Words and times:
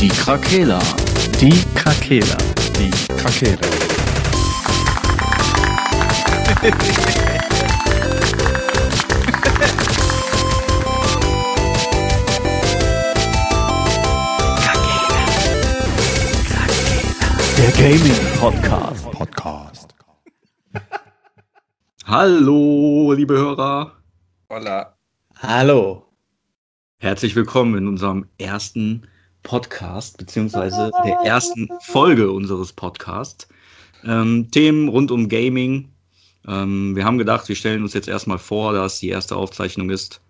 Die 0.00 0.08
Krakela. 0.08 0.80
Die 1.40 1.64
Krakela. 1.74 2.36
Die 2.78 2.90
Krakela. 2.90 3.58
Der 17.56 17.70
Gaming 17.72 18.38
Podcast. 18.38 19.10
Podcast. 19.12 19.94
Hallo, 22.04 23.12
liebe 23.12 23.34
Hörer. 23.34 23.92
Hola. 24.50 24.96
Hallo. 25.38 26.12
Herzlich 26.98 27.36
willkommen 27.36 27.78
in 27.78 27.88
unserem 27.88 28.26
ersten 28.38 29.06
Podcast, 29.44 30.18
beziehungsweise 30.18 30.90
der 31.04 31.18
ersten 31.18 31.68
Folge 31.80 32.32
unseres 32.32 32.72
Podcasts. 32.72 33.46
Ähm, 34.04 34.50
Themen 34.50 34.88
rund 34.88 35.12
um 35.12 35.28
Gaming. 35.28 35.92
Ähm, 36.48 36.96
wir 36.96 37.04
haben 37.04 37.18
gedacht, 37.18 37.48
wir 37.48 37.54
stellen 37.54 37.82
uns 37.82 37.94
jetzt 37.94 38.08
erstmal 38.08 38.38
vor, 38.38 38.72
da 38.72 38.84
es 38.84 38.98
die 38.98 39.10
erste 39.10 39.36
Aufzeichnung 39.36 39.90
ist. 39.90 40.20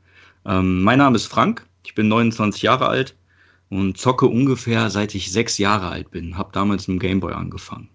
Ähm, 0.44 0.82
mein 0.82 0.98
Name 0.98 1.16
ist 1.16 1.26
Frank, 1.26 1.66
ich 1.84 1.94
bin 1.94 2.08
29 2.08 2.60
Jahre 2.62 2.88
alt 2.88 3.16
und 3.70 3.96
zocke 3.96 4.26
ungefähr 4.26 4.90
seit 4.90 5.14
ich 5.14 5.32
sechs 5.32 5.58
Jahre 5.58 5.88
alt 5.88 6.10
bin. 6.10 6.36
Hab 6.36 6.52
damals 6.52 6.86
mit 6.86 6.96
dem 6.96 7.00
Gameboy 7.00 7.32
angefangen. 7.32 7.88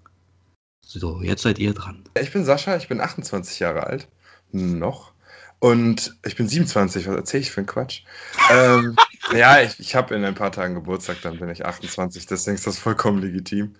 So, 0.82 1.22
jetzt 1.22 1.44
seid 1.44 1.60
ihr 1.60 1.74
dran. 1.74 2.04
Ich 2.20 2.34
bin 2.34 2.44
Sascha, 2.44 2.76
ich 2.76 2.88
bin 2.88 3.00
28 3.00 3.60
Jahre 3.60 3.86
alt. 3.86 4.08
Noch. 4.52 5.14
Und 5.60 6.16
ich 6.26 6.36
bin 6.36 6.48
27, 6.48 7.08
was 7.08 7.16
erzähle 7.16 7.42
ich 7.42 7.52
für 7.52 7.62
einen 7.62 7.68
Quatsch? 7.68 8.04
ähm, 8.50 8.96
ja, 9.34 9.62
ich, 9.62 9.80
ich 9.80 9.96
habe 9.96 10.16
in 10.16 10.24
ein 10.24 10.36
paar 10.36 10.52
Tagen 10.52 10.76
Geburtstag, 10.76 11.18
dann 11.22 11.38
bin 11.38 11.50
ich 11.50 11.66
28, 11.66 12.26
deswegen 12.28 12.56
ist 12.56 12.66
das 12.66 12.78
vollkommen 12.78 13.20
legitim. 13.22 13.76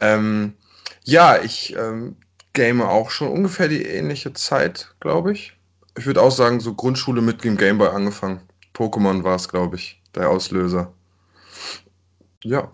Ähm, 0.00 0.54
ja, 1.04 1.42
ich 1.42 1.74
ähm, 1.76 2.16
game 2.52 2.82
auch 2.82 3.10
schon 3.10 3.28
ungefähr 3.28 3.68
die 3.68 3.82
ähnliche 3.82 4.32
Zeit, 4.32 4.94
glaube 5.00 5.32
ich. 5.32 5.54
Ich 5.96 6.06
würde 6.06 6.22
auch 6.22 6.30
sagen, 6.30 6.60
so 6.60 6.74
Grundschule 6.74 7.20
mit 7.20 7.42
dem 7.42 7.56
Gameboy 7.56 7.88
angefangen. 7.88 8.40
Pokémon 8.74 9.24
war 9.24 9.34
es, 9.34 9.48
glaube 9.48 9.76
ich, 9.76 10.00
der 10.14 10.30
Auslöser. 10.30 10.92
Ja. 12.44 12.70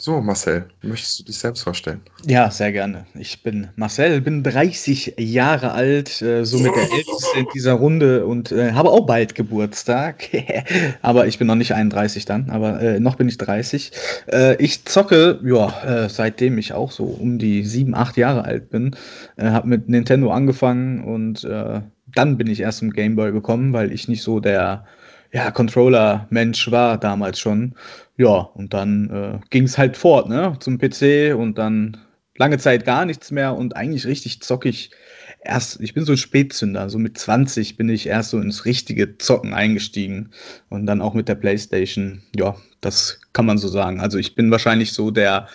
So, 0.00 0.20
Marcel, 0.20 0.66
möchtest 0.80 1.18
du 1.18 1.24
dich 1.24 1.38
selbst 1.38 1.62
vorstellen? 1.62 2.00
Ja, 2.24 2.52
sehr 2.52 2.70
gerne. 2.70 3.06
Ich 3.18 3.42
bin 3.42 3.66
Marcel, 3.74 4.20
bin 4.20 4.44
30 4.44 5.14
Jahre 5.18 5.72
alt, 5.72 6.22
äh, 6.22 6.44
somit 6.44 6.76
der 6.76 6.82
Älteste 6.92 7.38
in 7.40 7.46
dieser 7.52 7.72
Runde 7.72 8.24
und 8.24 8.52
äh, 8.52 8.72
habe 8.74 8.90
auch 8.90 9.06
bald 9.06 9.34
Geburtstag. 9.34 10.28
aber 11.02 11.26
ich 11.26 11.38
bin 11.38 11.48
noch 11.48 11.56
nicht 11.56 11.72
31 11.72 12.26
dann, 12.26 12.48
aber 12.50 12.80
äh, 12.80 13.00
noch 13.00 13.16
bin 13.16 13.28
ich 13.28 13.38
30. 13.38 13.90
Äh, 14.32 14.62
ich 14.62 14.84
zocke, 14.84 15.40
ja, 15.42 16.04
äh, 16.04 16.08
seitdem 16.08 16.58
ich 16.58 16.74
auch 16.74 16.92
so 16.92 17.02
um 17.02 17.38
die 17.38 17.64
7, 17.64 17.96
8 17.96 18.16
Jahre 18.16 18.44
alt 18.44 18.70
bin. 18.70 18.94
Äh, 19.36 19.50
habe 19.50 19.66
mit 19.66 19.88
Nintendo 19.88 20.30
angefangen 20.30 21.02
und 21.02 21.44
dann 22.14 22.38
bin 22.38 22.46
ich 22.46 22.60
erst 22.60 22.78
zum 22.78 22.90
Gameboy 22.90 23.32
gekommen, 23.32 23.72
weil 23.72 23.92
ich 23.92 24.08
nicht 24.08 24.22
so 24.22 24.40
der 24.40 24.84
ja, 25.32 25.50
Controller-Mensch 25.50 26.70
war 26.70 26.98
damals 26.98 27.38
schon. 27.38 27.74
Ja, 28.16 28.34
und 28.54 28.74
dann 28.74 29.10
äh, 29.10 29.38
ging 29.50 29.64
es 29.64 29.78
halt 29.78 29.96
fort, 29.96 30.28
ne, 30.28 30.56
zum 30.60 30.78
PC 30.78 31.34
und 31.36 31.58
dann 31.58 31.96
lange 32.36 32.58
Zeit 32.58 32.84
gar 32.84 33.04
nichts 33.04 33.30
mehr 33.30 33.54
und 33.54 33.76
eigentlich 33.76 34.06
richtig 34.06 34.40
zockig. 34.42 34.90
Erst, 35.42 35.80
ich 35.80 35.94
bin 35.94 36.04
so 36.04 36.12
ein 36.12 36.18
Spätzünder, 36.18 36.88
so 36.90 36.98
mit 36.98 37.18
20 37.18 37.76
bin 37.76 37.88
ich 37.88 38.06
erst 38.06 38.30
so 38.30 38.40
ins 38.40 38.64
richtige 38.64 39.18
Zocken 39.18 39.54
eingestiegen 39.54 40.30
und 40.68 40.86
dann 40.86 41.00
auch 41.00 41.14
mit 41.14 41.28
der 41.28 41.34
Playstation. 41.36 42.22
Ja, 42.36 42.56
das 42.80 43.20
kann 43.32 43.46
man 43.46 43.58
so 43.58 43.68
sagen. 43.68 44.00
Also 44.00 44.18
ich 44.18 44.34
bin 44.34 44.50
wahrscheinlich 44.50 44.92
so 44.92 45.10
der 45.10 45.48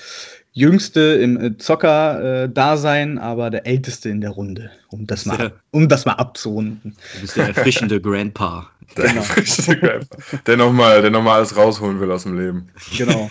Jüngste 0.54 1.02
im 1.02 1.58
Zocker-Dasein, 1.58 3.18
aber 3.18 3.50
der 3.50 3.66
Älteste 3.66 4.10
in 4.10 4.22
der 4.22 4.30
Runde, 4.30 4.70
um 4.90 5.08
das 5.08 5.26
mal, 5.26 5.54
um 5.72 5.90
das 5.90 6.06
mal 6.06 6.14
abzurunden. 6.14 6.96
Du 7.16 7.22
bist 7.22 7.36
der 7.36 7.48
erfrischende 7.48 8.00
Grandpa. 8.02 8.70
Der 8.98 9.14
Genau. 9.14 9.24
der 10.48 10.58
nochmal 10.58 11.02
der 11.02 11.12
noch 11.12 11.24
mal 11.24 11.36
alles 11.36 11.56
rausholen 11.56 12.00
will 12.00 12.12
aus 12.12 12.24
dem 12.24 12.38
Leben. 12.38 12.70
Genau. 12.98 13.30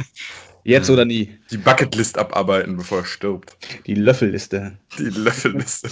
Jetzt 0.65 0.91
oder 0.91 1.05
nie. 1.05 1.37
Die 1.51 1.57
Bucketlist 1.57 2.19
abarbeiten, 2.19 2.77
bevor 2.77 2.99
er 2.99 3.05
stirbt. 3.05 3.57
Die 3.87 3.95
Löffelliste. 3.95 4.79
Die 4.97 5.11
Löffelliste. 5.11 5.91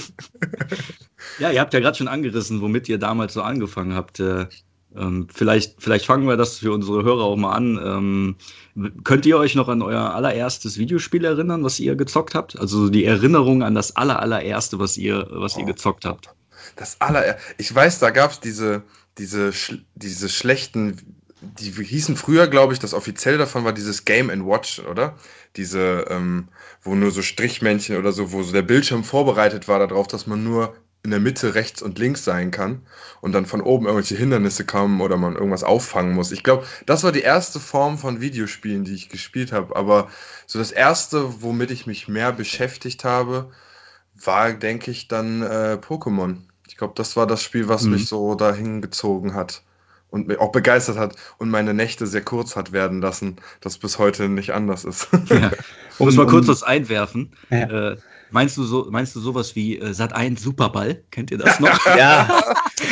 Ja, 1.40 1.50
ihr 1.50 1.60
habt 1.60 1.74
ja 1.74 1.80
gerade 1.80 1.96
schon 1.96 2.06
angerissen, 2.08 2.60
womit 2.60 2.88
ihr 2.88 2.98
damals 2.98 3.34
so 3.34 3.42
angefangen 3.42 3.94
habt. 3.94 4.20
Äh, 4.20 4.46
ähm, 4.96 5.28
vielleicht, 5.32 5.82
vielleicht 5.82 6.06
fangen 6.06 6.26
wir 6.26 6.36
das 6.36 6.58
für 6.58 6.72
unsere 6.72 7.02
Hörer 7.04 7.24
auch 7.24 7.36
mal 7.36 7.52
an. 7.52 7.80
Ähm, 7.84 8.36
könnt 9.04 9.26
ihr 9.26 9.38
euch 9.38 9.54
noch 9.54 9.68
an 9.68 9.82
euer 9.82 10.14
allererstes 10.14 10.78
Videospiel 10.78 11.24
erinnern, 11.24 11.64
was 11.64 11.78
ihr 11.80 11.96
gezockt 11.96 12.34
habt? 12.34 12.58
Also 12.58 12.88
die 12.90 13.04
Erinnerung 13.04 13.62
an 13.62 13.74
das 13.74 13.96
aller, 13.96 14.20
allererste, 14.20 14.78
was 14.78 14.96
ihr, 14.96 15.26
was 15.30 15.56
ihr 15.56 15.64
Oh. 15.64 15.66
gezockt 15.66 16.04
habt. 16.04 16.30
Das 16.76 17.00
aller. 17.00 17.36
Ich 17.58 17.74
weiß, 17.74 17.98
da 17.98 18.10
gab 18.10 18.30
es 18.32 18.40
diese, 18.40 18.82
diese, 19.18 19.52
diese 19.94 20.28
schlechten. 20.28 21.16
Die 21.40 21.70
hießen 21.70 22.16
früher, 22.16 22.48
glaube 22.48 22.74
ich, 22.74 22.78
das 22.78 22.92
offiziell 22.92 23.38
davon 23.38 23.64
war 23.64 23.72
dieses 23.72 24.04
Game 24.04 24.28
and 24.28 24.44
Watch, 24.46 24.80
oder? 24.80 25.16
Diese, 25.56 26.04
ähm, 26.10 26.48
wo 26.82 26.94
nur 26.94 27.10
so 27.10 27.22
Strichmännchen 27.22 27.96
oder 27.96 28.12
so, 28.12 28.32
wo 28.32 28.42
so 28.42 28.52
der 28.52 28.62
Bildschirm 28.62 29.04
vorbereitet 29.04 29.66
war 29.66 29.78
darauf, 29.78 30.06
dass 30.06 30.26
man 30.26 30.44
nur 30.44 30.76
in 31.02 31.10
der 31.10 31.20
Mitte 31.20 31.54
rechts 31.54 31.80
und 31.80 31.98
links 31.98 32.24
sein 32.24 32.50
kann 32.50 32.82
und 33.22 33.32
dann 33.32 33.46
von 33.46 33.62
oben 33.62 33.86
irgendwelche 33.86 34.16
Hindernisse 34.16 34.66
kommen 34.66 35.00
oder 35.00 35.16
man 35.16 35.34
irgendwas 35.34 35.64
auffangen 35.64 36.14
muss. 36.14 36.30
Ich 36.30 36.42
glaube, 36.42 36.66
das 36.84 37.02
war 37.04 37.12
die 37.12 37.22
erste 37.22 37.58
Form 37.58 37.96
von 37.96 38.20
Videospielen, 38.20 38.84
die 38.84 38.94
ich 38.94 39.08
gespielt 39.08 39.52
habe. 39.52 39.74
Aber 39.76 40.10
so 40.46 40.58
das 40.58 40.72
erste, 40.72 41.42
womit 41.42 41.70
ich 41.70 41.86
mich 41.86 42.06
mehr 42.06 42.32
beschäftigt 42.32 43.04
habe, 43.04 43.50
war, 44.14 44.52
denke 44.52 44.90
ich, 44.90 45.08
dann 45.08 45.42
äh, 45.42 45.78
Pokémon. 45.80 46.38
Ich 46.70 46.76
glaube, 46.76 46.94
das 46.96 47.16
war 47.16 47.26
das 47.26 47.42
Spiel, 47.42 47.68
was 47.68 47.82
Mhm. 47.82 47.90
mich 47.92 48.06
so 48.06 48.36
dahin 48.36 48.80
gezogen 48.80 49.34
hat 49.34 49.62
und 50.08 50.28
mich 50.28 50.38
auch 50.38 50.52
begeistert 50.52 50.98
hat 50.98 51.16
und 51.38 51.50
meine 51.50 51.74
Nächte 51.74 52.06
sehr 52.06 52.22
kurz 52.22 52.54
hat 52.54 52.70
werden 52.70 53.00
lassen, 53.00 53.36
das 53.60 53.76
bis 53.78 53.98
heute 53.98 54.28
nicht 54.28 54.52
anders 54.52 54.84
ist. 54.84 55.08
Ja. 55.28 55.50
Ich 55.92 55.98
muss 55.98 56.14
Um- 56.16 56.24
mal 56.24 56.30
kurz 56.30 56.46
was 56.46 56.62
einwerfen. 56.62 57.32
Ja. 57.50 57.90
Äh, 57.90 57.96
meinst, 58.30 58.56
du 58.56 58.64
so, 58.64 58.86
meinst 58.90 59.14
du 59.14 59.20
sowas 59.20 59.54
wie 59.56 59.78
äh, 59.78 59.92
Sat 59.92 60.12
1 60.12 60.42
Superball? 60.42 61.02
Kennt 61.10 61.30
ihr 61.30 61.38
das 61.38 61.60
noch? 61.60 61.70
Ja, 61.96 62.42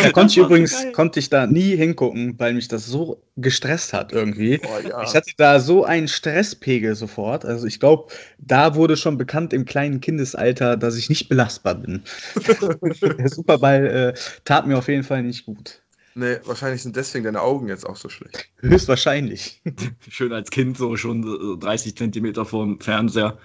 da 0.03 0.11
konnte 0.11 0.33
ich 0.33 0.39
übrigens 0.39 0.73
geil. 0.73 0.93
konnte 0.93 1.21
ich 1.21 1.31
da 1.31 1.47
nie 1.47 1.77
hingucken, 1.77 2.35
weil 2.39 2.53
mich 2.55 2.69
das 2.69 2.87
so 2.87 3.23
gestresst 3.37 3.93
hat 3.93 4.13
irgendwie. 4.13 4.59
Boah, 4.59 4.81
ja. 4.81 5.03
Ich 5.03 5.15
hatte 5.15 5.31
da 5.37 5.61
so 5.61 5.85
einen 5.85 6.09
Stresspegel 6.09 6.95
sofort. 6.95 7.45
Also 7.45 7.67
ich 7.67 7.81
glaube, 7.81 8.13
da 8.39 8.75
wurde 8.75 8.97
schon 8.97 9.19
bekannt 9.19 9.53
im 9.53 9.65
kleinen 9.65 10.01
Kindesalter, 10.01 10.77
dass 10.77 10.97
ich 10.97 11.09
nicht 11.09 11.29
belastbar 11.29 11.77
bin. 11.77 12.03
Der 13.19 13.29
Superball 13.29 13.87
äh, 13.87 14.19
tat 14.45 14.67
mir 14.67 14.77
auf 14.79 14.89
jeden 14.89 15.05
Fall 15.05 15.23
nicht 15.23 15.47
gut. 15.47 15.81
Nee, 16.15 16.37
wahrscheinlich 16.45 16.83
sind 16.83 16.97
deswegen 16.97 17.25
deine 17.25 17.41
Augen 17.41 17.69
jetzt 17.69 17.85
auch 17.85 17.97
so 17.97 18.09
schlecht. 18.09 18.49
Höchstwahrscheinlich. 18.61 19.63
Schön 20.09 20.33
als 20.33 20.51
Kind 20.51 20.77
so 20.77 20.97
schon 20.97 21.23
so 21.23 21.57
30 21.57 21.97
Zentimeter 21.97 22.45
vorm 22.45 22.81
Fernseher. 22.81 23.39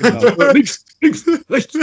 Genau. 0.00 0.52
links, 0.52 0.84
links, 1.00 1.24
rechts. 1.48 1.78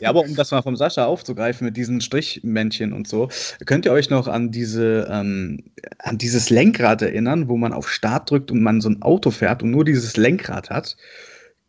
Ja, 0.00 0.10
aber 0.10 0.20
um 0.20 0.34
das 0.34 0.50
mal 0.50 0.62
vom 0.62 0.76
Sascha 0.76 1.06
aufzugreifen 1.06 1.64
mit 1.64 1.76
diesen 1.76 2.00
Strichmännchen 2.00 2.92
und 2.92 3.08
so, 3.08 3.28
könnt 3.66 3.84
ihr 3.84 3.92
euch 3.92 4.10
noch 4.10 4.28
an 4.28 4.50
diese 4.50 5.08
ähm, 5.10 5.64
an 5.98 6.18
dieses 6.18 6.50
Lenkrad 6.50 7.02
erinnern, 7.02 7.48
wo 7.48 7.56
man 7.56 7.72
auf 7.72 7.90
Start 7.90 8.30
drückt 8.30 8.50
und 8.50 8.62
man 8.62 8.80
so 8.80 8.90
ein 8.90 9.02
Auto 9.02 9.30
fährt 9.30 9.62
und 9.62 9.70
nur 9.70 9.84
dieses 9.84 10.16
Lenkrad 10.16 10.70
hat? 10.70 10.96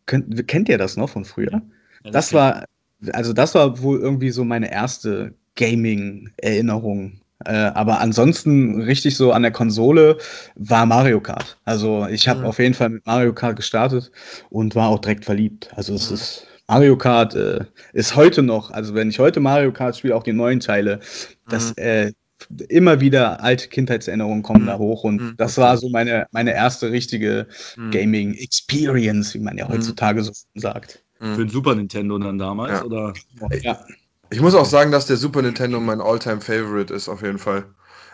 Könnt, 0.06 0.48
kennt 0.48 0.68
ihr 0.68 0.78
das 0.78 0.96
noch 0.96 1.10
von 1.10 1.24
früher? 1.24 1.62
Das 2.02 2.32
war, 2.32 2.64
also 3.12 3.32
das 3.32 3.54
war 3.54 3.80
wohl 3.82 4.00
irgendwie 4.00 4.30
so 4.30 4.44
meine 4.44 4.70
erste 4.70 5.34
Gaming-Erinnerung. 5.56 7.20
Äh, 7.46 7.52
aber 7.52 8.00
ansonsten 8.00 8.82
richtig 8.82 9.16
so 9.16 9.32
an 9.32 9.42
der 9.42 9.50
Konsole 9.52 10.18
war 10.56 10.84
Mario 10.86 11.20
Kart. 11.20 11.58
Also 11.64 12.06
ich 12.10 12.28
habe 12.28 12.40
Mhm. 12.40 12.46
auf 12.46 12.58
jeden 12.58 12.74
Fall 12.74 12.90
mit 12.90 13.06
Mario 13.06 13.32
Kart 13.32 13.56
gestartet 13.56 14.10
und 14.50 14.74
war 14.74 14.88
auch 14.88 14.98
direkt 14.98 15.24
verliebt. 15.24 15.70
Also 15.74 15.94
es 15.94 16.10
Mhm. 16.10 16.14
ist 16.14 16.46
Mario 16.68 16.96
Kart 16.98 17.34
äh, 17.34 17.64
ist 17.94 18.14
heute 18.14 18.42
noch, 18.42 18.70
also 18.70 18.94
wenn 18.94 19.08
ich 19.10 19.18
heute 19.18 19.40
Mario 19.40 19.72
Kart 19.72 19.96
spiele, 19.96 20.14
auch 20.14 20.22
die 20.22 20.32
neuen 20.32 20.60
Teile, 20.60 21.00
das 21.48 21.72
äh, 21.78 22.12
immer 22.68 23.00
wieder 23.00 23.42
alte 23.42 23.68
Kindheitserinnerungen 23.68 24.42
kommen 24.42 24.62
Mhm. 24.62 24.66
da 24.66 24.78
hoch 24.78 25.04
und 25.04 25.20
Mhm. 25.20 25.34
das 25.36 25.56
war 25.58 25.76
so 25.78 25.88
meine, 25.88 26.26
meine 26.32 26.52
erste 26.54 26.90
richtige 26.92 27.46
Hm. 27.74 27.90
Gaming 27.90 28.34
Experience, 28.34 29.34
wie 29.34 29.40
man 29.40 29.56
ja 29.58 29.66
Mhm. 29.66 29.72
heutzutage 29.72 30.22
so 30.22 30.32
sagt. 30.54 31.02
Hm. 31.20 31.34
Für 31.34 31.44
den 31.44 31.50
Super 31.50 31.74
Nintendo 31.74 32.18
dann 32.18 32.38
damals, 32.38 32.70
Ja. 32.70 32.84
oder? 32.84 33.14
Ja. 33.62 33.78
Ich 34.32 34.40
muss 34.40 34.54
auch 34.54 34.64
sagen, 34.64 34.92
dass 34.92 35.06
der 35.06 35.16
Super 35.16 35.42
Nintendo 35.42 35.80
mein 35.80 36.00
Alltime 36.00 36.40
favorite 36.40 36.94
ist, 36.94 37.08
auf 37.08 37.22
jeden 37.22 37.38
Fall. 37.38 37.64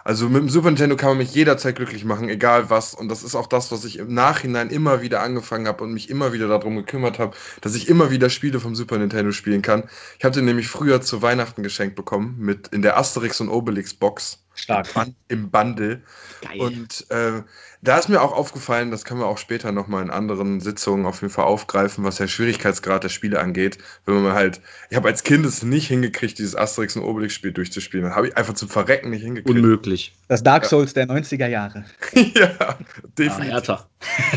Also 0.03 0.29
mit 0.29 0.41
dem 0.41 0.49
Super 0.49 0.69
Nintendo 0.69 0.97
kann 0.97 1.11
man 1.11 1.19
mich 1.19 1.35
jederzeit 1.35 1.77
glücklich 1.77 2.05
machen, 2.05 2.29
egal 2.29 2.71
was. 2.71 2.95
Und 2.95 3.09
das 3.09 3.23
ist 3.23 3.35
auch 3.35 3.47
das, 3.47 3.71
was 3.73 3.85
ich 3.85 3.99
im 3.99 4.15
Nachhinein 4.15 4.71
immer 4.71 5.03
wieder 5.03 5.21
angefangen 5.21 5.67
habe 5.67 5.85
und 5.85 5.93
mich 5.93 6.09
immer 6.09 6.33
wieder 6.33 6.49
darum 6.49 6.77
gekümmert 6.77 7.19
habe, 7.19 7.37
dass 7.61 7.75
ich 7.75 7.89
immer 7.89 8.11
wieder 8.11 8.31
Spiele 8.31 8.61
vom 8.61 8.75
Super 8.75 8.99
Nintendo 8.99 9.33
spielen 9.33 9.63
kann. 9.63 9.91
Ich 10.19 10.25
habe 10.25 10.35
den 10.35 10.45
nämlich 10.47 10.69
früher 10.69 11.03
zu 11.03 11.23
Weihnachten 11.23 11.63
geschenkt 11.63 11.97
bekommen, 11.97 12.37
mit 12.39 12.69
in 12.69 12.83
der 12.83 12.97
Asterix 12.99 13.41
und 13.41 13.49
Obelix 13.51 13.93
Box. 13.95 14.46
Stark. 14.57 14.89
im 15.29 15.51
Bundle. 15.51 16.03
Geil. 16.43 16.61
Und 16.61 17.07
äh, 17.11 17.43
da 17.83 17.99
ist 17.99 18.09
mir 18.09 18.21
auch 18.21 18.33
aufgefallen, 18.33 18.91
das 18.91 19.05
können 19.05 19.21
wir 19.21 19.27
auch 19.27 19.39
später 19.39 19.71
nochmal 19.71 20.03
in 20.03 20.11
anderen 20.11 20.61
Sitzungen 20.61 21.07
auf 21.07 21.21
jeden 21.21 21.33
Fall 21.33 21.45
aufgreifen, 21.45 22.03
was 22.05 22.17
der 22.17 22.27
Schwierigkeitsgrad 22.27 23.05
der 23.05 23.09
Spiele 23.11 23.39
angeht. 23.39 23.79
Wenn 24.07 24.23
man 24.23 24.33
halt, 24.33 24.61
ich 24.91 24.97
habe 24.97 25.09
als 25.09 25.23
Kind 25.23 25.47
es 25.47 25.63
nicht 25.63 25.87
hingekriegt, 25.89 26.39
dieses 26.39 26.57
Asterix 26.57 26.97
und 26.97 27.03
Obelix-Spiel 27.05 27.53
durchzuspielen. 27.53 28.07
Das 28.07 28.17
habe 28.17 28.29
ich 28.29 28.37
einfach 28.37 28.55
zum 28.55 28.69
Verrecken 28.69 29.11
nicht 29.11 29.23
hingekriegt. 29.23 29.49
Unmöglich. 29.51 30.15
Das 30.29 30.43
Dark 30.43 30.65
Souls 30.65 30.95
der 30.95 31.07
90er 31.07 31.47
Jahre. 31.47 31.85
ja, 32.15 32.51
Ah, 32.59 32.79
definitiv. 33.19 33.53
härter. 33.53 33.89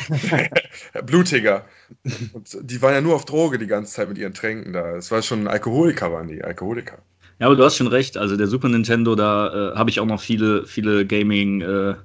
Blutiger. 1.06 1.66
Und 2.34 2.58
die 2.62 2.82
waren 2.82 2.94
ja 2.94 3.02
nur 3.02 3.16
auf 3.16 3.26
Droge 3.26 3.58
die 3.58 3.68
ganze 3.68 3.94
Zeit 3.94 4.10
mit 4.10 4.18
ihren 4.18 4.34
Tränken 4.34 4.74
da. 4.74 4.96
Es 4.96 5.12
war 5.12 5.22
schon 5.22 5.48
Alkoholiker, 5.48 6.12
waren 6.12 6.28
die, 6.28 6.44
Alkoholiker. 6.44 7.00
Ja, 7.40 7.48
aber 7.48 7.56
du 7.56 7.64
hast 7.64 7.78
schon 7.78 7.88
recht. 7.88 8.18
Also 8.18 8.36
der 8.36 8.48
Super 8.48 8.70
Nintendo, 8.70 9.16
da 9.16 9.72
äh, 9.74 9.76
habe 9.76 9.90
ich 9.90 10.00
auch 10.00 10.06
noch 10.06 10.22
viele, 10.22 10.66
viele 10.66 11.06
Gaming, 11.06 11.62
äh, 11.62 11.96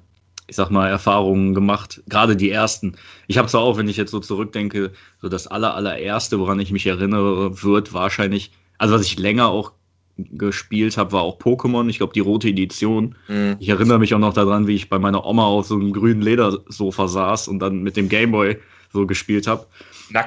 ich 0.47 0.55
sag 0.55 0.69
mal, 0.69 0.87
Erfahrungen 0.87 1.53
gemacht. 1.53 2.01
Gerade 2.07 2.35
die 2.35 2.49
ersten. 2.49 2.95
Ich 3.27 3.37
habe 3.37 3.49
zwar 3.49 3.61
auch, 3.61 3.77
wenn 3.77 3.89
ich 3.89 3.97
jetzt 3.97 4.11
so 4.11 4.19
zurückdenke, 4.19 4.91
so 5.21 5.27
das 5.27 5.47
aller, 5.47 5.75
allererste, 5.75 6.39
woran 6.39 6.59
ich 6.59 6.71
mich 6.71 6.87
erinnere, 6.87 7.61
wird 7.63 7.93
wahrscheinlich, 7.93 8.51
also 8.77 8.95
was 8.95 9.01
ich 9.01 9.19
länger 9.19 9.49
auch 9.49 9.73
gespielt 10.17 10.97
habe, 10.97 11.11
war 11.11 11.23
auch 11.23 11.39
Pokémon. 11.39 11.89
Ich 11.89 11.97
glaube, 11.97 12.13
die 12.13 12.21
rote 12.21 12.47
Edition. 12.47 13.15
Mhm. 13.27 13.57
Ich 13.59 13.67
erinnere 13.67 13.99
mich 13.99 14.13
auch 14.13 14.19
noch 14.19 14.33
daran, 14.33 14.67
wie 14.67 14.75
ich 14.75 14.89
bei 14.89 14.99
meiner 14.99 15.25
Oma 15.25 15.45
auf 15.45 15.67
so 15.67 15.75
einem 15.75 15.91
grünen 15.91 16.21
Ledersofa 16.21 17.09
saß 17.09 17.49
und 17.49 17.59
dann 17.59 17.83
mit 17.83 17.97
dem 17.97 18.07
Gameboy 18.07 18.57
so 18.93 19.05
gespielt 19.05 19.47
habe. 19.47 19.65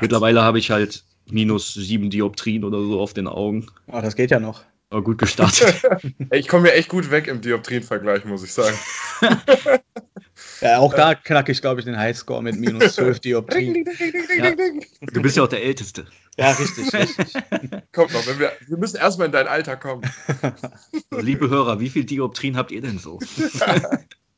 Mittlerweile 0.03 0.43
habe 0.43 0.59
ich 0.59 0.71
halt 0.71 1.05
minus 1.31 1.73
sieben 1.73 2.11
Dioptrien 2.11 2.65
oder 2.65 2.83
so 2.83 3.01
auf 3.01 3.15
den 3.15 3.27
Augen. 3.27 3.67
Oh, 3.87 4.01
das 4.03 4.15
geht 4.15 4.31
ja 4.31 4.41
noch. 4.41 4.63
Aber 4.91 5.03
gut 5.03 5.19
gestartet. 5.19 5.83
Ich 6.33 6.49
komme 6.49 6.69
ja 6.69 6.75
echt 6.75 6.89
gut 6.89 7.11
weg 7.11 7.27
im 7.27 7.41
Dioptrienvergleich, 7.41 8.25
muss 8.25 8.45
ich 8.45 8.53
sagen. 8.53 8.77
Ja, 10.61 10.79
auch 10.79 10.95
da 10.95 11.15
knacke 11.15 11.53
ich, 11.53 11.61
glaube 11.61 11.81
ich, 11.81 11.85
den 11.85 11.97
Highscore 11.97 12.43
mit 12.43 12.57
minus 12.57 12.95
12 12.95 13.21
Dioptrien. 13.21 13.85
Ja. 14.39 14.55
Du 15.13 15.23
bist 15.23 15.37
ja 15.37 15.45
auch 15.45 15.49
der 15.49 15.63
Älteste. 15.63 16.07
Ja, 16.37 16.51
richtig, 16.53 16.93
richtig. 16.93 17.33
Kommt 17.93 18.13
noch, 18.13 18.27
wenn 18.27 18.39
wir, 18.39 18.53
wir 18.67 18.77
müssen 18.77 18.97
erstmal 18.97 19.27
in 19.27 19.33
dein 19.33 19.47
Alter 19.47 19.77
kommen. 19.77 20.03
Liebe 21.17 21.49
Hörer, 21.49 21.81
wie 21.81 21.89
viel 21.89 22.05
Dioptrien 22.05 22.57
habt 22.57 22.71
ihr 22.71 22.81
denn 22.81 22.99
so? 22.99 23.19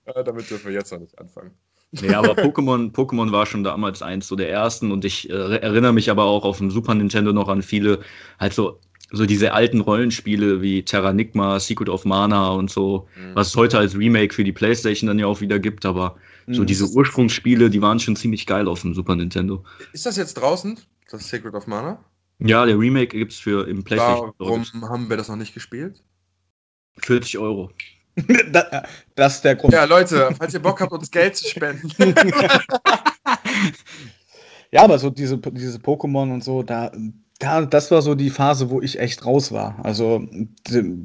Ja, 0.06 0.22
damit 0.22 0.50
dürfen 0.50 0.66
wir 0.66 0.74
jetzt 0.74 0.92
noch 0.92 1.00
nicht 1.00 1.18
anfangen. 1.18 1.52
Nee, 1.92 2.14
aber 2.14 2.32
Pokémon, 2.32 2.92
Pokémon 2.92 3.32
war 3.32 3.46
schon 3.46 3.64
damals 3.64 4.00
eins 4.00 4.28
so 4.28 4.36
der 4.36 4.50
ersten 4.50 4.92
und 4.92 5.04
ich 5.04 5.28
äh, 5.28 5.56
erinnere 5.56 5.92
mich 5.92 6.10
aber 6.10 6.24
auch 6.24 6.44
auf 6.44 6.58
dem 6.58 6.70
Super 6.70 6.94
Nintendo 6.94 7.32
noch 7.32 7.48
an 7.48 7.62
viele, 7.62 8.00
halt 8.38 8.54
so, 8.54 8.80
so 9.12 9.26
diese 9.26 9.52
alten 9.52 9.80
Rollenspiele 9.80 10.62
wie 10.62 10.84
Terranigma, 10.84 11.58
Secret 11.60 11.88
of 11.88 12.04
Mana 12.04 12.50
und 12.50 12.70
so, 12.70 13.08
Mhm. 13.16 13.34
was 13.34 13.48
es 13.48 13.56
heute 13.56 13.78
als 13.78 13.96
Remake 13.96 14.32
für 14.34 14.44
die 14.44 14.52
Playstation 14.52 15.08
dann 15.08 15.18
ja 15.18 15.26
auch 15.26 15.40
wieder 15.40 15.58
gibt, 15.58 15.84
aber 15.84 16.16
so 16.48 16.62
Mhm. 16.62 16.66
diese 16.66 16.86
Ursprungsspiele, 16.88 17.70
die 17.70 17.82
waren 17.82 17.98
schon 18.00 18.16
ziemlich 18.16 18.46
geil 18.46 18.68
auf 18.68 18.82
dem 18.82 18.94
Super 18.94 19.16
Nintendo. 19.16 19.64
Ist 19.92 20.06
das 20.06 20.16
jetzt 20.16 20.34
draußen, 20.34 20.78
das 21.10 21.28
Secret 21.28 21.54
of 21.54 21.66
Mana? 21.66 22.04
Ja, 22.38 22.64
der 22.64 22.78
Remake 22.78 23.16
gibt's 23.18 23.38
für 23.38 23.68
im 23.68 23.82
Playstation 23.84 24.32
Warum 24.38 24.64
Store. 24.64 24.88
haben 24.88 25.10
wir 25.10 25.16
das 25.16 25.28
noch 25.28 25.36
nicht 25.36 25.54
gespielt? 25.54 26.02
40 27.02 27.38
Euro. 27.38 27.70
Da- 28.52 28.82
Das 29.14 29.36
ist 29.36 29.44
der 29.44 29.56
Grund. 29.56 29.72
Ja, 29.72 29.84
Leute, 29.84 30.34
falls 30.38 30.52
ihr 30.54 30.60
Bock 30.60 30.80
habt, 30.80 30.92
uns 30.92 31.10
Geld 31.10 31.36
zu 31.36 31.48
spenden. 31.48 31.90
Ja, 34.72 34.84
aber 34.84 34.98
so 35.00 35.10
diese, 35.10 35.36
diese 35.38 35.78
Pokémon 35.78 36.32
und 36.32 36.44
so, 36.44 36.62
da, 36.62 36.92
da, 37.40 37.62
das 37.62 37.90
war 37.90 38.02
so 38.02 38.14
die 38.14 38.28
Phase, 38.28 38.68
wo 38.68 38.82
ich 38.82 39.00
echt 39.00 39.24
raus 39.24 39.50
war. 39.50 39.80
Also, 39.82 40.28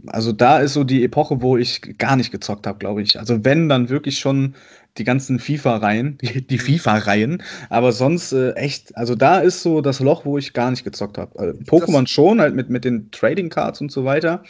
also 0.07 0.31
da 0.33 0.59
ist 0.59 0.73
so 0.73 0.83
die 0.83 1.03
Epoche, 1.03 1.41
wo 1.41 1.55
ich 1.57 1.97
gar 1.97 2.17
nicht 2.17 2.31
gezockt 2.31 2.67
habe, 2.67 2.77
glaube 2.77 3.01
ich. 3.01 3.17
Also 3.17 3.45
wenn, 3.45 3.69
dann 3.69 3.89
wirklich 3.89 4.19
schon 4.19 4.53
die 4.97 5.05
ganzen 5.05 5.39
FIFA-Reihen, 5.39 6.17
die, 6.21 6.45
die 6.45 6.57
FIFA-Reihen, 6.57 7.41
aber 7.69 7.93
sonst 7.93 8.33
äh, 8.33 8.51
echt, 8.51 8.95
also 8.97 9.15
da 9.15 9.39
ist 9.39 9.61
so 9.61 9.79
das 9.79 10.01
Loch, 10.01 10.25
wo 10.25 10.37
ich 10.37 10.51
gar 10.51 10.71
nicht 10.71 10.83
gezockt 10.83 11.17
habe. 11.17 11.39
Äh, 11.39 11.63
Pokémon 11.63 12.05
schon, 12.05 12.41
halt 12.41 12.53
mit, 12.53 12.69
mit 12.69 12.83
den 12.83 13.11
Trading 13.11 13.49
Cards 13.49 13.79
und 13.79 13.91
so 13.91 14.03
weiter. 14.03 14.43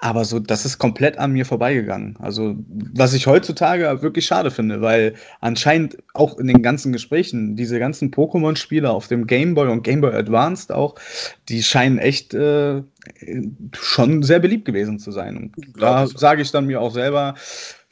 Aber 0.00 0.24
so, 0.24 0.38
das 0.38 0.64
ist 0.64 0.78
komplett 0.78 1.18
an 1.18 1.32
mir 1.32 1.46
vorbeigegangen. 1.46 2.16
Also, 2.18 2.56
was 2.68 3.14
ich 3.14 3.26
heutzutage 3.26 4.02
wirklich 4.02 4.26
schade 4.26 4.50
finde, 4.50 4.82
weil 4.82 5.14
anscheinend 5.40 5.96
auch 6.12 6.38
in 6.38 6.46
den 6.46 6.62
ganzen 6.62 6.92
Gesprächen, 6.92 7.56
diese 7.56 7.78
ganzen 7.78 8.10
Pokémon-Spiele 8.10 8.90
auf 8.90 9.08
dem 9.08 9.26
Game 9.26 9.54
Boy 9.54 9.68
und 9.68 9.82
Game 9.82 10.02
Boy 10.02 10.14
Advanced 10.14 10.70
auch, 10.70 10.96
die 11.48 11.62
scheinen 11.62 11.98
echt 11.98 12.34
äh, 12.34 12.82
schon 13.72 14.22
sehr 14.22 14.40
beliebt 14.40 14.66
gewesen 14.66 14.98
zu 14.98 15.12
sein. 15.12 15.36
Und 15.36 15.80
da 15.80 16.06
sage 16.06 16.42
ich 16.42 16.50
dann 16.50 16.66
mir 16.66 16.80
auch 16.80 16.92
selber, 16.92 17.34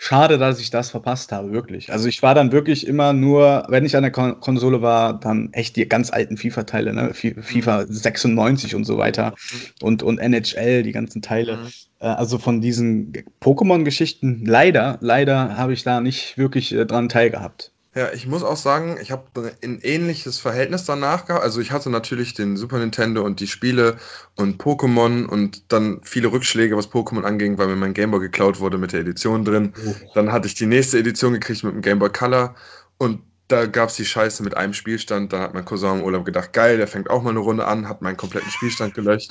schade, 0.04 0.38
dass 0.38 0.60
ich 0.60 0.70
das 0.70 0.90
verpasst 0.90 1.32
habe, 1.32 1.52
wirklich. 1.52 1.92
Also 1.92 2.08
ich 2.08 2.22
war 2.22 2.34
dann 2.34 2.52
wirklich 2.52 2.86
immer 2.86 3.12
nur, 3.12 3.64
wenn 3.68 3.84
ich 3.84 3.96
an 3.96 4.02
der 4.02 4.12
Kon 4.12 4.40
Konsole 4.40 4.82
war, 4.82 5.18
dann 5.18 5.52
echt 5.52 5.76
die 5.76 5.88
ganz 5.88 6.10
alten 6.12 6.36
FIFA-Teile, 6.36 6.92
ne? 6.92 7.14
Fi- 7.14 7.34
FIFA 7.40 7.86
96 7.88 8.74
und 8.74 8.84
so 8.84 8.98
weiter 8.98 9.34
und, 9.82 10.02
und 10.02 10.18
NHL, 10.18 10.82
die 10.82 10.92
ganzen 10.92 11.22
Teile. 11.22 11.56
Mhm. 11.58 11.66
Äh, 12.00 12.06
Also 12.06 12.38
von 12.38 12.60
diesen 12.60 13.12
Pokémon-Geschichten, 13.40 14.44
leider, 14.46 14.98
leider 15.00 15.56
habe 15.56 15.72
ich 15.72 15.82
da 15.84 16.00
nicht 16.00 16.36
wirklich 16.38 16.72
äh, 16.74 16.86
dran 16.86 17.08
teilgehabt. 17.08 17.73
Ja, 17.94 18.12
ich 18.12 18.26
muss 18.26 18.42
auch 18.42 18.56
sagen, 18.56 18.98
ich 19.00 19.12
habe 19.12 19.54
ein 19.62 19.78
ähnliches 19.80 20.38
Verhältnis 20.38 20.84
danach 20.84 21.26
gehabt. 21.26 21.44
Also 21.44 21.60
ich 21.60 21.70
hatte 21.70 21.90
natürlich 21.90 22.34
den 22.34 22.56
Super 22.56 22.78
Nintendo 22.78 23.22
und 23.22 23.38
die 23.38 23.46
Spiele 23.46 23.98
und 24.34 24.60
Pokémon 24.60 25.26
und 25.26 25.72
dann 25.72 26.00
viele 26.02 26.32
Rückschläge, 26.32 26.76
was 26.76 26.90
Pokémon 26.90 27.22
anging, 27.22 27.56
weil 27.56 27.68
mir 27.68 27.76
mein 27.76 27.94
Gameboy 27.94 28.18
geklaut 28.18 28.58
wurde 28.58 28.78
mit 28.78 28.92
der 28.92 29.00
Edition 29.00 29.44
drin. 29.44 29.72
Dann 30.14 30.32
hatte 30.32 30.48
ich 30.48 30.54
die 30.54 30.66
nächste 30.66 30.98
Edition 30.98 31.34
gekriegt 31.34 31.62
mit 31.62 31.72
dem 31.72 31.82
Game 31.82 32.00
Boy 32.00 32.10
Color 32.10 32.56
und 32.98 33.20
da 33.46 33.66
gab 33.66 33.90
es 33.90 33.96
die 33.96 34.06
Scheiße 34.06 34.42
mit 34.42 34.56
einem 34.56 34.72
Spielstand. 34.72 35.32
Da 35.32 35.40
hat 35.40 35.54
mein 35.54 35.64
Cousin 35.64 35.98
im 35.98 36.04
Urlaub 36.04 36.24
gedacht, 36.24 36.52
geil, 36.52 36.78
der 36.78 36.88
fängt 36.88 37.10
auch 37.10 37.22
mal 37.22 37.30
eine 37.30 37.40
Runde 37.40 37.66
an, 37.66 37.88
hat 37.88 38.02
meinen 38.02 38.16
kompletten 38.16 38.50
Spielstand 38.50 38.94
gelöscht. 38.94 39.30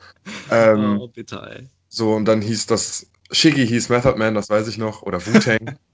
ähm, 0.50 0.98
oh, 1.00 1.08
bitte, 1.08 1.40
ey. 1.48 1.68
so, 1.88 2.12
und 2.12 2.26
dann 2.26 2.42
hieß 2.42 2.66
das, 2.66 3.06
Shiggy 3.30 3.66
hieß 3.66 3.88
Method 3.88 4.18
Man, 4.18 4.34
das 4.34 4.50
weiß 4.50 4.68
ich 4.68 4.76
noch, 4.76 5.02
oder 5.02 5.24
Wu-Tang. 5.24 5.78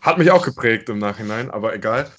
Hat 0.00 0.18
mich 0.18 0.30
auch 0.30 0.44
geprägt 0.44 0.88
im 0.88 0.98
Nachhinein, 0.98 1.50
aber 1.50 1.74
egal. 1.74 2.10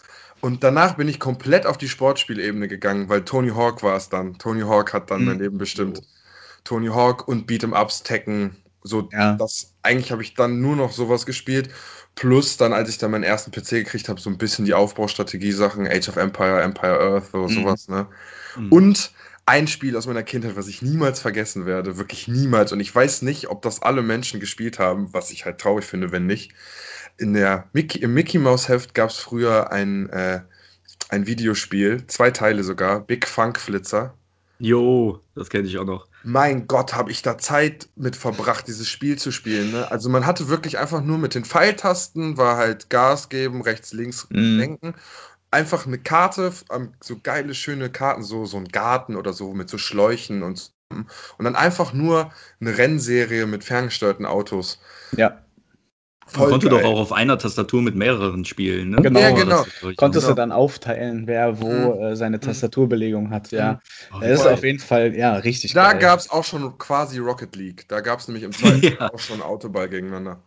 Und 0.42 0.64
danach 0.64 0.96
bin 0.98 1.08
ich 1.08 1.20
komplett 1.20 1.66
auf 1.66 1.78
die 1.78 1.90
Sportspielebene 1.90 2.68
gegangen, 2.68 3.10
weil 3.10 3.24
Tony 3.24 3.50
Hawk 3.50 3.84
war 3.84 3.96
es 3.96 4.10
dann. 4.10 4.38
Tony 4.40 4.62
Hawk 4.62 4.94
hat 4.94 5.12
dann 5.12 5.22
Mhm. 5.22 5.26
mein 5.28 5.40
Leben 5.40 5.58
bestimmt. 5.58 6.02
Tony 6.64 6.88
Hawk 6.88 7.28
und 7.28 7.50
Beat'em 7.50 7.80
Ups, 7.80 8.04
Tekken, 8.04 8.56
so 8.84 9.10
Ja. 9.12 9.36
das. 9.38 9.74
Eigentlich 9.84 10.12
habe 10.12 10.24
ich 10.24 10.34
dann 10.36 10.62
nur 10.62 10.76
noch 10.76 10.92
sowas 10.92 11.26
gespielt. 11.26 11.70
Plus 12.16 12.58
dann, 12.58 12.74
als 12.74 12.90
ich 12.90 12.98
dann 12.98 13.12
meinen 13.12 13.24
ersten 13.24 13.52
PC 13.52 13.84
gekriegt 13.84 14.10
habe, 14.10 14.20
so 14.20 14.30
ein 14.30 14.38
bisschen 14.38 14.66
die 14.66 14.74
Aufbaustrategie-Sachen, 14.74 15.88
Age 15.88 16.10
of 16.10 16.18
Empire, 16.18 16.62
Empire 16.62 17.00
Earth, 17.00 17.32
so, 17.32 17.48
Mhm. 17.48 17.50
sowas, 17.50 17.88
ne? 17.88 18.08
Mhm. 18.56 18.72
Und 18.72 19.12
ein 19.46 19.68
Spiel 19.68 19.98
aus 19.98 20.08
meiner 20.08 20.24
Kindheit, 20.24 20.56
was 20.56 20.68
ich 20.68 20.82
niemals 20.82 21.20
vergessen 21.20 21.66
werde, 21.66 21.98
wirklich 21.98 22.28
niemals. 22.28 22.72
Und 22.72 22.80
ich 22.80 22.94
weiß 22.94 23.24
nicht, 23.24 23.50
ob 23.50 23.62
das 23.64 23.82
alle 23.82 24.02
Menschen 24.04 24.40
gespielt 24.40 24.80
haben, 24.80 25.14
was 25.14 25.32
ich 25.32 25.46
halt 25.46 25.60
traurig 25.60 25.86
finde, 25.86 26.12
wenn 26.12 26.26
nicht. 26.28 26.54
In 27.22 27.36
der 27.36 27.70
Mickey, 27.74 28.00
Im 28.00 28.16
Mickey 28.16 28.40
Mouse 28.40 28.68
Heft 28.68 28.96
gab 28.96 29.12
es 29.12 29.18
früher 29.18 29.72
ein, 29.72 30.10
äh, 30.10 30.42
ein 31.10 31.28
Videospiel, 31.28 32.08
zwei 32.08 32.32
Teile 32.32 32.64
sogar, 32.64 33.00
Big 33.02 33.28
Funk 33.28 33.60
Flitzer. 33.60 34.16
Jo, 34.58 35.20
das 35.36 35.50
kenne 35.50 35.68
ich 35.68 35.78
auch 35.78 35.86
noch. 35.86 36.08
Mein 36.24 36.66
Gott, 36.66 36.96
habe 36.96 37.12
ich 37.12 37.22
da 37.22 37.38
Zeit 37.38 37.90
mit 37.96 38.16
verbracht, 38.16 38.68
dieses 38.68 38.88
Spiel 38.90 39.20
zu 39.20 39.32
spielen. 39.32 39.70
Ne? 39.72 39.90
Also 39.92 40.10
man 40.10 40.26
hatte 40.26 40.50
wirklich 40.50 40.80
einfach 40.80 41.02
nur 41.02 41.20
mit 41.20 41.36
den 41.36 41.46
Pfeiltasten, 41.46 42.38
war 42.38 42.58
halt 42.58 42.90
Gas 42.90 43.30
geben, 43.30 43.62
rechts, 43.62 43.94
links 43.94 44.28
Mhm. 44.32 44.58
lenken. 44.58 44.96
Einfach 45.52 45.86
eine 45.86 46.00
Karte, 46.00 46.52
ähm, 46.72 46.94
so 47.04 47.20
geile, 47.22 47.54
schöne 47.54 47.92
Karten, 47.92 48.24
so, 48.24 48.46
so 48.46 48.58
ein 48.58 48.68
Garten 48.68 49.16
oder 49.16 49.34
so 49.34 49.54
mit 49.54 49.70
so 49.70 49.78
Schläuchen 49.78 50.42
und 50.42 50.58
so. 50.58 50.72
Und 51.38 51.46
dann 51.46 51.56
einfach 51.56 51.94
nur 51.94 52.32
eine 52.60 52.78
Rennserie 52.78 53.46
mit 53.46 53.64
ferngesteuerten 53.64 54.26
Autos. 54.26 54.80
Ja, 55.16 55.42
Man 56.38 56.50
konnte 56.50 56.70
geil. 56.70 56.82
doch 56.82 56.90
auch 56.90 57.00
auf 57.00 57.12
einer 57.12 57.38
Tastatur 57.38 57.82
mit 57.82 57.96
mehreren 57.96 58.46
spielen, 58.46 58.92
ne? 58.92 59.02
Genau. 59.02 59.20
Ja, 59.20 59.32
genau. 59.32 59.64
Das 59.64 59.68
richtig. 59.84 59.98
konntest 59.98 60.26
Genau. 60.28 60.36
du 60.36 60.42
dann 60.42 60.52
aufteilen, 60.52 61.28
wer 61.28 61.60
wo 61.62 61.94
äh, 62.02 62.16
seine 62.16 62.40
Tastaturbelegung 62.40 63.30
hat, 63.32 63.52
ja. 63.52 63.82
Oh, 64.14 64.20
Das 64.22 64.32
ist 64.32 64.42
voll. 64.44 64.54
auf 64.54 64.64
jeden 64.64 64.80
Fall, 64.80 65.16
ja, 65.16 65.36
richtig 65.36 65.74
Da 65.74 65.92
geil. 65.92 66.02
gab 66.02 66.20
es 66.20 66.30
auch 66.30 66.44
schon 66.44 66.78
quasi 66.78 67.20
Rocket 67.20 67.56
League. 67.56 67.86
Da 67.90 68.00
gab 68.02 68.20
es 68.20 68.28
nämlich 68.28 68.44
im 68.44 68.52
zweiten 68.52 68.82
Ja. 69.00 69.12
auch 69.12 69.20
schon 69.20 69.42
Autoball 69.42 69.90
gegeneinander. 69.90 70.42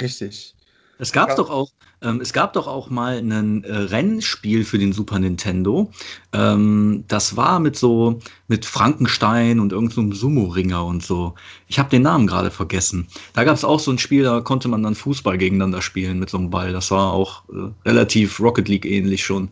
Richtig. 0.00 0.54
Es 1.00 1.12
gab 1.12 1.28
Ja. 1.30 1.34
doch 1.36 1.50
auch, 1.50 1.70
ähm, 2.02 2.20
es 2.20 2.32
gab 2.32 2.52
doch 2.54 2.66
auch 2.66 2.90
mal 2.90 3.18
ein 3.18 3.62
äh, 3.64 3.72
Rennspiel 3.72 4.64
für 4.64 4.78
den 4.78 4.92
Super 4.92 5.18
Nintendo. 5.20 5.90
Ähm, 6.32 7.04
das 7.08 7.36
war 7.36 7.60
mit 7.60 7.76
so 7.76 8.18
mit 8.48 8.66
Frankenstein 8.66 9.60
und 9.60 9.72
irgendeinem 9.72 10.12
Sumo-Ringer 10.12 10.84
und 10.84 11.04
so. 11.04 11.34
Ich 11.68 11.78
habe 11.78 11.90
den 11.90 12.02
Namen 12.02 12.26
gerade 12.26 12.50
vergessen. 12.50 13.08
Da 13.34 13.44
gab 13.44 13.54
es 13.54 13.64
auch 13.64 13.80
so 13.80 13.90
ein 13.92 13.98
Spiel, 13.98 14.24
da 14.24 14.40
konnte 14.40 14.68
man 14.68 14.82
dann 14.82 14.94
Fußball 14.96 15.38
gegeneinander 15.38 15.82
spielen 15.82 16.18
mit 16.18 16.30
so 16.30 16.38
einem 16.38 16.50
Ball. 16.50 16.72
Das 16.72 16.90
war 16.90 17.12
auch 17.12 17.44
äh, 17.50 17.70
relativ 17.88 18.40
Rocket 18.40 18.68
League 18.68 18.84
ähnlich 18.86 19.24
schon, 19.24 19.50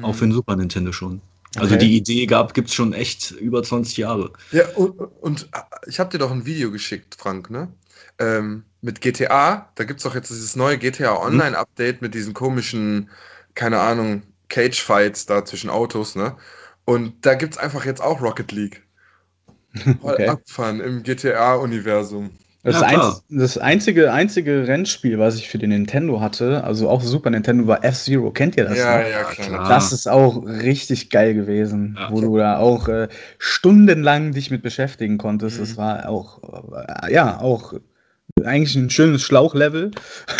auch 0.00 0.14
für 0.14 0.26
den 0.26 0.32
Super 0.32 0.56
Nintendo 0.56 0.92
schon. 0.92 1.20
Also 1.56 1.76
Okay. 1.76 1.78
die 1.78 1.96
Idee 1.96 2.26
gab, 2.26 2.54
gibt's 2.54 2.74
schon 2.74 2.92
echt 2.92 3.32
über 3.32 3.62
20 3.62 3.96
Jahre. 3.98 4.32
Ja, 4.50 4.68
und, 4.74 4.98
und 4.98 5.48
äh, 5.52 5.60
ich 5.88 6.00
habe 6.00 6.10
dir 6.10 6.18
doch 6.18 6.30
ein 6.30 6.46
Video 6.46 6.70
geschickt, 6.70 7.16
Frank, 7.18 7.50
ne? 7.50 7.72
Ähm, 8.20 8.64
mit 8.82 9.00
GTA, 9.00 9.70
da 9.74 9.84
gibt 9.84 9.98
es 9.98 10.04
doch 10.04 10.14
jetzt 10.14 10.30
dieses 10.30 10.56
neue 10.56 10.78
GTA 10.78 11.12
mhm. 11.12 11.26
Online-Update 11.26 12.02
mit 12.02 12.14
diesen 12.14 12.34
komischen, 12.34 13.10
keine 13.54 13.80
Ahnung, 13.80 14.22
Cage-Fights 14.48 15.26
da 15.26 15.44
zwischen 15.44 15.70
Autos, 15.70 16.14
ne? 16.16 16.36
Und 16.84 17.24
da 17.24 17.34
gibt 17.34 17.54
es 17.54 17.58
einfach 17.58 17.84
jetzt 17.84 18.02
auch 18.02 18.20
Rocket 18.20 18.52
League. 18.52 18.82
Voll 20.00 20.14
okay. 20.14 20.28
abfahren 20.28 20.80
im 20.80 21.02
GTA-Universum. 21.02 22.30
Das, 22.62 22.80
ja, 22.82 23.16
das, 23.30 23.56
einzige, 23.56 24.12
einzige 24.12 24.66
Rennspiel, 24.68 25.18
was 25.18 25.36
ich 25.36 25.48
für 25.48 25.56
den 25.56 25.70
Nintendo 25.70 26.20
hatte, 26.20 26.62
also 26.62 26.90
auch 26.90 27.00
Super 27.00 27.30
Nintendo, 27.30 27.66
war 27.66 27.82
F-Zero. 27.82 28.32
Kennt 28.32 28.56
ihr 28.58 28.64
das? 28.64 28.76
Ja, 28.76 28.98
noch? 28.98 29.08
ja, 29.08 29.24
klar. 29.24 29.68
Das 29.68 29.92
ist 29.92 30.06
auch 30.06 30.44
richtig 30.44 31.08
geil 31.08 31.32
gewesen, 31.32 31.96
ja. 31.98 32.10
wo 32.10 32.20
du 32.20 32.36
da 32.36 32.58
auch 32.58 32.86
äh, 32.88 33.08
stundenlang 33.38 34.32
dich 34.32 34.50
mit 34.50 34.62
beschäftigen 34.62 35.16
konntest. 35.16 35.56
Mhm. 35.56 35.60
Das 35.60 35.76
war 35.78 36.08
auch, 36.10 36.42
äh, 37.02 37.14
ja, 37.14 37.40
auch 37.40 37.72
eigentlich 38.44 38.76
ein 38.76 38.90
schönes 38.90 39.22
Schlauchlevel. 39.22 39.90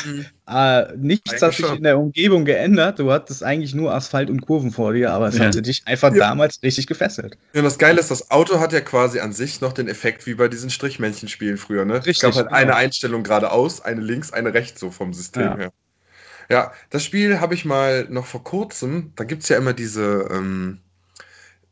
Mhm. 0.07 0.27
äh, 0.49 0.97
nichts 0.97 1.31
eigentlich 1.31 1.43
hat 1.43 1.55
sich 1.55 1.67
schon. 1.67 1.77
in 1.79 1.83
der 1.83 1.99
Umgebung 1.99 2.45
geändert. 2.45 2.99
Du 2.99 3.11
hattest 3.11 3.43
eigentlich 3.43 3.75
nur 3.75 3.95
Asphalt 3.95 4.31
und 4.31 4.43
Kurven 4.43 4.71
vor 4.71 4.93
dir, 4.93 5.13
aber 5.13 5.29
es 5.29 5.39
ja. 5.39 5.47
hatte 5.47 5.63
dich 5.63 5.83
einfach 5.87 6.13
ja. 6.13 6.29
damals 6.29 6.63
richtig 6.63 6.87
gefesselt. 6.87 7.37
Ja, 7.53 7.61
und 7.61 7.65
das 7.65 7.79
Geile 7.79 8.01
ist, 8.01 8.11
das 8.11 8.31
Auto 8.31 8.61
hat 8.61 8.73
ja 8.73 8.81
quasi 8.81 9.21
an 9.21 9.33
sich 9.33 9.61
noch 9.61 9.73
den 9.73 9.89
Effekt 9.89 10.27
wie 10.27 10.35
bei 10.35 10.49
diesen 10.49 10.71
Strichmännchen-Spielen 10.71 11.57
früher. 11.57 11.85
Ne? 11.85 11.95
Richtig, 11.95 12.17
es 12.17 12.21
gab 12.23 12.35
halt 12.35 12.49
genau. 12.49 12.59
eine 12.59 12.75
Einstellung 12.77 13.23
geradeaus, 13.23 13.81
eine 13.81 14.01
links, 14.01 14.33
eine 14.33 14.55
rechts, 14.55 14.81
so 14.81 14.91
vom 14.91 15.13
System 15.13 15.43
ja. 15.43 15.57
her. 15.57 15.73
Ja, 16.51 16.73
das 16.91 17.05
Spiel 17.05 17.41
habe 17.41 17.55
ich 17.55 17.65
mal 17.65 18.07
noch 18.11 18.27
vor 18.27 18.43
kurzem, 18.43 19.13
da 19.15 19.23
gibt 19.23 19.45
es 19.45 19.49
ja 19.49 19.57
immer 19.57 19.73
diese, 19.73 20.29
ähm, 20.33 20.81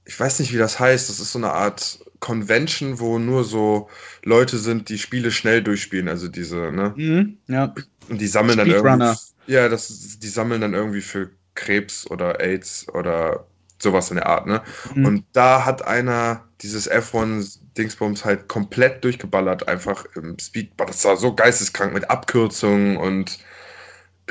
ich 0.05 0.19
weiß 0.19 0.39
nicht, 0.39 0.53
wie 0.53 0.59
das 0.59 0.79
heißt, 0.79 1.09
das 1.09 1.19
ist 1.19 1.33
so 1.33 1.39
eine 1.39 1.53
Art 1.53 1.99
Convention, 2.21 2.99
wo 2.99 3.19
nur 3.19 3.45
so 3.45 3.89
Leute 4.25 4.59
sind, 4.59 4.89
die 4.89 4.99
Spiele 4.99 5.31
schnell 5.31 5.63
durchspielen, 5.63 6.09
also 6.09 6.29
diese, 6.29 6.73
ne? 6.73 6.95
Mhm, 6.97 7.39
ja. 7.47 7.75
Und 8.09 8.21
die 8.21 8.27
sammeln 8.27 8.59
dann 8.59 8.69
irgendwie. 8.69 9.15
Ja, 9.47 9.69
das, 9.69 10.19
die 10.19 10.29
sammeln 10.29 10.61
dann 10.61 10.75
irgendwie 10.75 11.01
für 11.01 11.31
Krebs 11.55 12.07
oder 12.11 12.41
AIDS 12.41 12.87
oder 12.93 13.47
sowas 13.79 14.11
in 14.11 14.17
der 14.17 14.27
Art, 14.27 14.47
ne? 14.47 14.63
Mhm. 14.95 15.07
Und 15.07 15.25
da 15.33 15.65
hat 15.65 15.87
einer 15.87 16.45
dieses 16.61 16.91
F1-Dingsbums 16.91 18.25
halt 18.25 18.49
komplett 18.49 19.05
durchgeballert, 19.05 19.69
einfach 19.69 20.05
im 20.17 20.37
Speed. 20.39 20.73
Das 20.77 21.05
war 21.05 21.17
so 21.17 21.35
geisteskrank 21.35 21.95
mit 21.95 22.11
Abkürzungen 22.11 22.97
und 22.97 23.39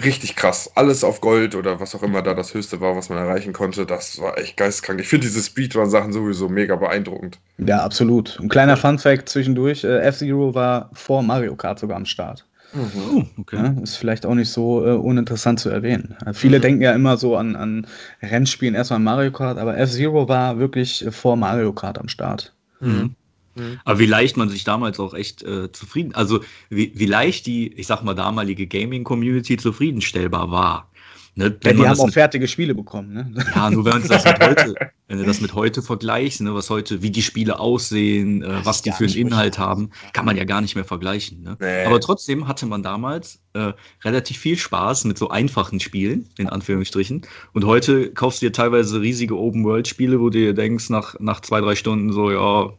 richtig 0.04 0.36
krass. 0.36 0.72
Alles 0.76 1.04
auf 1.04 1.22
Gold 1.22 1.56
oder 1.56 1.80
was 1.80 1.96
auch 1.96 2.04
immer 2.04 2.22
da 2.22 2.34
das 2.34 2.54
höchste 2.54 2.82
war, 2.82 2.96
was 2.96 3.10
man 3.10 3.18
erreichen 3.18 3.54
konnte. 3.54 3.86
Das 3.86 4.20
war 4.22 4.38
echt 4.38 4.58
geistkrank. 4.58 5.00
Ich 5.00 5.08
finde 5.08 5.28
diese 5.28 5.42
Speedrun-Sachen 5.42 6.14
sowieso 6.14 6.50
mega 6.50 6.76
beeindruckend. 6.76 7.40
Ja, 7.58 7.84
absolut. 7.84 8.38
Ein 8.40 8.50
kleiner 8.50 8.78
Fun-Fact 8.78 9.30
zwischendurch: 9.30 9.84
äh, 9.84 10.00
F-Zero 10.00 10.54
war 10.54 10.90
vor 10.94 11.24
Mario 11.24 11.56
Kart 11.56 11.80
sogar 11.80 11.98
am 11.98 12.06
Start. 12.06 12.46
Mhm. 12.74 13.02
Oh, 13.16 13.42
okay. 13.42 13.56
Ja, 13.56 13.76
ist 13.82 13.96
vielleicht 13.96 14.26
auch 14.26 14.36
nicht 14.36 14.50
so 14.50 14.86
äh, 14.86 14.92
uninteressant 14.92 15.60
zu 15.60 15.70
erwähnen. 15.70 16.16
Äh, 16.26 16.34
viele 16.34 16.58
mhm. 16.58 16.62
denken 16.62 16.82
ja 16.82 16.92
immer 16.94 17.18
so 17.18 17.38
an, 17.38 17.56
an 17.56 17.88
Rennspielen 18.22 18.76
erstmal 18.76 19.00
Mario 19.00 19.32
Kart, 19.32 19.58
aber 19.58 19.78
F-Zero 19.78 20.28
war 20.28 20.60
wirklich 20.60 21.06
äh, 21.06 21.12
vor 21.12 21.38
Mario 21.38 21.74
Kart 21.74 21.98
am 21.98 22.08
Start. 22.08 22.54
Mhm. 22.80 23.16
Mhm. 23.58 23.80
Aber 23.86 24.00
wie 24.00 24.06
leicht 24.06 24.38
man 24.38 24.50
sich 24.50 24.64
damals 24.64 25.00
auch 25.00 25.14
echt 25.14 25.44
äh, 25.44 25.72
zufrieden, 25.72 26.14
also 26.16 26.42
wie, 26.70 26.92
wie 26.96 27.06
leicht 27.06 27.46
die, 27.46 27.74
ich 27.74 27.88
sag 27.88 28.04
mal, 28.04 28.14
damalige 28.14 28.68
Gaming-Community 28.68 29.58
zufriedenstellbar 29.58 30.52
war. 30.52 30.90
Ne, 31.38 31.56
ja, 31.64 31.72
die 31.72 31.88
haben 31.88 32.00
auch 32.00 32.06
mit, 32.06 32.16
fertige 32.16 32.48
Spiele 32.48 32.74
bekommen. 32.74 33.14
Ne? 33.14 33.46
Ja, 33.56 33.70
nur 33.70 33.86
wenn, 33.86 34.02
das 34.08 34.26
mit 34.26 34.40
heute, 34.40 34.74
wenn 35.08 35.20
du 35.20 35.24
das 35.24 35.40
mit 35.40 35.54
heute 35.54 35.84
vergleichst, 35.84 36.42
ne, 36.42 36.52
was 36.56 36.72
heute, 36.72 37.04
wie 37.04 37.12
die 37.12 37.22
Spiele 37.22 37.60
aussehen, 37.60 38.42
äh, 38.42 38.66
was 38.66 38.82
die 38.82 38.92
für 38.92 39.04
einen 39.04 39.14
Inhalt 39.14 39.60
haben, 39.60 39.92
kann 40.14 40.26
man 40.26 40.36
ja 40.36 40.46
gar 40.46 40.62
nicht 40.62 40.74
mehr 40.74 40.84
vergleichen. 40.84 41.44
Ne? 41.44 41.56
Nee. 41.60 41.86
Aber 41.86 42.00
trotzdem 42.00 42.48
hatte 42.48 42.66
man 42.66 42.82
damals 42.82 43.40
äh, 43.54 43.74
relativ 44.04 44.40
viel 44.40 44.58
Spaß 44.58 45.06
mit 45.06 45.20
so 45.20 45.30
einfachen 45.30 45.80
Spielen, 45.80 46.28
in 46.40 46.50
Anführungsstrichen. 46.50 47.22
Und 47.54 47.66
heute 47.66 48.12
kaufst 48.12 48.42
du 48.42 48.48
dir 48.48 48.52
teilweise 48.52 49.00
riesige 49.00 49.38
Open-World-Spiele, 49.38 50.20
wo 50.20 50.32
du 50.32 50.40
dir 50.40 50.54
denkst, 50.56 50.90
nach, 50.90 51.20
nach 51.20 51.42
zwei, 51.42 51.62
drei 51.62 51.76
Stunden 51.76 52.12
so, 52.14 52.32
ja, 52.32 52.74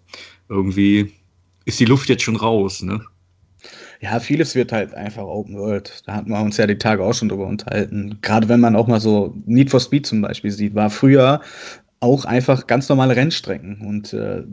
irgendwie 0.49 1.13
ist 1.65 1.81
die 1.81 1.85
Luft 1.85 2.09
jetzt 2.09 2.23
schon 2.23 2.37
raus, 2.37 2.83
ne? 2.83 3.01
Ja, 4.01 4.21
vieles 4.21 4.55
wird 4.55 4.71
halt 4.71 4.95
einfach 4.95 5.25
Open 5.25 5.57
World. 5.57 6.03
Da 6.07 6.15
hatten 6.15 6.31
wir 6.31 6.41
uns 6.41 6.57
ja 6.57 6.67
die 6.67 6.79
Tage 6.79 7.03
auch 7.03 7.15
schon 7.15 7.29
drüber 7.29 7.47
unterhalten. 7.47 8.19
Gerade 8.23 8.49
wenn 8.49 8.61
man 8.61 8.77
auch 8.77 8.87
mal 8.87 9.01
so 9.01 9.35
Need 9.45 9.71
for 9.71 9.81
Speed 9.81 10.07
zum 10.07 10.21
Beispiel 10.21 10.53
sieht, 10.53 10.75
war 10.77 10.89
früher 10.89 11.41
auch 12.01 12.25
einfach 12.25 12.69
ganz 12.69 12.89
normale 12.89 13.17
Rennstrecken. 13.17 13.81
Und 13.81 14.13
äh, 14.13 14.45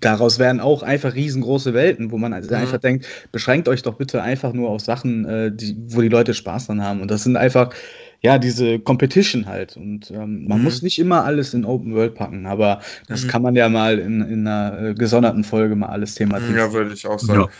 daraus 0.00 0.38
werden 0.38 0.60
auch 0.60 0.82
einfach 0.82 1.14
riesengroße 1.14 1.74
Welten, 1.74 2.10
wo 2.10 2.18
man 2.18 2.32
also 2.32 2.54
mhm. 2.54 2.62
einfach 2.62 2.78
denkt, 2.78 3.06
beschränkt 3.30 3.68
euch 3.68 3.82
doch 3.82 3.96
bitte 3.96 4.22
einfach 4.22 4.54
nur 4.54 4.70
auf 4.70 4.80
Sachen, 4.80 5.26
äh, 5.26 5.52
die, 5.52 5.76
wo 5.88 6.00
die 6.00 6.08
Leute 6.08 6.32
Spaß 6.32 6.66
dran 6.66 6.82
haben. 6.82 7.02
Und 7.02 7.10
das 7.10 7.24
sind 7.24 7.36
einfach 7.36 7.74
ja, 8.24 8.38
diese 8.38 8.78
Competition 8.78 9.44
halt. 9.44 9.76
Und 9.76 10.10
ähm, 10.10 10.46
man 10.48 10.58
mhm. 10.58 10.64
muss 10.64 10.80
nicht 10.80 10.98
immer 10.98 11.24
alles 11.24 11.52
in 11.52 11.66
Open 11.66 11.94
World 11.94 12.14
packen, 12.14 12.46
aber 12.46 12.80
das 13.06 13.24
mhm. 13.24 13.28
kann 13.28 13.42
man 13.42 13.54
ja 13.54 13.68
mal 13.68 13.98
in, 13.98 14.22
in 14.22 14.46
einer 14.46 14.80
äh, 14.80 14.94
gesonderten 14.94 15.44
Folge 15.44 15.76
mal 15.76 15.88
alles 15.88 16.14
thematisieren. 16.14 16.56
Ja, 16.56 16.72
würde 16.72 16.94
ich 16.94 17.06
auch 17.06 17.18
sagen. 17.18 17.50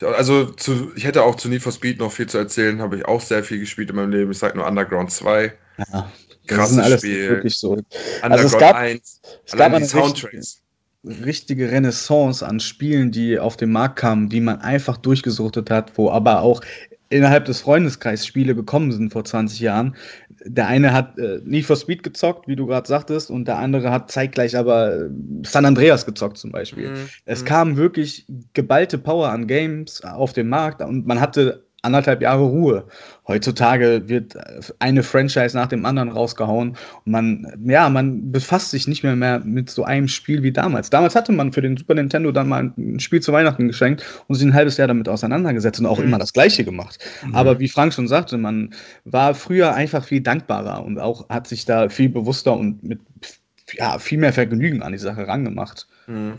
Ja. 0.00 0.08
Also 0.08 0.46
zu, 0.46 0.90
ich 0.96 1.04
hätte 1.04 1.22
auch 1.22 1.36
zu 1.36 1.48
Need 1.48 1.62
for 1.62 1.70
Speed 1.70 2.00
noch 2.00 2.10
viel 2.10 2.26
zu 2.26 2.36
erzählen, 2.36 2.82
habe 2.82 2.96
ich 2.96 3.04
auch 3.04 3.20
sehr 3.20 3.44
viel 3.44 3.60
gespielt 3.60 3.90
in 3.90 3.96
meinem 3.96 4.10
Leben. 4.10 4.32
Ich 4.32 4.38
sage 4.38 4.58
nur 4.58 4.66
Underground 4.66 5.12
2. 5.12 5.52
Ja, 5.92 6.12
krasses 6.48 6.76
das 6.76 6.84
alles 6.84 7.00
Spiel. 7.00 7.30
wirklich 7.30 7.58
so. 7.58 7.74
Underground 7.74 8.32
also 8.32 8.44
es 8.44 8.58
gab, 8.58 8.74
1, 8.74 9.20
es 9.46 9.52
gab 9.56 9.72
eine 9.72 9.86
Soundtracks. 9.86 10.62
Richtige, 11.04 11.26
richtige 11.26 11.70
Renaissance 11.70 12.44
an 12.44 12.58
Spielen, 12.58 13.12
die 13.12 13.38
auf 13.38 13.56
den 13.56 13.70
Markt 13.70 14.00
kamen, 14.00 14.28
die 14.28 14.40
man 14.40 14.60
einfach 14.60 14.96
durchgesuchtet 14.96 15.70
hat, 15.70 15.96
wo 15.96 16.10
aber 16.10 16.42
auch 16.42 16.60
innerhalb 17.10 17.44
des 17.46 17.60
Freundeskreises 17.60 18.26
Spiele 18.26 18.54
gekommen 18.54 18.92
sind 18.92 19.12
vor 19.12 19.24
20 19.24 19.60
Jahren. 19.60 19.96
Der 20.44 20.66
eine 20.66 20.92
hat 20.92 21.18
äh, 21.18 21.40
Need 21.44 21.64
for 21.64 21.76
Speed 21.76 22.02
gezockt, 22.02 22.48
wie 22.48 22.56
du 22.56 22.66
gerade 22.66 22.86
sagtest, 22.86 23.30
und 23.30 23.46
der 23.46 23.58
andere 23.58 23.90
hat 23.90 24.10
zeitgleich 24.10 24.56
aber 24.56 24.94
äh, 24.94 25.08
San 25.44 25.64
Andreas 25.64 26.06
gezockt 26.06 26.38
zum 26.38 26.52
Beispiel. 26.52 26.90
Mhm. 26.90 27.08
Es 27.24 27.42
mhm. 27.42 27.46
kam 27.46 27.76
wirklich 27.76 28.26
geballte 28.52 28.98
Power 28.98 29.30
an 29.30 29.46
Games 29.46 30.02
auf 30.04 30.32
den 30.32 30.48
Markt 30.48 30.82
und 30.82 31.06
man 31.06 31.20
hatte 31.20 31.67
anderthalb 31.82 32.22
Jahre 32.22 32.42
Ruhe. 32.42 32.84
Heutzutage 33.26 34.08
wird 34.08 34.36
eine 34.80 35.02
Franchise 35.02 35.56
nach 35.56 35.68
dem 35.68 35.84
anderen 35.84 36.08
rausgehauen 36.10 36.70
und 37.04 37.12
man, 37.12 37.46
ja, 37.64 37.88
man 37.88 38.32
befasst 38.32 38.70
sich 38.70 38.88
nicht 38.88 39.04
mehr, 39.04 39.14
mehr 39.14 39.40
mit 39.40 39.70
so 39.70 39.84
einem 39.84 40.08
Spiel 40.08 40.42
wie 40.42 40.50
damals. 40.50 40.90
Damals 40.90 41.14
hatte 41.14 41.32
man 41.32 41.52
für 41.52 41.62
den 41.62 41.76
Super 41.76 41.94
Nintendo 41.94 42.32
dann 42.32 42.48
mal 42.48 42.72
ein 42.76 42.98
Spiel 43.00 43.20
zu 43.20 43.32
Weihnachten 43.32 43.68
geschenkt 43.68 44.04
und 44.26 44.34
sich 44.34 44.46
ein 44.46 44.54
halbes 44.54 44.76
Jahr 44.76 44.88
damit 44.88 45.08
auseinandergesetzt 45.08 45.80
und 45.80 45.86
auch 45.86 45.98
mhm. 45.98 46.04
immer 46.04 46.18
das 46.18 46.32
Gleiche 46.32 46.64
gemacht. 46.64 46.98
Mhm. 47.24 47.34
Aber 47.34 47.60
wie 47.60 47.68
Frank 47.68 47.94
schon 47.94 48.08
sagte, 48.08 48.38
man 48.38 48.74
war 49.04 49.34
früher 49.34 49.74
einfach 49.74 50.04
viel 50.04 50.20
dankbarer 50.20 50.84
und 50.84 50.98
auch 50.98 51.28
hat 51.28 51.46
sich 51.46 51.64
da 51.64 51.88
viel 51.88 52.08
bewusster 52.08 52.56
und 52.56 52.82
mit 52.82 53.00
ja, 53.74 53.98
viel 53.98 54.18
mehr 54.18 54.32
Vergnügen 54.32 54.82
an 54.82 54.92
die 54.92 54.98
Sache 54.98 55.28
rangemacht. 55.28 55.86
Mhm. 56.06 56.38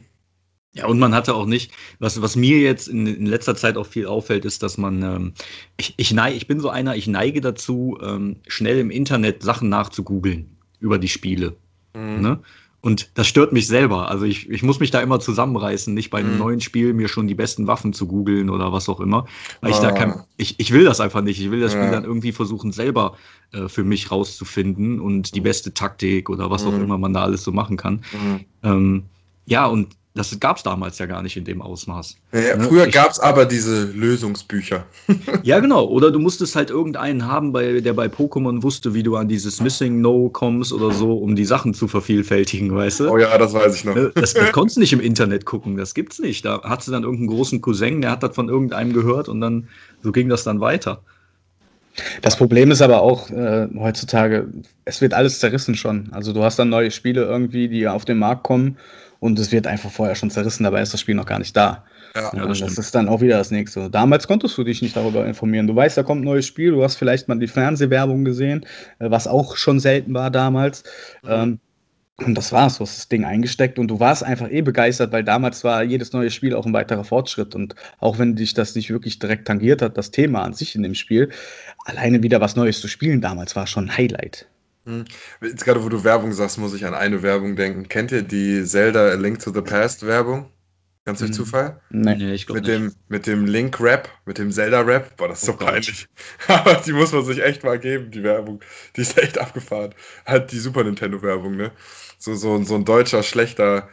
Ja, 0.73 0.85
und 0.85 0.99
man 0.99 1.15
hatte 1.15 1.33
auch 1.33 1.47
nicht, 1.47 1.71
was, 1.97 2.21
was 2.21 2.35
mir 2.35 2.59
jetzt 2.59 2.87
in, 2.87 3.07
in 3.07 3.25
letzter 3.25 3.55
Zeit 3.55 3.75
auch 3.75 3.87
viel 3.87 4.05
auffällt, 4.05 4.45
ist, 4.45 4.61
dass 4.61 4.77
man, 4.77 5.01
ähm, 5.01 5.33
ich, 5.77 5.95
ich, 5.97 6.13
neige, 6.13 6.37
ich 6.37 6.47
bin 6.47 6.59
so 6.59 6.69
einer, 6.69 6.95
ich 6.95 7.07
neige 7.07 7.41
dazu, 7.41 7.97
ähm, 8.03 8.37
schnell 8.47 8.77
im 8.77 8.91
Internet 8.91 9.41
Sachen 9.41 9.69
nachzugoogeln 9.69 10.57
über 10.79 10.99
die 10.99 11.07
Spiele. 11.07 11.55
Mhm. 11.95 12.21
Ne? 12.21 12.39
Und 12.81 13.11
das 13.15 13.27
stört 13.27 13.51
mich 13.51 13.67
selber. 13.67 14.09
Also 14.09 14.25
ich, 14.25 14.49
ich 14.49 14.63
muss 14.63 14.79
mich 14.79 14.89
da 14.89 15.01
immer 15.01 15.19
zusammenreißen, 15.19 15.93
nicht 15.93 16.11
bei 16.11 16.19
einem 16.19 16.33
mhm. 16.33 16.39
neuen 16.39 16.61
Spiel 16.61 16.93
mir 16.93 17.09
schon 17.09 17.27
die 17.27 17.35
besten 17.35 17.67
Waffen 17.67 17.91
zu 17.91 18.07
googeln 18.07 18.49
oder 18.49 18.71
was 18.71 18.87
auch 18.87 19.01
immer. 19.01 19.25
Weil 19.59 19.73
ah. 19.73 19.75
ich 19.75 19.81
da 19.81 19.91
kein, 19.91 20.11
ah. 20.11 20.27
ich, 20.37 20.59
ich 20.59 20.71
will 20.71 20.85
das 20.85 21.01
einfach 21.01 21.21
nicht. 21.21 21.41
Ich 21.41 21.51
will 21.51 21.59
das 21.59 21.73
ja. 21.73 21.81
Spiel 21.81 21.91
dann 21.91 22.05
irgendwie 22.05 22.31
versuchen, 22.31 22.71
selber 22.71 23.17
äh, 23.51 23.67
für 23.67 23.83
mich 23.83 24.11
rauszufinden 24.11 25.01
und 25.01 25.35
die 25.35 25.41
mhm. 25.41 25.45
beste 25.45 25.73
Taktik 25.73 26.29
oder 26.29 26.51
was 26.51 26.63
auch 26.65 26.71
mhm. 26.71 26.83
immer 26.83 26.97
man 26.97 27.13
da 27.13 27.23
alles 27.23 27.43
so 27.43 27.51
machen 27.51 27.75
kann. 27.75 28.01
Mhm. 28.13 28.45
Ähm, 28.63 29.03
ja, 29.45 29.65
und 29.65 29.97
das 30.15 30.37
gab 30.39 30.57
es 30.57 30.63
damals 30.63 30.97
ja 30.97 31.05
gar 31.05 31.21
nicht 31.21 31.37
in 31.37 31.45
dem 31.45 31.61
Ausmaß. 31.61 32.17
Ja, 32.33 32.57
ne? 32.57 32.63
früher 32.63 32.87
gab 32.87 33.11
es 33.11 33.19
aber 33.19 33.45
diese 33.45 33.85
Lösungsbücher. 33.85 34.85
ja, 35.43 35.59
genau. 35.59 35.85
Oder 35.85 36.11
du 36.11 36.17
musstest 36.17 36.55
halt 36.55 36.71
irgendeinen 36.71 37.27
haben, 37.27 37.53
bei, 37.53 37.79
der 37.79 37.93
bei 37.93 38.07
Pokémon 38.07 38.63
wusste, 38.63 38.95
wie 38.95 39.03
du 39.03 39.15
an 39.15 39.27
dieses 39.27 39.61
Missing 39.61 40.01
No 40.01 40.29
kommst 40.29 40.73
oder 40.73 40.91
so, 40.91 41.13
um 41.13 41.35
die 41.35 41.45
Sachen 41.45 41.75
zu 41.75 41.87
vervielfältigen, 41.87 42.75
weißt 42.75 43.01
du? 43.01 43.09
Oh 43.09 43.17
ja, 43.17 43.37
das 43.37 43.53
weiß 43.53 43.75
ich 43.75 43.85
noch. 43.85 43.95
Ne? 43.95 44.11
Das, 44.15 44.33
das 44.33 44.51
konntest 44.51 44.77
du 44.77 44.81
nicht 44.81 44.93
im 44.93 44.99
Internet 44.99 45.45
gucken, 45.45 45.77
das 45.77 45.93
gibt's 45.93 46.17
nicht. 46.17 46.43
Da 46.43 46.61
hattest 46.63 46.87
du 46.87 46.91
dann 46.91 47.03
irgendeinen 47.03 47.29
großen 47.29 47.61
Cousin, 47.61 48.01
der 48.01 48.11
hat 48.11 48.23
das 48.23 48.33
von 48.33 48.49
irgendeinem 48.49 48.93
gehört 48.93 49.29
und 49.29 49.41
dann 49.41 49.67
so 50.01 50.11
ging 50.11 50.27
das 50.27 50.43
dann 50.43 50.59
weiter. 50.59 51.03
Das 52.21 52.35
Problem 52.35 52.71
ist 52.71 52.81
aber 52.81 53.01
auch 53.01 53.29
äh, 53.29 53.67
heutzutage, 53.77 54.47
es 54.85 55.01
wird 55.01 55.13
alles 55.13 55.39
zerrissen 55.39 55.75
schon. 55.75 56.09
Also 56.11 56.33
du 56.33 56.43
hast 56.43 56.57
dann 56.57 56.69
neue 56.69 56.91
Spiele 56.91 57.25
irgendwie, 57.25 57.67
die 57.67 57.87
auf 57.87 58.05
den 58.05 58.17
Markt 58.17 58.43
kommen 58.43 58.77
und 59.19 59.37
es 59.39 59.51
wird 59.51 59.67
einfach 59.67 59.91
vorher 59.91 60.15
schon 60.15 60.31
zerrissen, 60.31 60.63
dabei 60.63 60.81
ist 60.81 60.93
das 60.93 61.01
Spiel 61.01 61.15
noch 61.15 61.25
gar 61.25 61.39
nicht 61.39 61.55
da. 61.55 61.85
Ja, 62.15 62.31
ja 62.35 62.45
das, 62.45 62.59
das 62.59 62.77
ist 62.77 62.95
dann 62.95 63.07
auch 63.07 63.21
wieder 63.21 63.37
das 63.37 63.51
nächste. 63.51 63.89
Damals 63.89 64.27
konntest 64.27 64.57
du 64.57 64.63
dich 64.63 64.81
nicht 64.81 64.95
darüber 64.95 65.25
informieren. 65.25 65.67
Du 65.67 65.75
weißt, 65.75 65.97
da 65.97 66.03
kommt 66.03 66.21
ein 66.21 66.25
neues 66.25 66.47
Spiel, 66.47 66.71
du 66.71 66.83
hast 66.83 66.95
vielleicht 66.95 67.27
mal 67.27 67.37
die 67.37 67.47
Fernsehwerbung 67.47 68.25
gesehen, 68.25 68.65
äh, 68.99 69.09
was 69.11 69.27
auch 69.27 69.55
schon 69.57 69.79
selten 69.79 70.13
war 70.13 70.31
damals. 70.31 70.83
Mhm. 71.23 71.29
Ähm, 71.29 71.59
Und 72.25 72.35
das 72.35 72.51
war's, 72.51 72.77
du 72.77 72.81
hast 72.83 72.97
das 72.97 73.07
Ding 73.07 73.23
eingesteckt 73.23 73.79
und 73.79 73.87
du 73.87 73.99
warst 74.01 74.23
einfach 74.25 74.49
eh 74.51 74.61
begeistert, 74.61 75.13
weil 75.13 75.23
damals 75.23 75.63
war 75.63 75.83
jedes 75.83 76.11
neue 76.11 76.29
Spiel 76.31 76.53
auch 76.53 76.65
ein 76.65 76.73
weiterer 76.73 77.05
Fortschritt. 77.05 77.55
Und 77.55 77.75
auch 77.99 78.19
wenn 78.19 78.35
dich 78.35 78.53
das 78.53 78.75
nicht 78.75 78.89
wirklich 78.89 79.19
direkt 79.19 79.47
tangiert 79.47 79.81
hat, 79.81 79.97
das 79.97 80.11
Thema 80.11 80.43
an 80.43 80.53
sich 80.53 80.75
in 80.75 80.83
dem 80.83 80.95
Spiel, 80.95 81.29
alleine 81.85 82.21
wieder 82.21 82.41
was 82.41 82.57
Neues 82.57 82.81
zu 82.81 82.87
spielen 82.89 83.21
damals 83.21 83.55
war 83.55 83.67
schon 83.67 83.85
ein 83.85 83.97
Highlight. 83.97 84.47
Hm. 84.89 85.05
Jetzt 85.41 85.65
gerade, 85.65 85.83
wo 85.83 85.89
du 85.89 86.03
Werbung 86.03 86.33
sagst, 86.33 86.57
muss 86.57 86.73
ich 86.73 86.85
an 86.85 86.93
eine 86.93 87.21
Werbung 87.21 87.55
denken. 87.55 87.87
Kennt 87.87 88.11
ihr 88.11 88.23
die 88.23 88.63
Zelda 88.65 89.09
A 89.09 89.13
Link 89.13 89.39
to 89.39 89.53
the 89.53 89.61
Past 89.61 90.05
Werbung? 90.05 90.51
Ganz 91.05 91.19
durch 91.19 91.29
Hm. 91.29 91.35
Zufall? 91.35 91.81
Nee. 91.89 92.15
Nee, 92.15 92.33
ich 92.33 92.45
glaube 92.45 92.61
Mit 92.61 92.67
nicht. 92.67 92.79
dem, 92.79 92.95
mit 93.07 93.25
dem 93.27 93.45
Link-Rap, 93.45 94.09
mit 94.25 94.37
dem 94.37 94.51
Zelda-Rap. 94.51 95.15
Boah, 95.17 95.27
das 95.29 95.43
ist 95.43 95.49
Oh 95.49 95.53
so 95.53 95.57
Gott. 95.57 95.69
peinlich. 95.69 96.07
Aber 96.47 96.75
die 96.75 96.93
muss 96.93 97.11
man 97.13 97.25
sich 97.25 97.41
echt 97.41 97.63
mal 97.63 97.79
geben, 97.79 98.11
die 98.11 98.23
Werbung. 98.23 98.61
Die 98.95 99.01
ist 99.01 99.17
echt 99.17 99.37
abgefahren. 99.39 99.95
Halt 100.25 100.51
die 100.51 100.59
Super 100.59 100.83
Nintendo-Werbung, 100.83 101.55
ne? 101.55 101.71
So, 102.17 102.35
so, 102.35 102.61
so 102.63 102.75
ein 102.75 102.85
deutscher, 102.85 103.23
schlechter 103.23 103.89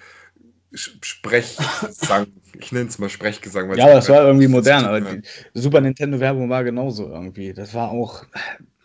Sch- 0.74 1.04
Sprechgesang. 1.04 2.26
Ich 2.58 2.72
nenne 2.72 2.88
es 2.88 2.98
mal 2.98 3.10
Sprechgesang. 3.10 3.70
Ja, 3.74 3.88
das 3.94 4.08
war 4.08 4.24
irgendwie 4.26 4.48
modern, 4.48 4.86
aber 4.86 5.00
die 5.02 5.20
Super 5.52 5.82
Nintendo-Werbung 5.82 6.48
war 6.48 6.64
genauso 6.64 7.06
irgendwie. 7.06 7.52
Das 7.52 7.74
war 7.74 7.90
auch, 7.90 8.24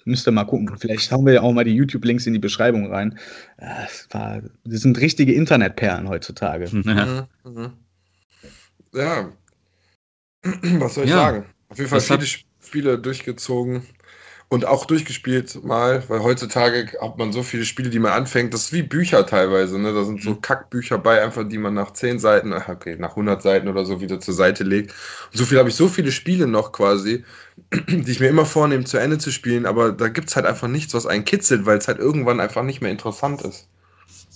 müsst 0.05 0.27
ihr 0.27 0.31
mal 0.31 0.45
gucken. 0.45 0.77
Vielleicht 0.77 1.11
hauen 1.11 1.25
wir 1.25 1.33
ja 1.33 1.41
auch 1.41 1.53
mal 1.53 1.63
die 1.63 1.75
YouTube-Links 1.75 2.25
in 2.27 2.33
die 2.33 2.39
Beschreibung 2.39 2.87
rein. 2.91 3.17
Das, 3.57 4.07
war, 4.11 4.41
das 4.63 4.81
sind 4.81 4.99
richtige 4.99 5.33
Internetperlen 5.33 6.07
heutzutage. 6.09 6.65
Ja. 6.85 7.27
Mhm, 7.43 7.53
mhm. 7.53 7.73
Ja. 8.93 9.31
Was 10.79 10.95
soll 10.95 11.05
ich 11.05 11.09
Ja. 11.11 11.17
sagen? 11.17 11.45
Auf 11.69 11.77
jeden 11.77 11.89
Fall 11.89 12.01
viele 12.01 12.25
Spiele 12.25 12.99
durchgezogen 12.99 13.83
und 14.51 14.65
auch 14.65 14.83
durchgespielt 14.85 15.63
mal, 15.63 16.03
weil 16.09 16.21
heutzutage 16.23 16.99
hat 17.01 17.17
man 17.17 17.31
so 17.31 17.41
viele 17.41 17.63
Spiele, 17.63 17.89
die 17.89 17.99
man 17.99 18.11
anfängt. 18.11 18.53
Das 18.53 18.63
ist 18.65 18.73
wie 18.73 18.81
Bücher 18.83 19.25
teilweise. 19.25 19.79
Ne? 19.79 19.93
Da 19.93 20.03
sind 20.03 20.21
so 20.21 20.31
Mhm. 20.31 20.41
Kackbücher 20.41 20.97
bei, 20.97 21.23
einfach 21.23 21.47
die 21.47 21.57
man 21.57 21.73
nach 21.73 21.91
10 21.93 22.19
Seiten, 22.19 22.51
ach, 22.51 22.67
okay, 22.67 22.97
nach 22.99 23.15
100 23.15 23.41
Seiten 23.41 23.69
oder 23.69 23.85
so 23.85 24.01
wieder 24.01 24.19
zur 24.19 24.33
Seite 24.33 24.65
legt. 24.65 24.91
Und 25.31 25.37
so 25.37 25.45
viel 25.45 25.57
habe 25.57 25.69
ich 25.69 25.75
so 25.75 25.87
viele 25.87 26.11
Spiele 26.11 26.47
noch 26.47 26.73
quasi, 26.73 27.23
die 27.87 28.11
ich 28.11 28.19
mir 28.19 28.27
immer 28.27 28.45
vornehme, 28.45 28.83
zu 28.83 28.97
Ende 28.97 29.19
zu 29.19 29.31
spielen. 29.31 29.65
Aber 29.65 29.93
da 29.93 30.09
gibt 30.09 30.27
es 30.29 30.35
halt 30.35 30.45
einfach 30.45 30.67
nichts, 30.67 30.93
was 30.93 31.05
einen 31.05 31.23
kitzelt, 31.23 31.65
weil 31.65 31.77
es 31.77 31.87
halt 31.87 31.99
irgendwann 31.99 32.41
einfach 32.41 32.63
nicht 32.63 32.81
mehr 32.81 32.91
interessant 32.91 33.43
ist. 33.43 33.69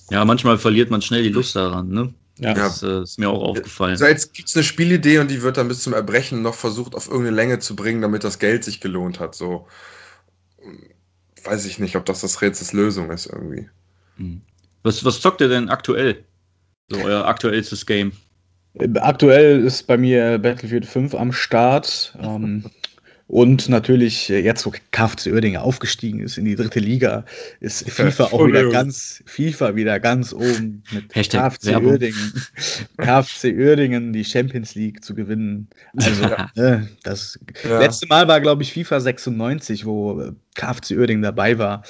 ja, 0.09 0.23
manchmal 0.25 0.57
verliert 0.57 0.89
man 0.91 1.01
schnell 1.01 1.23
die 1.23 1.29
Lust 1.29 1.55
daran, 1.55 1.89
ne? 1.89 2.13
Ja. 2.37 2.53
Das 2.53 2.83
äh, 2.83 3.01
ist 3.03 3.17
mir 3.19 3.29
auch 3.29 3.41
aufgefallen. 3.41 4.01
Also 4.01 4.05
jetzt 4.05 4.33
gibt 4.33 4.49
es 4.49 4.55
eine 4.55 4.63
Spielidee 4.63 5.19
und 5.19 5.31
die 5.31 5.41
wird 5.41 5.57
dann 5.57 5.67
bis 5.67 5.81
zum 5.83 5.93
Erbrechen 5.93 6.41
noch 6.41 6.55
versucht, 6.55 6.95
auf 6.95 7.07
irgendeine 7.07 7.35
Länge 7.35 7.59
zu 7.59 7.75
bringen, 7.75 8.01
damit 8.01 8.23
das 8.23 8.39
Geld 8.39 8.63
sich 8.63 8.81
gelohnt 8.81 9.19
hat. 9.19 9.35
So 9.35 9.67
weiß 11.45 11.65
ich 11.65 11.79
nicht, 11.79 11.95
ob 11.95 12.05
das 12.05 12.21
das 12.21 12.41
Rätsels 12.41 12.73
Lösung 12.73 13.11
ist 13.11 13.27
irgendwie. 13.27 13.69
Hm. 14.17 14.41
Was, 14.83 15.03
was 15.03 15.21
zockt 15.21 15.41
ihr 15.41 15.49
denn 15.49 15.69
aktuell? 15.69 16.23
So 16.89 16.99
euer 16.99 17.25
aktuellstes 17.25 17.85
Game. 17.85 18.11
Aktuell 18.95 19.63
ist 19.63 19.87
bei 19.87 19.97
mir 19.97 20.37
Battlefield 20.37 20.85
5 20.85 21.15
am 21.15 21.31
Start. 21.31 22.15
Ähm, 22.21 22.65
und 23.27 23.69
natürlich, 23.69 24.29
äh, 24.29 24.39
jetzt 24.39 24.65
wo 24.67 24.73
KFC 24.91 25.31
Oerdingen 25.33 25.59
aufgestiegen 25.59 26.19
ist 26.19 26.37
in 26.37 26.45
die 26.45 26.55
dritte 26.55 26.79
Liga, 26.79 27.25
ist 27.59 27.89
FIFA 27.89 28.25
auch 28.25 28.45
wieder 28.45 28.69
ganz, 28.69 29.23
FIFA 29.25 29.75
wieder 29.75 29.99
ganz 29.99 30.31
oben 30.31 30.83
mit 30.91 31.13
Hashtag 31.15 31.41
KFC 31.53 31.65
Werbung. 31.67 31.91
Oerdingen, 31.93 32.33
KFC 32.97 33.45
Oerdingen 33.57 34.13
die 34.13 34.23
Champions 34.23 34.75
League 34.75 35.03
zu 35.03 35.15
gewinnen. 35.15 35.67
Also, 35.97 36.23
äh, 36.55 36.81
das 37.03 37.39
Ja. 37.63 37.79
letzte 37.79 38.05
Mal 38.07 38.27
war, 38.27 38.39
glaube 38.41 38.61
ich, 38.61 38.71
FIFA 38.73 38.99
96, 38.99 39.85
wo 39.85 40.21
äh, 40.21 40.31
KFC 40.53 40.91
Oerdingen 40.91 41.23
dabei 41.23 41.57
war. 41.57 41.83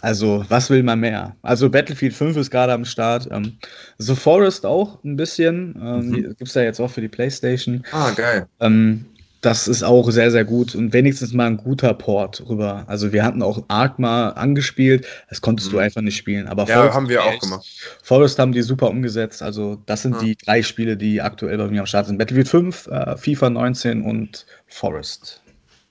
Also, 0.00 0.44
was 0.48 0.68
will 0.68 0.82
man 0.82 0.98
mehr? 0.98 1.36
Also, 1.42 1.70
Battlefield 1.70 2.12
5 2.12 2.36
ist 2.36 2.50
gerade 2.50 2.72
am 2.72 2.84
Start. 2.84 3.28
Ähm, 3.30 3.56
The 3.98 4.16
Forest 4.16 4.66
auch 4.66 5.02
ein 5.04 5.16
bisschen. 5.16 5.76
Ähm, 5.80 6.08
Mhm. 6.08 6.22
Gibt 6.22 6.42
es 6.48 6.54
ja 6.54 6.62
jetzt 6.62 6.80
auch 6.80 6.90
für 6.90 7.00
die 7.00 7.08
PlayStation. 7.08 7.84
Ah, 7.92 8.10
geil. 8.10 8.46
Ähm, 8.60 9.06
das 9.42 9.68
ist 9.68 9.82
auch 9.82 10.10
sehr, 10.10 10.30
sehr 10.30 10.44
gut 10.44 10.74
und 10.74 10.92
wenigstens 10.92 11.32
mal 11.34 11.46
ein 11.48 11.56
guter 11.58 11.94
Port 11.94 12.42
rüber. 12.48 12.84
Also 12.88 13.12
wir 13.12 13.24
hatten 13.24 13.42
auch 13.42 13.64
Ark 13.68 13.98
mal 13.98 14.30
angespielt, 14.30 15.06
das 15.28 15.40
konntest 15.42 15.72
du 15.72 15.76
Mhm. 15.76 15.82
einfach 15.82 16.00
nicht 16.00 16.16
spielen. 16.16 16.46
Aber 16.48 16.66
Ja, 16.66 16.76
Forest 16.78 16.94
haben 16.94 17.08
wir 17.10 17.24
auch 17.24 17.38
gemacht. 17.40 17.66
Forest 18.02 18.38
haben 18.38 18.52
die 18.52 18.62
super 18.62 18.88
umgesetzt. 18.90 19.42
Also 19.42 19.82
das 19.86 20.02
sind 20.02 20.14
Ja. 20.14 20.20
die 20.20 20.36
drei 20.36 20.62
Spiele, 20.62 20.96
die 20.96 21.20
aktuell 21.22 21.58
bei 21.58 21.68
mir 21.68 21.80
am 21.80 21.86
Start 21.86 22.06
sind. 22.06 22.18
Battlefield 22.18 22.48
5, 22.48 22.86
äh, 22.88 23.16
FIFA 23.16 23.50
19 23.50 24.02
und 24.02 24.46
Forest. 24.68 25.42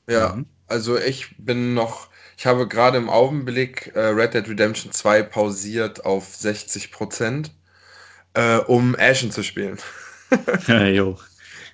Ja, 0.10 0.36
Mhm. 0.36 0.46
also 0.68 0.98
ich 0.98 1.36
bin 1.38 1.74
noch, 1.74 2.10
ich 2.38 2.46
habe 2.46 2.68
gerade 2.68 2.98
im 2.98 3.10
Augenblick 3.10 3.92
äh, 3.96 4.00
Red 4.08 4.34
Dead 4.34 4.48
Redemption 4.50 4.92
2 4.94 5.24
pausiert 5.24 6.06
auf 6.06 6.36
60 6.36 6.92
Prozent, 6.92 7.52
äh, 8.34 8.58
um 8.58 8.96
Ashen 9.00 9.32
zu 9.32 9.44
spielen. 9.44 9.78
jo. 10.94 11.18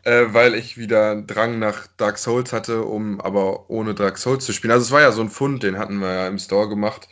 Äh, 0.07 0.33
weil 0.33 0.55
ich 0.55 0.77
wieder 0.77 1.11
einen 1.11 1.27
Drang 1.27 1.59
nach 1.59 1.87
Dark 1.97 2.17
Souls 2.17 2.53
hatte, 2.53 2.83
um 2.83 3.19
aber 3.19 3.69
ohne 3.69 3.93
Dark 3.93 4.17
Souls 4.17 4.45
zu 4.45 4.53
spielen. 4.53 4.71
Also 4.71 4.85
es 4.85 4.91
war 4.91 5.01
ja 5.01 5.11
so 5.11 5.21
ein 5.21 5.29
Fund, 5.29 5.63
den 5.63 5.77
hatten 5.77 5.99
wir 5.99 6.13
ja 6.13 6.27
im 6.27 6.39
Store 6.39 6.69
gemacht. 6.69 7.09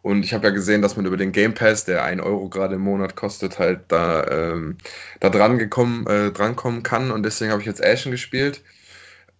Und 0.00 0.24
ich 0.24 0.32
habe 0.32 0.46
ja 0.46 0.54
gesehen, 0.54 0.80
dass 0.80 0.96
man 0.96 1.04
über 1.06 1.18
den 1.18 1.32
Game 1.32 1.52
Pass, 1.54 1.84
der 1.84 2.04
1 2.04 2.22
Euro 2.22 2.48
gerade 2.48 2.76
im 2.76 2.80
Monat 2.82 3.16
kostet, 3.16 3.58
halt 3.58 3.80
da, 3.88 4.24
ähm, 4.28 4.78
da 5.20 5.28
dran 5.28 5.58
gekommen, 5.58 6.06
äh, 6.06 6.30
drankommen 6.32 6.82
kann. 6.82 7.10
Und 7.10 7.22
deswegen 7.24 7.50
habe 7.50 7.60
ich 7.60 7.66
jetzt 7.66 7.84
Ashen 7.84 8.12
gespielt. 8.12 8.62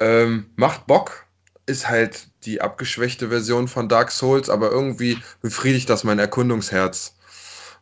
Ähm, 0.01 0.47
macht 0.57 0.87
Bock, 0.87 1.27
ist 1.67 1.89
halt 1.89 2.29
die 2.45 2.61
abgeschwächte 2.61 3.29
Version 3.31 3.69
von 3.69 3.89
Dark 3.89 4.11
Souls, 4.11 4.51
aber 4.51 4.71
irgendwie 4.71 5.19
befriedigt 5.41 5.89
das 5.91 6.05
mein 6.05 6.19
Erkundungsherz. 6.19 7.18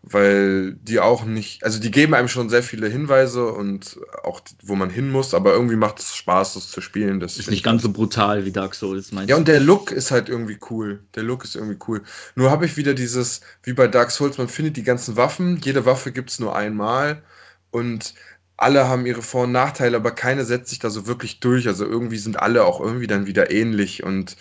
Weil 0.08 0.74
die 0.74 1.00
auch 1.00 1.24
nicht, 1.24 1.64
also 1.64 1.80
die 1.80 1.90
geben 1.90 2.14
einem 2.14 2.28
schon 2.28 2.48
sehr 2.48 2.62
viele 2.62 2.88
Hinweise 2.88 3.52
und 3.52 3.98
auch 4.22 4.40
wo 4.62 4.76
man 4.76 4.88
hin 4.88 5.10
muss, 5.10 5.34
aber 5.34 5.52
irgendwie 5.52 5.76
macht 5.76 5.98
es 5.98 6.14
Spaß, 6.14 6.54
das 6.54 6.70
zu 6.70 6.80
spielen. 6.80 7.18
Das 7.20 7.38
Ist 7.38 7.50
nicht 7.50 7.58
ich 7.58 7.62
ganz 7.64 7.82
so 7.82 7.92
brutal 7.92 8.44
wie 8.44 8.52
Dark 8.52 8.74
Souls, 8.76 9.10
meinst 9.12 9.30
ja, 9.30 9.36
du? 9.36 9.40
und 9.40 9.48
der 9.48 9.60
Look 9.60 9.90
ist 9.90 10.10
halt 10.10 10.28
irgendwie 10.28 10.58
cool. 10.70 11.04
Der 11.14 11.22
Look 11.22 11.44
ist 11.44 11.56
irgendwie 11.56 11.78
cool. 11.88 12.02
Nur 12.36 12.50
habe 12.50 12.66
ich 12.66 12.76
wieder 12.76 12.94
dieses, 12.94 13.40
wie 13.62 13.72
bei 13.72 13.88
Dark 13.88 14.10
Souls, 14.10 14.38
man 14.38 14.48
findet 14.48 14.76
die 14.76 14.82
ganzen 14.84 15.16
Waffen. 15.16 15.56
Jede 15.58 15.84
Waffe 15.86 16.12
gibt 16.12 16.30
es 16.30 16.38
nur 16.38 16.54
einmal. 16.54 17.22
Und 17.70 18.14
alle 18.56 18.88
haben 18.88 19.04
ihre 19.06 19.22
Vor- 19.22 19.44
und 19.44 19.52
Nachteile, 19.52 19.96
aber 19.96 20.12
keine 20.12 20.44
setzt 20.44 20.70
sich 20.70 20.78
da 20.78 20.90
so 20.90 21.06
wirklich 21.06 21.40
durch. 21.40 21.66
Also 21.68 21.84
irgendwie 21.84 22.18
sind 22.18 22.38
alle 22.40 22.64
auch 22.64 22.80
irgendwie 22.80 23.06
dann 23.08 23.26
wieder 23.26 23.50
ähnlich. 23.50 24.02
Und 24.04 24.36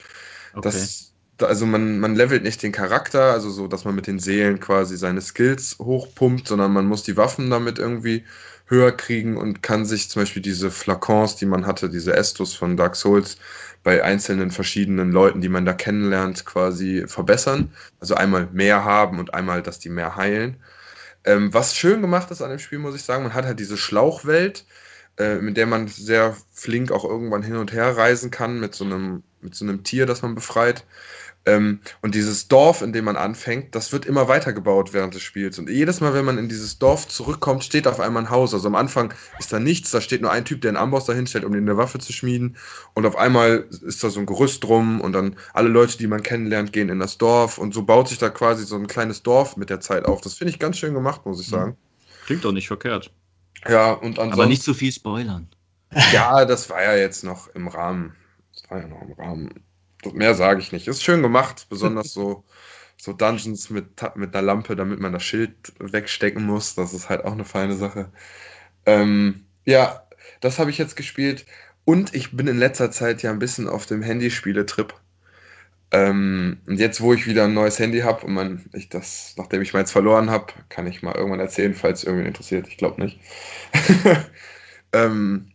Okay. 0.54 0.62
das, 0.62 1.13
da- 1.13 1.14
also 1.39 1.65
man, 1.65 2.00
man 2.00 2.15
levelt 2.15 2.43
nicht 2.43 2.63
den 2.63 2.71
Charakter, 2.71 3.32
also 3.34 3.50
so, 3.50 3.67
dass 3.67 3.86
man 3.86 3.95
mit 3.95 4.08
den 4.08 4.19
Seelen 4.19 4.60
quasi 4.60 4.98
seine 4.98 5.21
Skills 5.21 5.78
hochpumpt, 5.80 6.48
sondern 6.48 6.71
man 6.74 6.86
muss 6.86 7.04
die 7.04 7.17
Waffen 7.17 7.50
damit 7.50 7.80
irgendwie 7.80 8.24
höher 8.67 8.91
kriegen 8.91 9.38
und 9.38 9.62
kann 9.62 9.86
sich 9.86 10.10
zum 10.10 10.24
Beispiel 10.24 10.41
diese 10.41 10.71
Flakons, 10.71 11.36
die 11.36 11.45
man 11.45 11.65
hatte, 11.65 11.89
diese 11.89 12.15
Estus 12.15 12.54
von 12.54 12.78
Dark 12.78 12.95
Souls, 12.95 13.38
bei 13.84 14.04
einzelnen 14.04 14.50
verschiedenen 14.50 15.12
Leuten, 15.12 15.41
die 15.41 15.50
man 15.50 15.65
da 15.65 15.74
kennenlernt, 15.74 16.45
quasi 16.45 17.06
verbessern. 17.08 17.71
Also 18.00 18.15
einmal 18.15 18.48
mehr 18.52 18.84
haben 18.84 19.19
und 19.19 19.36
einmal, 19.36 19.62
dass 19.62 19.78
die 19.78 19.89
mehr 19.89 20.15
heilen. 20.15 20.58
Ähm, 21.24 21.54
was 21.54 21.76
schön 21.76 22.02
gemacht 22.02 22.32
ist 22.32 22.41
an 22.41 22.50
dem 22.50 22.60
Spiel, 22.60 22.80
muss 22.80 22.95
ich 22.95 23.04
sagen, 23.04 23.24
man 23.24 23.34
hat 23.36 23.45
halt 23.45 23.60
diese 23.60 23.78
Schlauchwelt, 23.78 24.65
äh, 25.17 25.36
mit 25.36 25.58
der 25.58 25.67
man 25.67 25.88
sehr 25.88 26.36
flink 26.52 26.91
auch 26.91 27.06
irgendwann 27.06 27.43
hin 27.43 27.58
und 27.58 27.74
her 27.74 27.95
reisen 27.95 28.32
kann 28.32 28.60
mit 28.60 28.74
so 28.76 28.86
einem, 28.86 29.24
mit 29.41 29.56
so 29.56 29.65
einem 29.65 29.84
Tier, 29.84 30.08
das 30.08 30.24
man 30.24 30.36
befreit. 30.36 30.84
Ähm, 31.45 31.79
und 32.01 32.15
dieses 32.15 32.47
Dorf, 32.47 32.81
in 32.81 32.91
dem 32.91 33.05
man 33.05 33.17
anfängt, 33.17 33.75
das 33.75 33.93
wird 33.93 34.05
immer 34.05 34.27
weitergebaut 34.27 34.93
während 34.93 35.13
des 35.13 35.21
Spiels. 35.21 35.60
Und 35.60 35.69
jedes 35.69 36.01
Mal, 36.01 36.13
wenn 36.13 36.25
man 36.25 36.38
in 36.38 36.49
dieses 36.49 36.79
Dorf 36.79 37.08
zurückkommt, 37.08 37.63
steht 37.63 37.88
auf 37.88 37.99
einmal 37.99 38.23
ein 38.23 38.29
Haus. 38.31 38.53
Also 38.53 38.67
am 38.67 38.75
Anfang 38.75 39.13
ist 39.38 39.53
da 39.53 39.60
nichts, 39.60 39.91
da 39.91 40.01
steht 40.01 40.21
nur 40.21 40.31
ein 40.31 40.45
Typ, 40.45 40.62
der 40.62 40.69
einen 40.69 40.77
Amboss 40.77 41.05
dahin 41.05 41.27
stellt, 41.27 41.45
um 41.45 41.53
den 41.53 41.63
eine 41.63 41.77
Waffe 41.77 41.99
zu 41.99 42.13
schmieden. 42.13 42.58
Und 42.93 43.05
auf 43.05 43.15
einmal 43.15 43.67
ist 43.69 44.03
da 44.03 44.10
so 44.10 44.19
ein 44.19 44.25
Gerüst 44.25 44.63
drum 44.63 45.01
und 45.01 45.13
dann 45.13 45.36
alle 45.53 45.69
Leute, 45.69 45.97
die 45.97 46.08
man 46.08 46.23
kennenlernt, 46.23 46.73
gehen 46.73 46.89
in 46.89 46.99
das 46.99 47.17
Dorf. 47.17 47.58
Und 47.60 47.73
so 47.73 47.84
baut 47.84 48.08
sich 48.08 48.17
da 48.17 48.29
quasi 48.29 48.65
so 48.65 48.75
ein 48.75 48.88
kleines 48.88 49.21
Dorf 49.21 49.55
mit 49.55 49.69
der 49.69 49.79
Zeit 49.79 50.05
auf. 50.05 50.21
Das 50.21 50.34
finde 50.34 50.51
ich 50.51 50.60
ganz 50.60 50.77
schön 50.77 50.93
gemacht, 50.93 51.25
muss 51.25 51.39
ich 51.39 51.47
sagen. 51.47 51.77
Klingt 52.25 52.43
doch 52.43 52.51
nicht 52.51 52.67
verkehrt. 52.67 53.12
Ja, 53.67 53.91
und 53.91 54.17
ansonsten. 54.17 54.34
Aber 54.34 54.45
nicht 54.47 54.63
zu 54.63 54.73
viel 54.73 54.91
spoilern. 54.91 55.47
Ja, 56.12 56.45
das 56.45 56.69
war 56.69 56.84
ja 56.84 56.95
jetzt 56.95 57.23
noch 57.23 57.47
im 57.49 57.67
Rahmen. 57.67 58.15
Das 58.53 58.69
war 58.69 58.79
ja 58.79 58.88
noch 58.88 59.01
im 59.01 59.13
Rahmen. 59.13 59.49
Mehr 60.13 60.36
sage 60.36 60.62
ich 60.62 60.72
nicht. 60.72 60.88
Ist 60.88 61.04
schön 61.04 61.22
gemacht, 61.22 61.68
besonders 61.70 62.13
so, 62.13 62.44
so 62.98 63.13
Dungeons 63.13 63.70
mit, 63.70 64.02
mit 64.15 64.36
einer 64.36 64.46
Lampe, 64.46 64.76
damit 64.76 65.00
man 65.00 65.13
das 65.13 65.24
Schild 65.24 65.74
wegstecken 65.80 66.46
muss. 66.46 66.76
Das 66.76 66.94
ist 66.94 67.10
halt 67.10 67.26
auch 67.26 67.34
eine 67.34 67.46
feine 67.46 67.76
Sache. 67.76 68.12
Ähm, 68.86 69.46
ja, 69.65 70.08
das 70.41 70.60
habe 70.60 70.70
ich 70.72 70.78
jetzt 70.78 70.96
gespielt. 70.96 71.46
Und 71.86 72.15
ich 72.15 72.36
bin 72.36 72.48
in 72.48 72.58
letzter 72.58 72.91
Zeit 72.91 73.22
ja 73.24 73.32
ein 73.32 73.39
bisschen 73.39 73.68
auf 73.68 73.86
dem 73.86 74.02
Handyspiele-Trip. 74.02 74.94
Ähm, 75.91 76.58
und 76.68 76.80
jetzt, 76.80 77.00
wo 77.02 77.13
ich 77.13 77.28
wieder 77.28 77.46
ein 77.46 77.54
neues 77.54 77.80
Handy 77.80 78.00
habe 78.00 78.26
und 78.26 78.34
man, 78.34 78.65
ich 78.74 78.89
das, 78.89 79.36
nachdem 79.38 79.62
ich 79.62 79.74
meins 79.74 79.91
verloren 79.91 80.30
habe, 80.32 80.54
kann 80.70 80.88
ich 80.88 81.04
mal 81.04 81.15
irgendwann 81.15 81.39
erzählen, 81.39 81.74
falls 81.76 82.04
irgendwen 82.04 82.28
interessiert. 82.28 82.68
Ich 82.68 82.78
glaube 82.78 83.02
nicht. 83.02 83.20
ähm, 84.94 85.52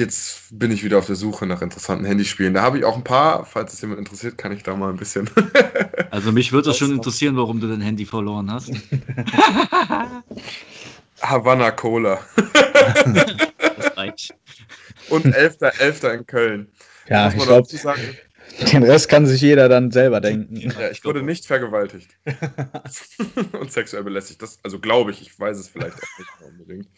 jetzt 0.00 0.58
bin 0.58 0.72
ich 0.72 0.82
wieder 0.82 0.98
auf 0.98 1.06
der 1.06 1.14
Suche 1.14 1.46
nach 1.46 1.62
interessanten 1.62 2.04
Handyspielen. 2.04 2.54
Da 2.54 2.62
habe 2.62 2.78
ich 2.78 2.84
auch 2.84 2.96
ein 2.96 3.04
paar. 3.04 3.44
Falls 3.44 3.72
es 3.72 3.80
jemand 3.80 4.00
interessiert, 4.00 4.36
kann 4.36 4.50
ich 4.50 4.64
da 4.64 4.74
mal 4.74 4.90
ein 4.90 4.96
bisschen. 4.96 5.30
also 6.10 6.32
mich 6.32 6.50
würde 6.52 6.70
es 6.70 6.78
schon 6.78 6.92
interessieren, 6.92 7.36
warum 7.36 7.60
du 7.60 7.68
dein 7.68 7.80
Handy 7.80 8.06
verloren 8.06 8.50
hast. 8.50 8.72
Havana 11.20 11.70
Cola. 11.70 12.18
das 12.34 13.96
reicht. 13.96 14.34
Und 15.10 15.26
11.11. 15.26 15.80
11. 15.80 16.04
in 16.04 16.26
Köln. 16.26 16.68
Ja, 17.08 17.28
ich 17.28 17.36
glaube, 17.36 17.68
den 18.72 18.82
Rest 18.82 19.08
kann 19.08 19.26
sich 19.26 19.40
jeder 19.40 19.68
dann 19.68 19.90
selber 19.90 20.20
denken. 20.20 20.56
Ja, 20.56 20.90
ich 20.90 21.04
wurde 21.04 21.22
nicht 21.22 21.46
vergewaltigt. 21.46 22.16
und 23.52 23.72
sexuell 23.72 24.04
belästigt. 24.04 24.42
Das, 24.42 24.58
also 24.62 24.78
glaube 24.78 25.10
ich, 25.12 25.22
ich 25.22 25.38
weiß 25.38 25.58
es 25.58 25.68
vielleicht 25.68 25.96
auch 25.96 26.18
nicht 26.18 26.30
unbedingt. 26.40 26.88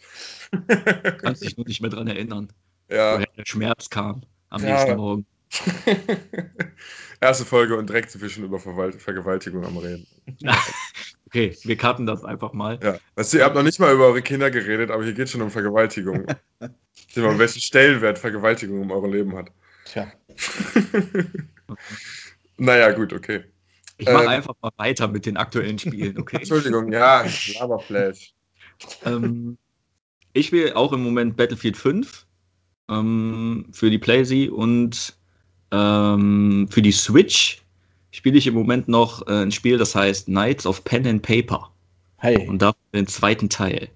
Du 0.51 1.17
kannst 1.17 1.43
dich 1.43 1.57
nur 1.57 1.65
nicht 1.67 1.81
mehr 1.81 1.89
daran 1.89 2.07
erinnern, 2.07 2.51
ja. 2.89 3.15
woher 3.15 3.27
der 3.37 3.45
Schmerz 3.45 3.89
kam 3.89 4.23
am 4.49 4.63
ja. 4.63 4.73
nächsten 4.73 4.97
Morgen. 4.97 5.25
Erste 7.21 7.45
Folge 7.45 7.77
und 7.77 7.87
direkt 7.89 8.11
sind 8.11 8.21
wir 8.21 8.29
schon 8.29 8.43
über 8.43 8.59
Vergewaltigung 8.59 9.63
am 9.65 9.77
Reden. 9.77 10.05
okay, 11.27 11.55
wir 11.63 11.77
karten 11.77 12.05
das 12.05 12.25
einfach 12.25 12.53
mal. 12.53 12.79
Ja, 12.81 12.97
weißt 13.15 13.33
du, 13.33 13.37
ihr 13.37 13.45
habt 13.45 13.55
noch 13.55 13.63
nicht 13.63 13.79
mal 13.79 13.93
über 13.93 14.07
eure 14.07 14.21
Kinder 14.21 14.51
geredet, 14.51 14.91
aber 14.91 15.03
hier 15.03 15.13
geht 15.13 15.29
schon 15.29 15.41
um 15.41 15.51
Vergewaltigung. 15.51 16.25
Sieh 17.09 17.21
mal, 17.21 17.37
welchen 17.37 17.61
Stellenwert 17.61 18.17
Vergewaltigung 18.17 18.81
in 18.81 18.91
eurem 18.91 19.13
Leben 19.13 19.35
hat. 19.37 19.51
Tja. 19.85 20.11
naja, 22.57 22.91
gut, 22.91 23.13
okay. 23.13 23.43
Ich 23.97 24.07
mache 24.07 24.23
ähm, 24.23 24.29
einfach 24.29 24.55
mal 24.61 24.71
weiter 24.77 25.07
mit 25.07 25.25
den 25.25 25.37
aktuellen 25.37 25.77
Spielen, 25.77 26.17
okay? 26.17 26.37
Entschuldigung, 26.37 26.91
ja, 26.91 27.23
Laberflash. 27.59 28.33
ähm, 29.05 29.57
ich 30.33 30.47
spiele 30.47 30.75
auch 30.75 30.91
im 30.93 31.03
Moment 31.03 31.37
Battlefield 31.37 31.77
5 31.77 32.25
ähm, 32.89 33.65
für 33.71 33.89
die 33.89 33.97
PlayZ 33.97 34.49
und 34.51 35.15
ähm, 35.71 36.67
für 36.69 36.81
die 36.81 36.91
Switch 36.91 37.61
spiele 38.11 38.37
ich 38.37 38.47
im 38.47 38.53
Moment 38.53 38.87
noch 38.87 39.25
äh, 39.27 39.43
ein 39.43 39.51
Spiel, 39.51 39.77
das 39.77 39.95
heißt 39.95 40.27
Knights 40.27 40.65
of 40.65 40.83
Pen 40.83 41.07
and 41.07 41.21
Paper. 41.21 41.69
Hey. 42.17 42.47
Und 42.47 42.61
da 42.61 42.73
den 42.93 43.07
zweiten 43.07 43.49
Teil. 43.49 43.89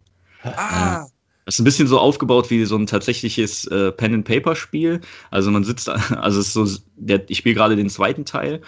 Ah. 0.44 1.04
Äh, 1.04 1.10
das 1.46 1.56
ist 1.56 1.60
ein 1.60 1.64
bisschen 1.64 1.88
so 1.88 1.98
aufgebaut 1.98 2.50
wie 2.50 2.66
so 2.66 2.76
ein 2.76 2.88
tatsächliches 2.88 3.66
äh, 3.68 3.92
Pen 3.94 4.16
and 4.16 4.26
Paper 4.26 4.54
Spiel. 4.54 5.00
Also 5.32 5.50
man 5.50 5.64
sitzt, 5.64 5.88
also 5.90 6.42
es 6.42 6.48
ist 6.48 6.54
so, 6.54 6.68
der, 6.98 7.30
ich 7.30 7.38
spiele 7.38 7.56
gerade 7.56 7.78
den 7.78 7.90
zweiten 7.90 8.26
Teil 8.26 8.62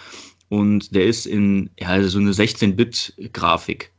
und 0.48 0.94
der 0.94 1.04
ist 1.04 1.26
in 1.26 1.68
ja 1.78 1.88
also 1.88 2.08
so 2.08 2.18
eine 2.18 2.32
16-Bit-Grafik. 2.32 3.92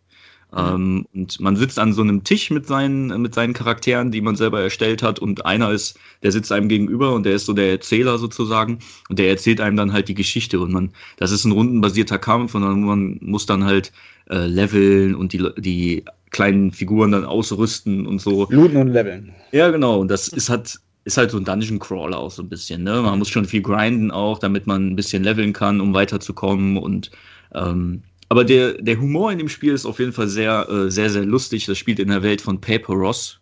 Mhm. 0.52 0.58
Ähm, 0.58 1.06
und 1.14 1.40
man 1.40 1.56
sitzt 1.56 1.80
an 1.80 1.94
so 1.94 2.02
einem 2.02 2.24
Tisch 2.24 2.50
mit 2.52 2.68
seinen, 2.68 3.22
mit 3.22 3.34
seinen 3.34 3.54
Charakteren, 3.54 4.12
die 4.12 4.22
man 4.22 4.36
selber 4.36 4.62
erstellt 4.62 5.02
hat. 5.02 5.20
Und 5.20 5.46
einer 5.46 5.72
ist, 5.72 5.98
der 6.24 6.32
sitzt 6.32 6.52
einem 6.52 6.68
gegenüber 6.68 7.14
und 7.14 7.26
der 7.26 7.34
ist 7.34 7.46
so 7.46 7.54
der 7.54 7.72
Erzähler 7.72 8.18
sozusagen. 8.18 8.80
Und 9.10 9.20
der 9.20 9.30
erzählt 9.30 9.62
einem 9.62 9.78
dann 9.78 9.94
halt 9.94 10.10
die 10.10 10.14
Geschichte. 10.14 10.60
Und 10.60 10.72
man, 10.72 10.92
das 11.18 11.32
ist 11.32 11.46
ein 11.46 11.52
rundenbasierter 11.52 12.18
Kampf 12.18 12.54
und 12.56 12.64
dann, 12.64 12.84
man 12.84 13.18
muss 13.22 13.46
dann 13.46 13.64
halt 13.64 13.92
äh, 14.30 14.46
leveln 14.46 15.16
und 15.16 15.34
die, 15.34 15.48
die 15.58 16.04
kleinen 16.32 16.72
Figuren 16.72 17.12
dann 17.12 17.26
ausrüsten 17.26 18.06
und 18.06 18.20
so. 18.20 18.48
Looten 18.50 18.78
und 18.78 18.90
leveln. 18.90 19.34
Ja, 19.52 19.70
genau. 19.70 20.00
Und 20.00 20.10
das 20.10 20.28
ist 20.28 20.50
halt, 20.50 20.80
ist 21.06 21.18
halt 21.18 21.32
so 21.32 21.38
ein 21.38 21.46
Dungeon 21.46 21.80
Crawler 21.80 22.18
auch 22.20 22.32
so 22.32 22.44
ein 22.44 22.50
bisschen. 22.50 22.84
Ne? 22.84 23.02
Man 23.02 23.20
muss 23.20 23.30
schon 23.30 23.46
viel 23.46 23.62
grinden 23.62 24.12
auch, 24.12 24.40
damit 24.40 24.68
man 24.68 24.90
ein 24.90 24.96
bisschen 24.96 25.24
leveln 25.24 25.54
kann, 25.54 25.80
um 25.80 25.94
weiterzukommen. 25.94 26.78
Und 26.78 27.12
ähm, 27.54 28.04
aber 28.32 28.46
der, 28.46 28.82
der 28.82 28.98
Humor 28.98 29.30
in 29.34 29.40
dem 29.40 29.50
Spiel 29.50 29.74
ist 29.74 29.86
auf 29.86 30.00
jeden 30.00 30.14
Fall 30.14 30.30
sehr, 30.30 30.66
äh, 30.70 30.90
sehr, 30.90 31.10
sehr 31.10 31.26
lustig. 31.26 31.66
Das 31.66 31.78
spielt 31.78 32.00
in 32.00 32.08
der 32.08 32.24
Welt 32.24 32.40
von 32.40 32.62
Paper 32.62 32.94
Ross. 32.94 33.42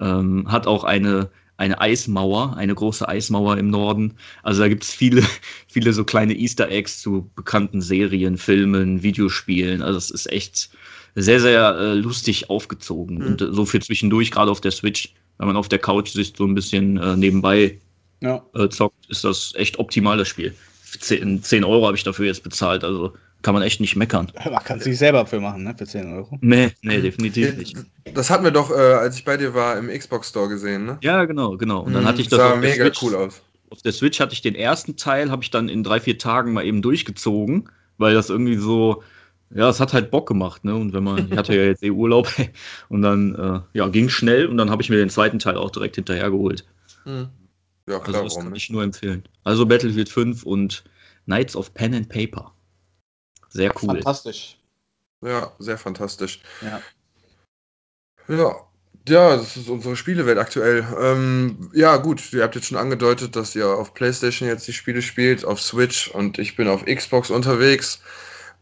Ähm, 0.00 0.50
hat 0.50 0.66
auch 0.66 0.82
eine, 0.82 1.30
eine 1.56 1.80
Eismauer, 1.80 2.56
eine 2.56 2.74
große 2.74 3.08
Eismauer 3.08 3.58
im 3.58 3.70
Norden. 3.70 4.14
Also 4.42 4.62
da 4.62 4.68
gibt 4.68 4.82
es 4.82 4.92
viele, 4.92 5.22
viele 5.68 5.92
so 5.92 6.02
kleine 6.02 6.34
Easter 6.34 6.68
Eggs 6.68 7.00
zu 7.00 7.30
bekannten 7.36 7.80
Serien, 7.80 8.38
Filmen, 8.38 9.04
Videospielen. 9.04 9.82
Also 9.82 9.98
es 9.98 10.10
ist 10.10 10.32
echt 10.32 10.68
sehr, 11.14 11.38
sehr 11.38 11.76
äh, 11.76 11.94
lustig 11.94 12.50
aufgezogen. 12.50 13.18
Mhm. 13.18 13.26
Und 13.26 13.40
äh, 13.40 13.52
so 13.52 13.66
für 13.66 13.78
zwischendurch, 13.78 14.32
gerade 14.32 14.50
auf 14.50 14.60
der 14.60 14.72
Switch, 14.72 15.14
wenn 15.38 15.46
man 15.46 15.56
auf 15.56 15.68
der 15.68 15.78
Couch 15.78 16.08
sich 16.08 16.32
so 16.36 16.44
ein 16.44 16.56
bisschen 16.56 16.96
äh, 16.96 17.16
nebenbei 17.16 17.78
ja. 18.20 18.44
Äh, 18.52 18.68
zockt, 18.68 19.08
ist 19.08 19.22
das 19.22 19.52
echt 19.54 19.78
optimal, 19.78 20.18
das 20.18 20.26
Spiel. 20.26 20.56
10, 20.98 21.44
10 21.44 21.62
Euro 21.62 21.86
habe 21.86 21.96
ich 21.96 22.02
dafür 22.02 22.26
jetzt 22.26 22.42
bezahlt, 22.42 22.82
also 22.82 23.12
kann 23.46 23.54
man 23.54 23.62
echt 23.62 23.80
nicht 23.80 23.94
meckern. 23.94 24.32
Man 24.44 24.64
kann 24.64 24.80
es 24.80 24.86
nicht 24.86 24.98
selber 24.98 25.24
für 25.24 25.38
machen, 25.38 25.62
ne? 25.62 25.72
Für 25.78 25.86
10 25.86 26.12
Euro. 26.12 26.36
Nee, 26.40 26.72
nee, 26.82 27.00
definitiv 27.00 27.56
nicht. 27.56 27.76
Das 28.12 28.28
hatten 28.28 28.42
wir 28.42 28.50
doch, 28.50 28.72
äh, 28.72 28.74
als 28.74 29.16
ich 29.16 29.24
bei 29.24 29.36
dir 29.36 29.54
war, 29.54 29.78
im 29.78 29.88
Xbox 29.88 30.30
Store 30.30 30.48
gesehen, 30.48 30.84
ne? 30.84 30.98
Ja, 31.00 31.24
genau, 31.26 31.56
genau. 31.56 31.82
Und 31.82 31.92
dann 31.92 32.02
mhm, 32.02 32.08
hatte 32.08 32.20
ich 32.20 32.26
das. 32.26 32.40
Sah 32.40 32.56
mega 32.56 32.86
Switch, 32.86 33.02
cool 33.04 33.14
aus. 33.14 33.42
Auf 33.70 33.82
der 33.82 33.92
Switch 33.92 34.18
hatte 34.18 34.32
ich 34.32 34.42
den 34.42 34.56
ersten 34.56 34.96
Teil, 34.96 35.30
habe 35.30 35.44
ich 35.44 35.52
dann 35.52 35.68
in 35.68 35.84
drei, 35.84 36.00
vier 36.00 36.18
Tagen 36.18 36.54
mal 36.54 36.64
eben 36.64 36.82
durchgezogen, 36.82 37.68
weil 37.98 38.14
das 38.14 38.30
irgendwie 38.30 38.56
so, 38.56 39.04
ja, 39.54 39.68
es 39.68 39.78
hat 39.78 39.92
halt 39.92 40.10
Bock 40.10 40.26
gemacht, 40.26 40.64
ne? 40.64 40.74
Und 40.74 40.92
wenn 40.92 41.04
man, 41.04 41.30
ich 41.30 41.38
hatte 41.38 41.54
ja 41.54 41.62
jetzt 41.62 41.84
eh 41.84 41.90
Urlaub 41.90 42.28
und 42.88 43.02
dann, 43.02 43.36
äh, 43.36 43.78
ja, 43.78 43.86
ging 43.86 44.08
schnell 44.08 44.46
und 44.46 44.56
dann 44.56 44.70
habe 44.70 44.82
ich 44.82 44.90
mir 44.90 44.96
den 44.96 45.08
zweiten 45.08 45.38
Teil 45.38 45.56
auch 45.56 45.70
direkt 45.70 45.94
hinterher 45.94 46.32
geholt. 46.32 46.64
Hm. 47.04 47.28
Ja, 47.88 48.00
klar, 48.00 48.24
also 48.24 48.38
das 48.38 48.44
kann 48.44 48.56
ich 48.56 48.70
nur 48.70 48.82
empfehlen. 48.82 49.22
Also 49.44 49.66
Battlefield 49.66 50.08
5 50.08 50.42
und 50.42 50.82
Knights 51.26 51.54
of 51.54 51.72
Pen 51.74 51.94
and 51.94 52.08
Paper. 52.08 52.52
Sehr 53.48 53.72
cool. 53.82 53.94
Fantastisch. 53.94 54.58
Ja, 55.22 55.52
sehr 55.58 55.78
fantastisch. 55.78 56.40
Ja. 56.60 56.80
Ja, 58.28 58.56
ja, 59.08 59.36
das 59.36 59.56
ist 59.56 59.68
unsere 59.68 59.96
Spielewelt 59.96 60.38
aktuell. 60.38 60.84
Ähm, 61.00 61.70
ja, 61.72 61.96
gut, 61.96 62.32
ihr 62.32 62.42
habt 62.42 62.56
jetzt 62.56 62.66
schon 62.66 62.78
angedeutet, 62.78 63.36
dass 63.36 63.54
ihr 63.54 63.68
auf 63.68 63.94
PlayStation 63.94 64.48
jetzt 64.48 64.66
die 64.66 64.72
Spiele 64.72 65.00
spielt, 65.00 65.44
auf 65.44 65.60
Switch 65.60 66.08
und 66.08 66.38
ich 66.38 66.56
bin 66.56 66.66
auf 66.66 66.84
Xbox 66.84 67.30
unterwegs. 67.30 68.00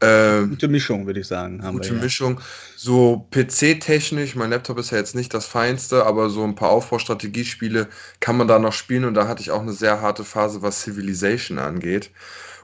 Ähm, 0.01 0.51
gute 0.51 0.69
Mischung, 0.69 1.07
würde 1.07 1.21
ich 1.21 1.27
sagen. 1.27 1.63
Haben 1.63 1.79
gute 1.79 1.91
wir, 1.91 1.97
ja. 1.97 2.03
Mischung. 2.03 2.41
So 2.77 3.27
PC-technisch, 3.31 4.35
mein 4.35 4.51
Laptop 4.51 4.79
ist 4.79 4.91
ja 4.91 4.99
jetzt 4.99 5.15
nicht 5.15 5.33
das 5.33 5.47
feinste, 5.47 6.05
aber 6.05 6.29
so 6.29 6.45
ein 6.45 6.55
paar 6.55 6.71
Aufbaustrategiespiele 6.71 7.89
kann 8.21 8.37
man 8.37 8.49
da 8.49 8.59
noch 8.59 8.73
spielen 8.73 9.07
und 9.07 9.15
da 9.15 9.27
hatte 9.27 9.41
ich 9.41 9.51
auch 9.51 9.63
eine 9.63 9.73
sehr 9.73 10.03
harte 10.03 10.25
Phase, 10.25 10.61
was 10.61 10.83
Civilization 10.83 11.59
angeht. 11.59 12.11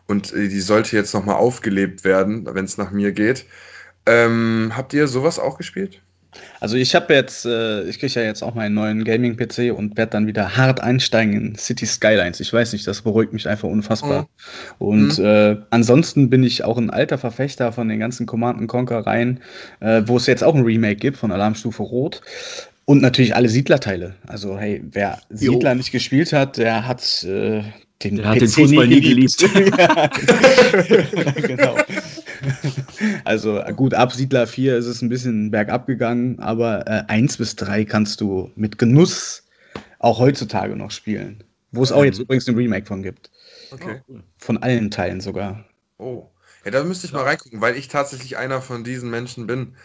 Und 0.07 0.33
äh, 0.33 0.49
die 0.49 0.61
sollte 0.61 0.97
jetzt 0.97 1.15
nochmal 1.15 1.37
aufgelebt 1.37 2.05
werden, 2.05 2.47
wenn 2.53 2.65
es 2.65 2.79
nach 2.79 2.91
mir 2.91 3.13
geht. 3.13 3.47
Ähm, 4.07 4.73
habt 4.77 4.93
ihr 4.93 5.07
sowas 5.07 5.39
auch 5.39 5.59
gespielt? 5.59 6.01
Also 6.61 6.77
ich 6.77 6.95
habe 6.95 7.13
jetzt, 7.15 7.45
äh, 7.45 7.83
ich 7.85 7.99
kriege 7.99 8.21
ja 8.21 8.23
jetzt 8.23 8.43
auch 8.43 8.55
meinen 8.55 8.75
neuen 8.75 9.05
Gaming-PC 9.05 9.73
und 9.77 9.97
werde 9.97 10.13
dann 10.13 10.27
wieder 10.27 10.57
hart 10.57 10.81
einsteigen 10.81 11.35
in 11.35 11.55
City 11.57 11.87
Skylines. 11.87 12.41
Ich 12.41 12.53
weiß 12.53 12.73
nicht, 12.73 12.87
das 12.87 13.03
beruhigt 13.03 13.33
mich 13.33 13.49
einfach 13.49 13.69
unfassbar. 13.69 14.23
Mhm. 14.23 14.27
Und 14.79 15.19
mhm. 15.19 15.25
Äh, 15.25 15.57
ansonsten 15.71 16.31
bin 16.31 16.45
ich 16.45 16.65
auch 16.65 16.79
ein 16.79 16.91
alter 16.91 17.19
Verfechter 17.19 17.73
von 17.73 17.89
den 17.89 17.99
ganzen 17.99 18.27
Command 18.27 18.67
Conquer-Reihen, 18.69 19.41
äh, 19.81 20.03
wo 20.07 20.17
es 20.17 20.27
jetzt 20.27 20.45
auch 20.45 20.55
ein 20.55 20.63
Remake 20.63 20.97
gibt 20.97 21.17
von 21.17 21.33
Alarmstufe 21.33 21.83
Rot. 21.83 22.21
Und 22.85 23.03
natürlich 23.03 23.35
alle 23.35 23.49
Siedlerteile. 23.49 24.15
Also 24.27 24.59
hey, 24.59 24.83
wer 24.91 25.21
Siedler 25.31 25.73
jo. 25.73 25.77
nicht 25.77 25.93
gespielt 25.93 26.33
hat, 26.33 26.57
der 26.57 26.87
hat 26.87 27.25
äh, 27.25 27.63
den, 28.03 28.17
der 28.17 28.29
hat 28.29 28.41
den 28.41 28.49
Fußball 28.49 28.87
nie 28.87 29.01
geliebt. 29.01 29.39
genau. 31.43 31.77
Also 33.25 33.61
gut, 33.77 33.95
ab 33.95 34.13
Siedler 34.13 34.47
4 34.47 34.77
ist 34.77 34.87
es 34.87 35.03
ein 35.03 35.09
bisschen 35.09 35.51
bergab 35.51 35.87
gegangen, 35.87 36.39
aber 36.39 36.87
äh, 36.87 37.05
1 37.09 37.37
bis 37.37 37.57
3 37.57 37.85
kannst 37.85 38.21
du 38.21 38.51
mit 38.57 38.79
Genuss 38.79 39.43
auch 39.99 40.19
heutzutage 40.19 40.77
noch 40.77 40.91
spielen. 40.91 41.45
Wo 41.73 41.83
es 41.83 41.93
auch 41.93 42.05
jetzt 42.05 42.19
übrigens 42.19 42.49
ein 42.49 42.57
Remake 42.57 42.87
von 42.87 43.03
gibt. 43.03 43.31
Okay. 43.71 44.01
Von 44.39 44.59
allen 44.59 44.91
Teilen 44.91 45.21
sogar. 45.21 45.65
Oh. 45.99 46.29
Ja, 46.65 46.71
da 46.73 46.85
müsste 46.85 47.07
ich 47.07 47.13
mal 47.13 47.23
reingucken, 47.23 47.61
weil 47.61 47.77
ich 47.77 47.89
tatsächlich 47.89 48.37
einer 48.37 48.61
von 48.61 48.83
diesen 48.85 49.11
Menschen 49.11 49.47
bin, 49.47 49.77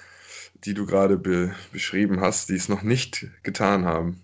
die 0.64 0.74
du 0.74 0.86
gerade 0.86 1.18
be 1.18 1.54
beschrieben 1.72 2.22
hast, 2.22 2.50
die 2.50 2.56
es 2.56 2.70
noch 2.70 2.82
nicht 2.82 3.28
getan 3.44 3.86
haben. 3.86 4.22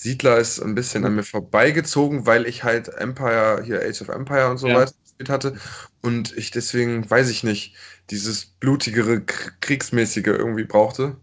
Siedler 0.00 0.38
ist 0.38 0.60
ein 0.60 0.74
bisschen 0.74 1.04
an 1.04 1.14
mir 1.14 1.22
vorbeigezogen, 1.22 2.24
weil 2.24 2.46
ich 2.46 2.64
halt 2.64 2.88
Empire, 2.88 3.62
hier 3.62 3.82
Age 3.82 4.00
of 4.00 4.08
Empire 4.08 4.50
und 4.50 4.56
so 4.56 4.66
ja. 4.66 4.76
weiter 4.76 4.94
gespielt 5.02 5.28
hatte. 5.28 5.56
Und 6.00 6.34
ich 6.38 6.50
deswegen, 6.50 7.08
weiß 7.08 7.28
ich 7.28 7.44
nicht, 7.44 7.74
dieses 8.08 8.46
blutigere, 8.46 9.20
kriegsmäßige 9.20 10.28
irgendwie 10.28 10.64
brauchte. 10.64 11.16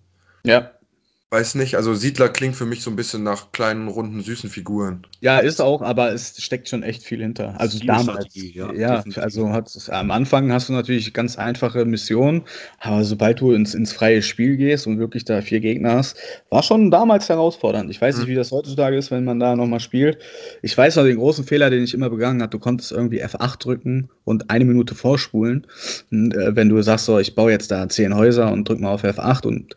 Ja. 0.44 0.77
Weiß 1.30 1.56
nicht, 1.56 1.76
also 1.76 1.94
Siedler 1.94 2.30
klingt 2.30 2.56
für 2.56 2.66
mich 2.66 2.82
so 2.82 2.90
ein 2.90 2.96
bisschen 2.96 3.22
nach 3.22 3.52
kleinen, 3.52 3.90
runden, 3.90 4.22
süßen 4.22 4.50
Figuren. 4.50 5.06
Ja, 5.20 5.40
ist 5.40 5.60
auch, 5.60 5.82
aber 5.82 6.14
es 6.14 6.42
steckt 6.42 6.70
schon 6.70 6.84
echt 6.84 7.04
viel 7.04 7.20
hinter. 7.20 7.60
Also 7.60 7.80
damals. 7.86 8.28
Ja, 8.32 8.72
ja 8.72 9.04
also 9.18 9.50
hat, 9.50 9.70
am 9.90 10.12
Anfang 10.12 10.54
hast 10.54 10.70
du 10.70 10.74
natürlich 10.74 11.14
ganz 11.14 11.38
einfache 11.38 11.84
Missionen, 11.84 12.44
aber 12.80 13.04
sobald 13.04 13.42
du 13.42 13.52
ins, 13.52 13.74
ins 13.74 13.92
freie 13.92 14.22
Spiel 14.22 14.56
gehst 14.56 14.88
und 14.88 15.00
wirklich 15.00 15.26
da 15.26 15.42
vier 15.42 15.60
Gegner 15.60 15.96
hast, 15.96 16.16
war 16.50 16.64
schon 16.64 16.92
damals 16.92 17.28
herausfordernd. 17.28 17.92
Ich 17.92 18.00
weiß 18.00 18.20
nicht, 18.20 18.28
mhm. 18.28 18.32
wie 18.32 18.36
das 18.36 18.54
heutzutage 18.54 18.96
ist, 18.96 19.12
wenn 19.12 19.26
man 19.26 19.42
da 19.42 19.58
nochmal 19.58 19.82
spielt. 19.82 20.20
Ich 20.62 20.78
weiß 20.78 20.96
noch 20.96 21.04
den 21.04 21.18
großen 21.18 21.44
Fehler, 21.44 21.70
den 21.70 21.84
ich 21.84 21.94
immer 21.94 22.10
begangen 22.10 22.42
habe. 22.42 22.52
Du 22.52 22.60
konntest 22.60 22.94
irgendwie 22.94 23.22
F8 23.22 23.62
drücken 23.62 24.10
und 24.24 24.50
eine 24.50 24.64
Minute 24.64 24.96
vorspulen. 24.96 25.68
Und, 26.10 26.34
äh, 26.36 26.56
wenn 26.56 26.70
du 26.70 26.82
sagst, 26.82 27.04
so, 27.04 27.20
ich 27.20 27.36
baue 27.36 27.52
jetzt 27.52 27.70
da 27.70 27.90
zehn 27.90 28.16
Häuser 28.16 28.50
und 28.50 28.70
drück 28.70 28.80
mal 28.80 28.94
auf 28.94 29.04
F8 29.04 29.46
und 29.46 29.76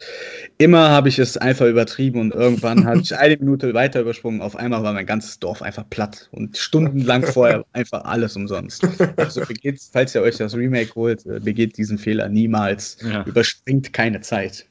immer 0.59 0.91
habe 0.91 1.09
ich 1.09 1.19
es 1.19 1.40
einfach 1.41 1.67
übertrieben 1.67 2.21
und 2.21 2.35
irgendwann 2.35 2.85
habe 2.87 3.01
ich 3.01 3.17
eine 3.17 3.37
Minute 3.37 3.75
weiter 3.75 4.01
übersprungen. 4.01 4.41
Auf 4.41 4.57
einmal 4.57 4.83
war 4.83 4.93
mein 4.93 5.07
ganzes 5.07 5.39
Dorf 5.39 5.63
einfach 5.63 5.89
platt 5.89 6.29
und 6.33 6.57
stundenlang 6.57 7.25
vorher 7.25 7.65
einfach 7.73 8.05
alles 8.05 8.37
umsonst. 8.37 8.87
Also 9.17 9.45
begeht, 9.45 9.81
falls 9.93 10.15
ihr 10.15 10.23
euch 10.23 10.37
das 10.37 10.55
Remake 10.55 10.95
holt, 10.95 11.27
äh, 11.27 11.41
begeht 11.41 11.77
diesen 11.77 11.99
Fehler 11.99 12.29
niemals. 12.29 12.99
Ja. 13.03 13.25
Überspringt 13.25 13.93
keine 13.93 14.21
Zeit. 14.21 14.67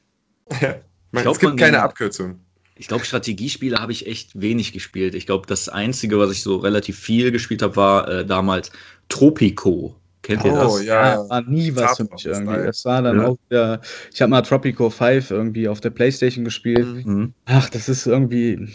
Ja. 0.60 0.76
Man, 1.12 1.22
glaub, 1.22 1.34
es 1.34 1.40
gibt 1.40 1.56
keine 1.56 1.82
Abkürzung. 1.82 2.40
Ich 2.76 2.88
glaube, 2.88 3.04
Strategiespiele 3.04 3.76
habe 3.76 3.92
ich 3.92 4.06
echt 4.06 4.40
wenig 4.40 4.72
gespielt. 4.72 5.14
Ich 5.14 5.26
glaube, 5.26 5.46
das 5.46 5.68
Einzige, 5.68 6.18
was 6.18 6.30
ich 6.30 6.42
so 6.42 6.56
relativ 6.56 6.98
viel 6.98 7.30
gespielt 7.30 7.60
habe, 7.60 7.76
war 7.76 8.08
äh, 8.08 8.24
damals 8.24 8.70
Tropico. 9.10 9.99
Kennt 10.22 10.44
ihr 10.44 10.52
das? 10.52 10.72
Oh, 10.72 10.78
ja, 10.78 11.14
ja, 11.14 11.28
war 11.28 11.42
nie 11.42 11.74
was 11.74 11.96
für 11.96 12.04
mich 12.04 12.26
irgendwie. 12.26 12.66
Das 12.66 12.84
war 12.84 13.02
dann 13.02 13.20
ja. 13.20 13.26
auch 13.26 13.38
wieder, 13.48 13.80
ich 14.12 14.20
habe 14.20 14.30
mal 14.30 14.42
Tropico 14.42 14.90
5 14.90 15.30
irgendwie 15.30 15.68
auf 15.68 15.80
der 15.80 15.90
Playstation 15.90 16.44
gespielt. 16.44 17.06
Mhm. 17.06 17.32
Ach, 17.46 17.70
das 17.70 17.88
ist 17.88 18.06
irgendwie. 18.06 18.68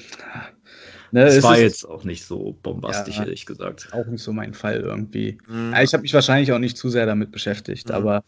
Ne, 1.12 1.25
das 1.25 1.43
war 1.43 1.58
jetzt 1.58 1.88
auch 1.88 2.03
nicht 2.03 2.25
so 2.25 2.58
bombastisch, 2.62 3.17
ja, 3.17 3.23
ehrlich 3.23 3.45
gesagt. 3.45 3.89
Auch 3.91 4.05
nicht 4.08 4.23
so 4.23 4.34
mein 4.34 4.53
Fall 4.53 4.81
irgendwie. 4.81 5.38
Mhm. 5.47 5.73
ich 5.81 5.93
habe 5.93 6.01
mich 6.01 6.13
wahrscheinlich 6.13 6.51
auch 6.51 6.60
nicht 6.60 6.77
zu 6.77 6.89
sehr 6.89 7.05
damit 7.05 7.31
beschäftigt, 7.31 7.89
mhm. 7.89 7.95
aber 7.95 8.23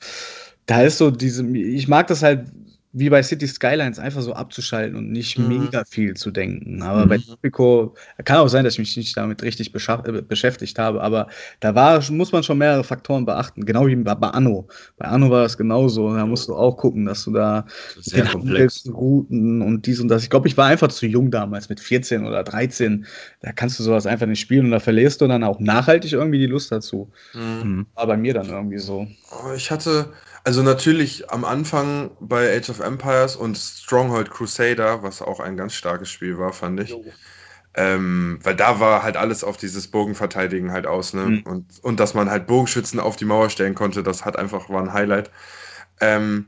da 0.68 0.84
ist 0.84 0.98
so 0.98 1.12
diese, 1.12 1.46
ich 1.48 1.88
mag 1.88 2.08
das 2.08 2.24
halt 2.24 2.46
wie 2.94 3.10
bei 3.10 3.22
City 3.22 3.48
Skylines 3.48 4.00
einfach 4.00 4.22
so 4.22 4.34
abzuschalten 4.34 4.96
und 4.96 5.12
nicht 5.12 5.38
mhm. 5.38 5.48
mega 5.48 5.84
viel 5.86 6.16
zu 6.16 6.32
denken. 6.32 6.82
Aber 6.82 7.06
mhm. 7.06 7.10
bei 7.10 7.18
Tropico 7.18 7.96
kann 8.24 8.38
auch 8.38 8.48
sein, 8.48 8.64
dass 8.64 8.74
ich 8.74 8.80
mich 8.80 8.98
nicht 8.98 9.18
damit 9.18 9.44
richtig 9.44 9.74
äh, 9.74 10.22
beschäftigt 10.22 10.80
habe, 10.80 11.02
aber 11.02 11.28
da 11.60 11.76
war, 11.76 12.02
muss 12.12 12.32
man 12.32 12.44
schon 12.44 12.58
mehrere 12.58 12.84
Faktoren 12.84 13.26
beachten, 13.26 13.66
genau 13.66 13.88
wie 13.88 13.96
bei, 13.96 14.16
bei 14.16 14.30
Anno. 14.30 14.68
Bei 14.98 15.08
Anno 15.08 15.30
war 15.30 15.46
es 15.46 15.58
genauso. 15.58 16.14
Da 16.14 16.26
musst 16.26 16.48
du 16.48 16.56
auch 16.56 16.78
gucken, 16.78 17.06
dass 17.06 17.24
du 17.26 17.32
da 17.32 17.66
sehr 18.00 18.26
komplex 18.26 18.88
Routen 18.88 19.62
und 19.62 19.86
dies 19.86 20.00
und 20.00 20.08
das. 20.08 20.24
Ich 20.24 20.30
glaube, 20.30 20.48
ich 20.48 20.58
war 20.58 20.68
einfach 20.68 20.88
zu 20.88 21.06
jung 21.06 21.30
damals 21.30 21.70
mit 21.70 21.80
14 21.80 22.26
oder 22.26 22.44
13. 22.44 23.06
Da 23.42 23.52
kannst 23.52 23.80
du 23.80 23.84
sowas 23.84 24.08
einfach 24.08 24.28
nicht 24.28 24.40
spielen 24.40 24.66
und 24.66 24.72
da 24.72 24.80
verlierst 24.80 25.22
du 25.22 25.28
dann 25.28 25.44
auch 25.44 25.60
nachhaltig 25.60 26.14
irgendwie 26.14 26.40
die 26.40 26.48
Lust 26.48 26.72
dazu. 26.72 27.12
Mhm. 27.34 27.88
War 27.96 28.08
bei 28.08 28.18
mir 28.18 28.34
dann 28.34 28.48
irgendwie 28.48 28.80
so. 28.80 29.08
Oh, 29.32 29.54
ich 29.56 29.72
hatte 29.72 30.10
also 30.48 30.64
natürlich 30.64 31.30
am 31.30 31.44
Anfang 31.44 32.12
bei 32.22 32.56
Age 32.56 32.70
of 32.70 32.77
Empires 32.80 33.36
und 33.36 33.58
Stronghold 33.58 34.32
Crusader, 34.32 35.04
was 35.04 35.22
auch 35.22 35.40
ein 35.40 35.58
ganz 35.58 35.74
starkes 35.74 36.10
Spiel 36.10 36.38
war, 36.38 36.54
fand 36.54 36.80
ich. 36.80 36.96
Ähm, 37.74 38.40
weil 38.42 38.56
da 38.56 38.80
war 38.80 39.04
halt 39.04 39.18
alles 39.18 39.44
auf 39.44 39.56
dieses 39.56 39.88
Bogenverteidigen 39.88 40.72
halt 40.72 40.88
aus, 40.88 41.14
ne? 41.14 41.26
Mhm. 41.26 41.42
Und, 41.44 41.84
und 41.84 42.00
dass 42.00 42.16
man 42.16 42.30
halt 42.30 42.48
Bogenschützen 42.48 43.00
auf 43.00 43.18
die 43.18 43.26
Mauer 43.26 43.52
stellen 43.52 43.76
konnte, 43.76 44.02
das 44.02 44.26
hat 44.26 44.36
einfach 44.36 44.70
war 44.70 44.82
ein 44.82 44.94
Highlight. 44.94 45.30
Ähm, 46.02 46.48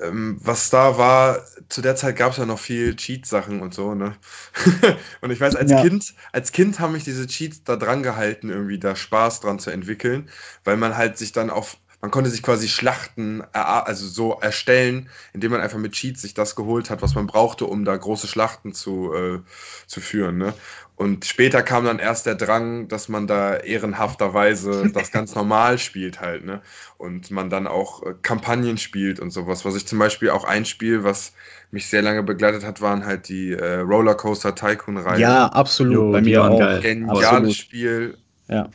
ähm, 0.00 0.38
was 0.42 0.70
da 0.70 0.98
war, 0.98 1.40
zu 1.68 1.82
der 1.82 1.96
Zeit 1.96 2.16
gab 2.16 2.32
es 2.32 2.38
ja 2.38 2.46
noch 2.46 2.58
viel 2.58 2.96
Cheat-Sachen 2.96 3.60
und 3.60 3.74
so, 3.74 3.94
ne? 3.94 4.16
und 5.20 5.30
ich 5.30 5.40
weiß, 5.40 5.56
als 5.56 5.70
ja. 5.70 5.82
Kind, 5.82 6.14
als 6.32 6.52
Kind 6.52 6.80
haben 6.80 6.92
mich 6.92 7.04
diese 7.04 7.26
Cheats 7.26 7.64
da 7.64 7.76
dran 7.76 8.02
gehalten, 8.02 8.50
irgendwie 8.50 8.78
da 8.78 8.96
Spaß 8.96 9.40
dran 9.40 9.58
zu 9.58 9.70
entwickeln, 9.70 10.28
weil 10.64 10.76
man 10.76 10.96
halt 10.96 11.18
sich 11.18 11.32
dann 11.32 11.50
auf 11.50 11.76
man 12.00 12.10
konnte 12.10 12.30
sich 12.30 12.42
quasi 12.42 12.68
Schlachten 12.68 13.42
also 13.52 14.06
so 14.06 14.40
erstellen, 14.40 15.08
indem 15.34 15.52
man 15.52 15.60
einfach 15.60 15.78
mit 15.78 15.92
Cheats 15.92 16.22
sich 16.22 16.32
das 16.32 16.56
geholt 16.56 16.88
hat, 16.88 17.02
was 17.02 17.14
man 17.14 17.26
brauchte, 17.26 17.66
um 17.66 17.84
da 17.84 17.94
große 17.96 18.26
Schlachten 18.26 18.72
zu, 18.72 19.12
äh, 19.12 19.40
zu 19.86 20.00
führen. 20.00 20.38
Ne? 20.38 20.54
Und 20.96 21.24
später 21.24 21.62
kam 21.62 21.86
dann 21.86 21.98
erst 21.98 22.26
der 22.26 22.34
Drang, 22.34 22.88
dass 22.88 23.08
man 23.08 23.26
da 23.26 23.56
ehrenhafterweise 23.56 24.90
das 24.94 25.12
ganz 25.12 25.34
normal 25.34 25.78
spielt 25.78 26.20
halt, 26.20 26.44
ne? 26.44 26.60
Und 26.98 27.30
man 27.30 27.48
dann 27.48 27.66
auch 27.66 28.02
äh, 28.02 28.14
Kampagnen 28.20 28.76
spielt 28.76 29.18
und 29.18 29.30
sowas. 29.30 29.64
Was 29.64 29.76
ich 29.76 29.86
zum 29.86 29.98
Beispiel 29.98 30.28
auch 30.28 30.44
ein 30.44 30.66
Spiel, 30.66 31.02
was 31.02 31.32
mich 31.70 31.88
sehr 31.88 32.02
lange 32.02 32.22
begleitet 32.22 32.64
hat, 32.64 32.82
waren 32.82 33.06
halt 33.06 33.30
die 33.30 33.52
äh, 33.52 33.76
Rollercoaster 33.76 34.54
Tycoon-Reihe. 34.54 35.20
Ja, 35.20 35.46
absolut. 35.46 35.94
Jo, 35.94 36.12
Bei 36.12 36.20
mir 36.20 36.44
auch. 36.44 36.82
Geniales 36.82 37.24
absolut. 37.24 37.54
Spiel. 37.54 38.18
Ja. 38.48 38.68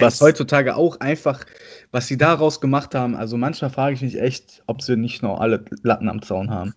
Was 0.00 0.20
heutzutage 0.20 0.76
auch 0.76 1.00
einfach 1.00 1.44
was 1.90 2.06
sie 2.06 2.18
daraus 2.18 2.60
gemacht 2.60 2.94
haben, 2.94 3.16
also 3.16 3.36
manchmal 3.36 3.70
frage 3.70 3.94
ich 3.94 4.02
mich 4.02 4.20
echt, 4.20 4.62
ob 4.66 4.82
sie 4.82 4.96
nicht 4.96 5.22
noch 5.22 5.40
alle 5.40 5.64
Latten 5.82 6.08
am 6.08 6.20
Zaun 6.20 6.50
haben. 6.50 6.74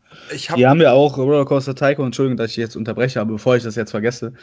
Hab 0.48 0.56
die 0.56 0.66
haben 0.66 0.80
ja 0.80 0.94
auch 0.94 1.18
Rollercoaster 1.18 1.76
Tycoon, 1.76 2.08
Entschuldigung, 2.08 2.38
dass 2.38 2.52
ich 2.52 2.58
jetzt 2.58 2.78
unterbreche, 2.78 3.20
aber 3.20 3.34
bevor 3.34 3.58
ich 3.58 3.64
das 3.64 3.76
jetzt 3.76 3.92
vergesse, 3.92 4.34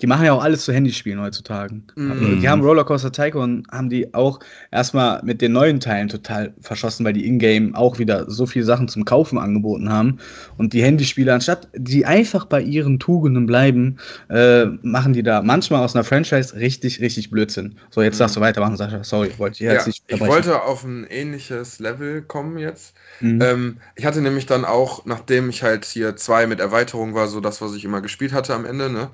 die 0.00 0.06
machen 0.06 0.24
ja 0.24 0.32
auch 0.32 0.42
alles 0.42 0.64
zu 0.64 0.72
Handyspielen 0.72 1.20
heutzutage. 1.20 1.80
Mhm. 1.96 2.40
Die 2.40 2.48
haben 2.48 2.62
Rollercoaster 2.62 3.12
Tycoon, 3.12 3.64
haben 3.70 3.90
die 3.90 4.12
auch 4.14 4.40
erstmal 4.70 5.20
mit 5.22 5.40
den 5.40 5.52
neuen 5.52 5.80
Teilen 5.80 6.08
total 6.08 6.52
verschossen, 6.60 7.04
weil 7.04 7.12
die 7.12 7.26
Ingame 7.26 7.76
auch 7.76 7.98
wieder 7.98 8.28
so 8.30 8.46
viele 8.46 8.64
Sachen 8.64 8.88
zum 8.88 9.04
Kaufen 9.04 9.38
angeboten 9.38 9.90
haben. 9.90 10.18
Und 10.56 10.72
die 10.72 10.82
Handyspiele, 10.82 11.32
anstatt 11.32 11.68
die 11.76 12.06
einfach 12.06 12.44
bei 12.46 12.60
ihren 12.60 12.98
Tugenden 12.98 13.46
bleiben, 13.46 13.98
äh, 14.30 14.66
machen 14.82 15.12
die 15.12 15.22
da 15.22 15.42
manchmal 15.42 15.84
aus 15.84 15.94
einer 15.94 16.04
Franchise 16.04 16.54
richtig, 16.56 17.00
richtig 17.00 17.30
Blödsinn. 17.30 17.76
So, 17.90 18.02
jetzt 18.02 18.16
mhm. 18.16 18.20
darfst 18.20 18.36
du 18.36 18.40
weitermachen, 18.40 18.76
Sascha. 18.76 19.04
Sorry, 19.04 19.30
wollte 19.38 19.54
ich 19.54 19.60
jetzt 19.60 19.82
ja, 19.82 19.86
nicht 19.88 20.07
Ich 20.10 20.20
wollte 20.20 20.62
auf 20.62 20.84
ein 20.84 21.06
ähnliches 21.06 21.80
Level 21.80 22.22
kommen 22.22 22.58
jetzt. 22.58 22.94
Mhm. 23.20 23.42
Ähm, 23.42 23.80
ich 23.94 24.06
hatte 24.06 24.22
nämlich 24.22 24.46
dann 24.46 24.64
auch, 24.64 25.04
nachdem 25.04 25.50
ich 25.50 25.62
halt 25.62 25.84
hier 25.84 26.16
zwei 26.16 26.46
mit 26.46 26.60
Erweiterung 26.60 27.14
war, 27.14 27.28
so 27.28 27.40
das, 27.40 27.60
was 27.60 27.74
ich 27.74 27.84
immer 27.84 28.00
gespielt 28.00 28.32
hatte 28.32 28.54
am 28.54 28.64
Ende, 28.64 28.88
ne? 28.88 29.10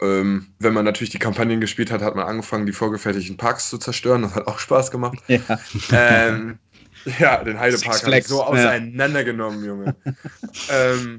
Ähm, 0.00 0.54
wenn 0.60 0.74
man 0.74 0.84
natürlich 0.84 1.10
die 1.10 1.18
Kampagnen 1.18 1.60
gespielt 1.60 1.90
hat, 1.90 2.02
hat 2.02 2.14
man 2.14 2.24
angefangen, 2.24 2.66
die 2.66 2.72
vorgefertigten 2.72 3.36
Parks 3.36 3.68
zu 3.68 3.78
zerstören. 3.78 4.22
Das 4.22 4.36
hat 4.36 4.46
auch 4.46 4.60
Spaß 4.60 4.92
gemacht. 4.92 5.18
Ja, 5.28 5.58
ähm, 5.90 6.58
ja 7.18 7.42
den 7.42 7.58
Heidepark 7.58 8.04
habe 8.04 8.18
ich 8.18 8.26
so 8.26 8.44
auseinandergenommen, 8.44 9.64
Junge. 9.64 9.96
ähm, 10.70 11.18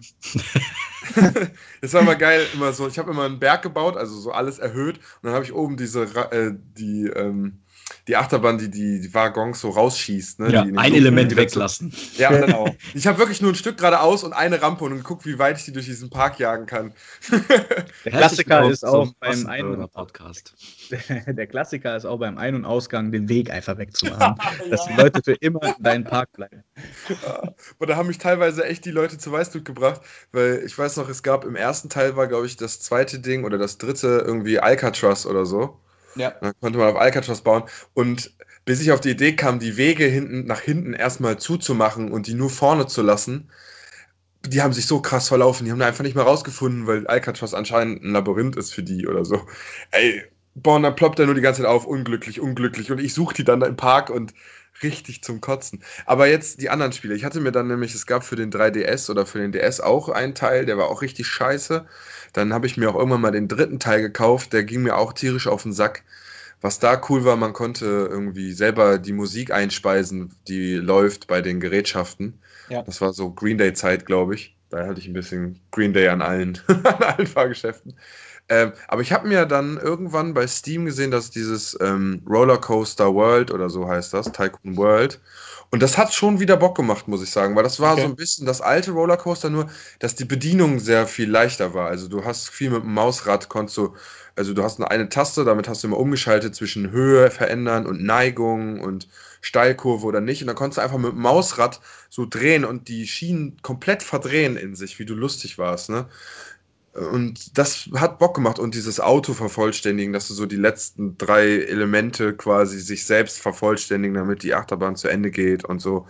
das 1.81 1.93
war 1.93 2.01
immer 2.01 2.15
geil, 2.15 2.45
immer 2.53 2.71
so. 2.71 2.87
Ich 2.87 2.97
habe 2.97 3.11
immer 3.11 3.25
einen 3.25 3.39
Berg 3.39 3.63
gebaut, 3.63 3.97
also 3.97 4.17
so 4.17 4.31
alles 4.31 4.59
erhöht. 4.59 4.97
Und 4.97 5.23
dann 5.23 5.33
habe 5.33 5.43
ich 5.43 5.53
oben 5.53 5.75
diese, 5.75 6.03
äh, 6.03 6.53
die, 6.77 7.07
ähm, 7.07 7.59
die 8.07 8.15
Achterbahn, 8.15 8.57
die, 8.57 8.69
die 8.69 9.13
Waggons 9.13 9.61
so 9.61 9.69
rausschießt. 9.69 10.39
Ne? 10.39 10.51
Ja, 10.51 10.61
ein 10.61 10.93
Element 10.93 11.35
weglassen. 11.35 11.93
Ja, 12.17 12.29
genau. 12.45 12.73
Ich 12.93 13.07
habe 13.07 13.17
wirklich 13.19 13.41
nur 13.41 13.51
ein 13.51 13.55
Stück 13.55 13.77
geradeaus 13.77 14.23
und 14.23 14.33
eine 14.33 14.61
Rampe 14.61 14.85
und 14.85 14.95
geguckt, 14.95 15.25
wie 15.25 15.39
weit 15.39 15.57
ich 15.57 15.65
die 15.65 15.71
durch 15.71 15.85
diesen 15.85 16.09
Park 16.09 16.39
jagen 16.39 16.65
kann. 16.65 16.93
Der 18.05 18.11
Klassiker 18.11 18.69
ist 18.69 18.85
auch 18.85 19.13
beim 19.19 19.47
Ein- 19.47 19.87
Podcast. 19.89 20.53
Der 21.27 21.47
Klassiker 21.47 21.95
ist 21.95 22.05
auch 22.05 22.19
beim 22.19 22.37
Ein- 22.37 22.55
und 22.55 22.65
Ausgang 22.65 23.11
den 23.11 23.29
Weg 23.29 23.51
einfach 23.51 23.77
wegzumachen, 23.77 24.35
ja. 24.37 24.69
dass 24.69 24.85
die 24.85 24.93
Leute 24.93 25.21
für 25.23 25.33
immer 25.33 25.61
in 25.77 25.83
deinem 25.83 26.03
Park 26.03 26.31
bleiben. 26.33 26.63
Ja. 27.09 27.53
Und 27.77 27.89
da 27.89 27.95
haben 27.95 28.07
mich 28.07 28.17
teilweise 28.17 28.65
echt 28.65 28.85
die 28.85 28.91
Leute 28.91 29.17
zu 29.17 29.31
Weißblut 29.31 29.65
gebracht, 29.65 30.01
weil 30.31 30.63
ich 30.65 30.77
weiß 30.77 30.97
noch, 30.97 31.09
es 31.09 31.23
gab 31.23 31.45
im 31.45 31.55
ersten 31.55 31.89
Teil 31.89 32.15
war, 32.15 32.27
glaube 32.27 32.45
ich, 32.45 32.57
das 32.57 32.79
zweite 32.79 33.19
Ding 33.19 33.43
oder 33.43 33.57
das 33.57 33.77
dritte 33.77 34.23
irgendwie 34.25 34.59
Alcatraz 34.59 35.25
oder 35.25 35.45
so. 35.45 35.79
Ja. 36.15 36.31
Dann 36.41 36.53
konnte 36.59 36.79
man 36.79 36.89
auf 36.89 36.99
Alcatraz 36.99 37.41
bauen. 37.41 37.63
Und 37.93 38.31
bis 38.65 38.81
ich 38.81 38.91
auf 38.91 39.01
die 39.01 39.11
Idee 39.11 39.35
kam, 39.35 39.59
die 39.59 39.77
Wege 39.77 40.05
hinten 40.05 40.45
nach 40.45 40.61
hinten 40.61 40.93
erstmal 40.93 41.37
zuzumachen 41.37 42.11
und 42.11 42.27
die 42.27 42.33
nur 42.33 42.49
vorne 42.49 42.87
zu 42.87 43.01
lassen, 43.01 43.49
die 44.45 44.61
haben 44.61 44.73
sich 44.73 44.85
so 44.85 45.01
krass 45.01 45.27
verlaufen. 45.27 45.65
Die 45.65 45.71
haben 45.71 45.79
da 45.79 45.87
einfach 45.87 46.03
nicht 46.03 46.15
mehr 46.15 46.23
rausgefunden, 46.23 46.87
weil 46.87 47.07
Alcatraz 47.07 47.53
anscheinend 47.53 48.03
ein 48.03 48.11
Labyrinth 48.11 48.55
ist 48.55 48.73
für 48.73 48.83
die 48.83 49.07
oder 49.07 49.25
so. 49.25 49.41
Ey, 49.91 50.23
boah, 50.55 50.79
dann 50.79 50.95
ploppt 50.95 51.19
er 51.19 51.25
nur 51.25 51.35
die 51.35 51.41
ganze 51.41 51.61
Zeit 51.61 51.69
auf, 51.69 51.85
unglücklich, 51.85 52.39
unglücklich. 52.39 52.91
Und 52.91 52.99
ich 52.99 53.13
suche 53.13 53.33
die 53.33 53.43
dann 53.43 53.61
im 53.61 53.75
Park 53.75 54.09
und 54.09 54.33
richtig 54.83 55.23
zum 55.23 55.41
Kotzen. 55.41 55.83
Aber 56.05 56.27
jetzt 56.27 56.61
die 56.61 56.69
anderen 56.69 56.91
Spiele. 56.91 57.15
Ich 57.15 57.25
hatte 57.25 57.39
mir 57.39 57.51
dann 57.51 57.67
nämlich, 57.67 57.93
es 57.95 58.05
gab 58.05 58.23
für 58.23 58.35
den 58.35 58.51
3DS 58.51 59.09
oder 59.09 59.25
für 59.25 59.39
den 59.39 59.51
DS 59.51 59.79
auch 59.79 60.09
einen 60.09 60.35
Teil, 60.35 60.65
der 60.65 60.77
war 60.77 60.87
auch 60.89 61.01
richtig 61.01 61.27
scheiße. 61.27 61.85
Dann 62.33 62.53
habe 62.53 62.67
ich 62.67 62.77
mir 62.77 62.89
auch 62.89 62.95
irgendwann 62.95 63.21
mal 63.21 63.31
den 63.31 63.47
dritten 63.47 63.79
Teil 63.79 64.01
gekauft, 64.01 64.53
der 64.53 64.63
ging 64.63 64.83
mir 64.83 64.97
auch 64.97 65.13
tierisch 65.13 65.47
auf 65.47 65.63
den 65.63 65.73
Sack. 65.73 66.03
Was 66.61 66.79
da 66.79 67.01
cool 67.09 67.23
war, 67.23 67.37
man 67.37 67.53
konnte 67.53 67.85
irgendwie 67.85 68.51
selber 68.51 68.97
die 68.97 69.13
Musik 69.13 69.51
einspeisen, 69.51 70.35
die 70.47 70.75
läuft 70.75 71.27
bei 71.27 71.41
den 71.41 71.59
Gerätschaften. 71.59 72.39
Ja. 72.67 72.83
Das 72.83 72.99
war 73.01 73.13
so 73.13 73.31
Green 73.31 73.57
Day 73.57 73.73
Zeit, 73.73 74.05
glaube 74.05 74.35
ich. 74.35 74.55
Da 74.69 74.85
hatte 74.85 74.99
ich 74.99 75.07
ein 75.07 75.13
bisschen 75.13 75.59
Green 75.71 75.93
Day 75.93 76.09
an 76.09 76.21
allen, 76.21 76.59
an 76.67 77.03
allen 77.03 77.27
Fahrgeschäften. 77.27 77.95
Ähm, 78.49 78.73
aber 78.87 79.01
ich 79.01 79.11
habe 79.11 79.27
mir 79.27 79.45
dann 79.45 79.77
irgendwann 79.77 80.33
bei 80.33 80.47
Steam 80.47 80.85
gesehen, 80.85 81.11
dass 81.11 81.29
dieses 81.29 81.77
ähm, 81.81 82.21
Rollercoaster 82.27 83.13
World 83.13 83.51
oder 83.51 83.69
so 83.69 83.87
heißt 83.87 84.13
das, 84.13 84.31
Tycoon 84.31 84.75
World. 84.75 85.19
Und 85.71 85.83
das 85.83 85.99
hat 85.99 86.13
schon 86.13 86.39
wieder 86.39 86.57
Bock 86.57 86.75
gemacht, 86.75 87.07
muss 87.07 87.21
ich 87.21 87.29
sagen, 87.29 87.55
weil 87.55 87.63
das 87.63 87.79
war 87.79 87.93
okay. 87.93 88.01
so 88.01 88.07
ein 88.07 88.15
bisschen 88.15 88.47
das 88.47 88.59
alte 88.59 88.91
Rollercoaster, 88.91 89.51
nur 89.51 89.69
dass 89.99 90.15
die 90.15 90.25
Bedienung 90.25 90.79
sehr 90.79 91.05
viel 91.05 91.29
leichter 91.29 91.75
war. 91.75 91.89
Also 91.89 92.07
du 92.07 92.25
hast 92.25 92.49
viel 92.49 92.71
mit 92.71 92.81
dem 92.81 92.93
Mausrad, 92.93 93.49
konntest 93.49 93.77
du, 93.77 93.95
also 94.35 94.55
du 94.55 94.63
hast 94.63 94.79
eine, 94.79 94.89
eine 94.89 95.09
Taste, 95.09 95.45
damit 95.45 95.67
hast 95.67 95.83
du 95.83 95.87
immer 95.87 95.99
umgeschaltet 95.99 96.55
zwischen 96.55 96.89
Höhe 96.89 97.29
verändern 97.29 97.85
und 97.85 98.03
Neigung 98.03 98.79
und 98.79 99.07
Steilkurve 99.41 100.07
oder 100.07 100.21
nicht. 100.21 100.41
Und 100.41 100.47
dann 100.47 100.55
konntest 100.55 100.79
du 100.79 100.81
einfach 100.81 100.97
mit 100.97 101.11
dem 101.11 101.21
Mausrad 101.21 101.81
so 102.09 102.25
drehen 102.25 102.65
und 102.65 102.87
die 102.87 103.05
Schienen 103.05 103.57
komplett 103.61 104.01
verdrehen 104.01 104.57
in 104.57 104.75
sich, 104.75 104.97
wie 104.97 105.05
du 105.05 105.13
lustig 105.13 105.59
warst. 105.59 105.91
Ne? 105.91 106.07
Und 106.93 107.57
das 107.57 107.89
hat 107.95 108.17
Bock 108.19 108.35
gemacht 108.35 108.57
und 108.57 108.73
dieses 108.73 108.99
Auto 108.99 109.33
vervollständigen, 109.33 110.11
dass 110.11 110.27
du 110.27 110.33
so 110.33 110.45
die 110.45 110.55
letzten 110.55 111.17
drei 111.17 111.59
Elemente 111.59 112.35
quasi 112.35 112.79
sich 112.79 113.05
selbst 113.05 113.39
vervollständigen, 113.39 114.15
damit 114.15 114.43
die 114.43 114.55
Achterbahn 114.55 114.95
zu 114.95 115.07
Ende 115.07 115.29
geht 115.29 115.63
und 115.65 115.79
so. 115.79 116.07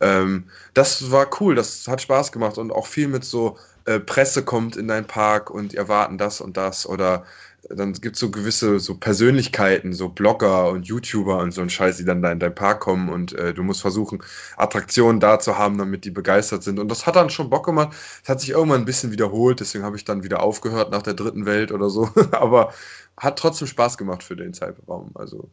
Ähm, 0.00 0.44
das 0.74 1.10
war 1.10 1.28
cool, 1.40 1.54
das 1.54 1.86
hat 1.88 2.02
Spaß 2.02 2.32
gemacht 2.32 2.58
und 2.58 2.72
auch 2.72 2.86
viel 2.86 3.08
mit 3.08 3.24
so 3.24 3.58
äh, 3.84 4.00
Presse 4.00 4.44
kommt 4.44 4.76
in 4.76 4.88
deinen 4.88 5.06
Park 5.06 5.50
und 5.50 5.74
erwarten 5.74 6.18
das 6.18 6.40
und 6.40 6.56
das 6.56 6.86
oder 6.86 7.24
dann 7.70 7.92
gibt 7.92 8.16
es 8.16 8.20
so 8.20 8.30
gewisse 8.30 8.80
so 8.80 8.96
Persönlichkeiten, 8.96 9.92
so 9.92 10.08
Blogger 10.08 10.70
und 10.70 10.86
YouTuber 10.86 11.38
und 11.38 11.52
so 11.52 11.60
ein 11.60 11.70
Scheiß, 11.70 11.98
die 11.98 12.04
dann 12.04 12.22
da 12.22 12.32
in 12.32 12.38
deinen 12.38 12.54
Park 12.54 12.80
kommen 12.80 13.08
und 13.08 13.32
äh, 13.32 13.54
du 13.54 13.62
musst 13.62 13.80
versuchen, 13.80 14.22
Attraktionen 14.56 15.20
da 15.20 15.38
zu 15.38 15.58
haben, 15.58 15.78
damit 15.78 16.04
die 16.04 16.10
begeistert 16.10 16.62
sind. 16.62 16.78
Und 16.78 16.88
das 16.88 17.06
hat 17.06 17.16
dann 17.16 17.30
schon 17.30 17.50
Bock 17.50 17.66
gemacht. 17.66 17.96
Es 18.22 18.28
hat 18.28 18.40
sich 18.40 18.50
irgendwann 18.50 18.82
ein 18.82 18.86
bisschen 18.86 19.12
wiederholt, 19.12 19.60
deswegen 19.60 19.84
habe 19.84 19.96
ich 19.96 20.04
dann 20.04 20.22
wieder 20.22 20.42
aufgehört 20.42 20.90
nach 20.90 21.02
der 21.02 21.14
dritten 21.14 21.46
Welt 21.46 21.72
oder 21.72 21.90
so. 21.90 22.10
Aber 22.32 22.72
hat 23.16 23.38
trotzdem 23.38 23.68
Spaß 23.68 23.98
gemacht 23.98 24.22
für 24.22 24.36
den 24.36 24.54
Zeitraum. 24.54 25.10
Also 25.14 25.50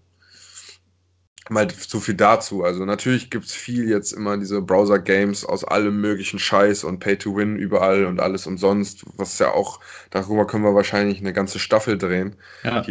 mal 1.50 1.68
so 1.88 2.00
viel 2.00 2.16
dazu. 2.16 2.64
Also 2.64 2.86
natürlich 2.86 3.30
gibt 3.30 3.46
es 3.46 3.54
viel 3.54 3.88
jetzt 3.88 4.12
immer 4.12 4.38
diese 4.38 4.62
Browser-Games 4.62 5.46
aus 5.46 5.64
allem 5.64 6.02
möglichen 6.02 6.40
Scheiß 6.40 6.84
und 6.84 7.00
Pay-to-Win 7.00 7.58
überall 7.58 8.06
und 8.06 8.20
alles 8.20 8.48
umsonst, 8.48 9.06
was 9.18 9.38
ja 9.40 9.52
auch, 9.52 9.80
darüber 10.10 10.48
können 10.48 10.64
wir 10.64 10.76
wahrscheinlich 10.76 11.20
eine 11.20 11.34
ganze 11.34 11.60
Staffel 11.60 11.98
drehen. 11.98 12.36
Ja. 12.64 12.84